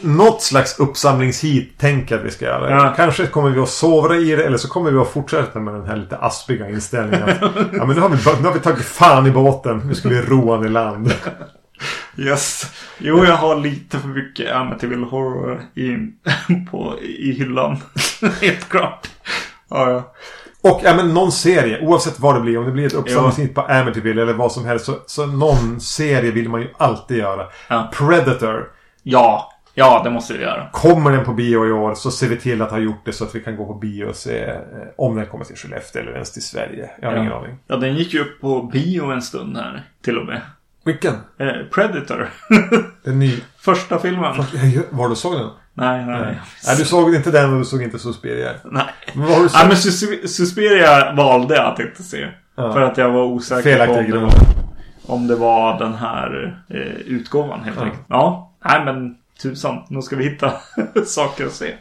[0.01, 2.71] något slags uppsamlingshit tänker jag att vi ska göra.
[2.71, 2.95] Ja.
[2.97, 5.87] Kanske kommer vi att sovra i det eller så kommer vi att fortsätta med den
[5.87, 7.29] här lite aspiga inställningen.
[7.29, 7.41] Att,
[7.73, 9.83] ja, men nu har, vi, nu har vi tagit fan i båten.
[9.85, 11.15] Nu ska vi roa i land.
[12.17, 12.73] Yes.
[12.99, 15.97] Jo, jag har lite för mycket Amityville Horror i,
[16.71, 17.77] på, i hyllan.
[18.41, 19.09] Helt klart.
[19.69, 20.15] Ja, ja.
[20.65, 22.59] Och ja, men någon serie, oavsett vad det blir.
[22.59, 24.85] Om det blir ett uppsamlingshit på Amityville eller vad som helst.
[24.85, 27.47] Så, så någon serie vill man ju alltid göra.
[27.69, 27.91] Ja.
[27.95, 28.69] Predator.
[29.03, 30.69] Ja, ja, det måste vi göra.
[30.73, 33.25] Kommer den på bio i år så ser vi till att ha gjort det så
[33.25, 34.57] att vi kan gå på bio och se eh,
[34.97, 36.91] om den kommer till Skellefteå eller ens till Sverige.
[37.01, 37.21] Jag har Ja.
[37.23, 37.57] ingen aning.
[37.67, 39.85] Ja, den gick ju upp på bio en stund här.
[40.05, 40.41] Till och med.
[40.85, 41.15] Vilken?
[41.39, 42.29] Eh, Predator.
[43.05, 43.41] En ny...
[43.59, 44.37] Första filmen.
[44.91, 45.51] Var du såg den?
[45.75, 46.21] Nej, nej.
[46.21, 46.41] Nej.
[46.67, 48.51] Nej, du såg inte den och du såg inte Suspiria.
[48.65, 48.85] Nej.
[49.15, 49.69] Men vad har du Nej, sett?
[49.69, 52.29] men Sus- Suspiria valde jag att inte se.
[52.57, 52.73] Ja.
[52.73, 54.35] För att jag var osäker Felaktig på om det, var,
[55.07, 56.77] om det var den här eh,
[57.07, 57.85] utgåvan helt Ja.
[57.85, 58.03] enkelt.
[58.09, 59.83] Ja, nej men tusan.
[59.89, 60.53] Nu ska vi hitta
[61.07, 61.75] saker att se.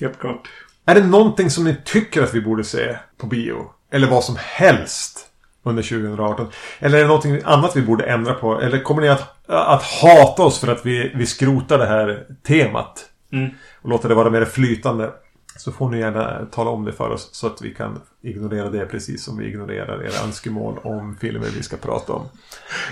[0.00, 0.48] Helt klart.
[0.86, 3.56] Är det någonting som ni tycker att vi borde se på bio?
[3.92, 5.20] Eller vad som helst
[5.62, 6.46] under 2018?
[6.78, 8.60] Eller är det någonting annat vi borde ändra på?
[8.60, 13.04] Eller kommer ni att, att hata oss för att vi, vi skrotar det här temat?
[13.32, 13.50] Mm.
[13.82, 15.10] Och låter det vara mer flytande?
[15.58, 18.86] Så får ni gärna tala om det för oss så att vi kan ignorera det
[18.86, 22.28] precis som vi ignorerar era önskemål om filmer vi ska prata om.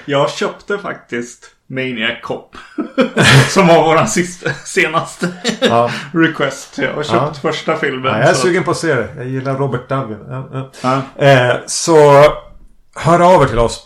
[0.05, 2.56] Jag köpte faktiskt Maniac Cop.
[3.48, 5.28] som var våran sista, senaste
[5.61, 5.90] Ja.
[6.15, 6.78] request.
[6.78, 7.51] Jag har köpt Ja.
[7.51, 8.12] första filmen.
[8.12, 9.09] Ja, jag är så- sugen på att se det.
[9.16, 9.82] Jag gillar Robert.
[9.90, 11.02] Ja.
[11.16, 11.94] Eh, så
[12.97, 13.85] hör av er till oss.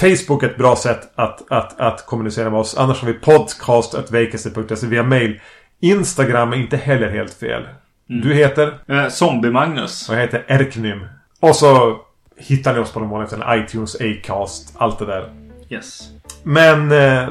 [0.00, 2.76] Facebook är ett bra sätt att, att, att kommunicera med oss.
[2.78, 5.40] Annars har vi podcast.vacancy.se via mail.
[5.80, 7.62] Instagram är inte heller helt fel.
[8.06, 8.74] Du heter?
[8.88, 10.08] Eh, Zombie-Magnus.
[10.08, 11.06] Och jag heter Erknym.
[11.40, 11.96] Och så
[12.36, 13.56] hittar ni oss på de vanliga ställena.
[13.56, 15.30] iTunes, Acast, allt det där.
[15.68, 16.00] Yes.
[16.42, 17.28] Men eh,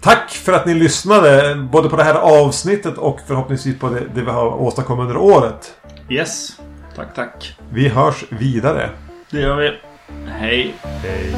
[0.00, 1.54] tack för att ni lyssnade.
[1.72, 5.74] Både på det här avsnittet och förhoppningsvis på det, det vi har åstadkommit under året.
[6.10, 6.58] Yes.
[6.96, 7.56] Tack, tack.
[7.70, 8.90] Vi hörs vidare.
[9.30, 9.78] Det gör vi.
[10.26, 10.74] Hej.
[10.82, 11.34] Hej.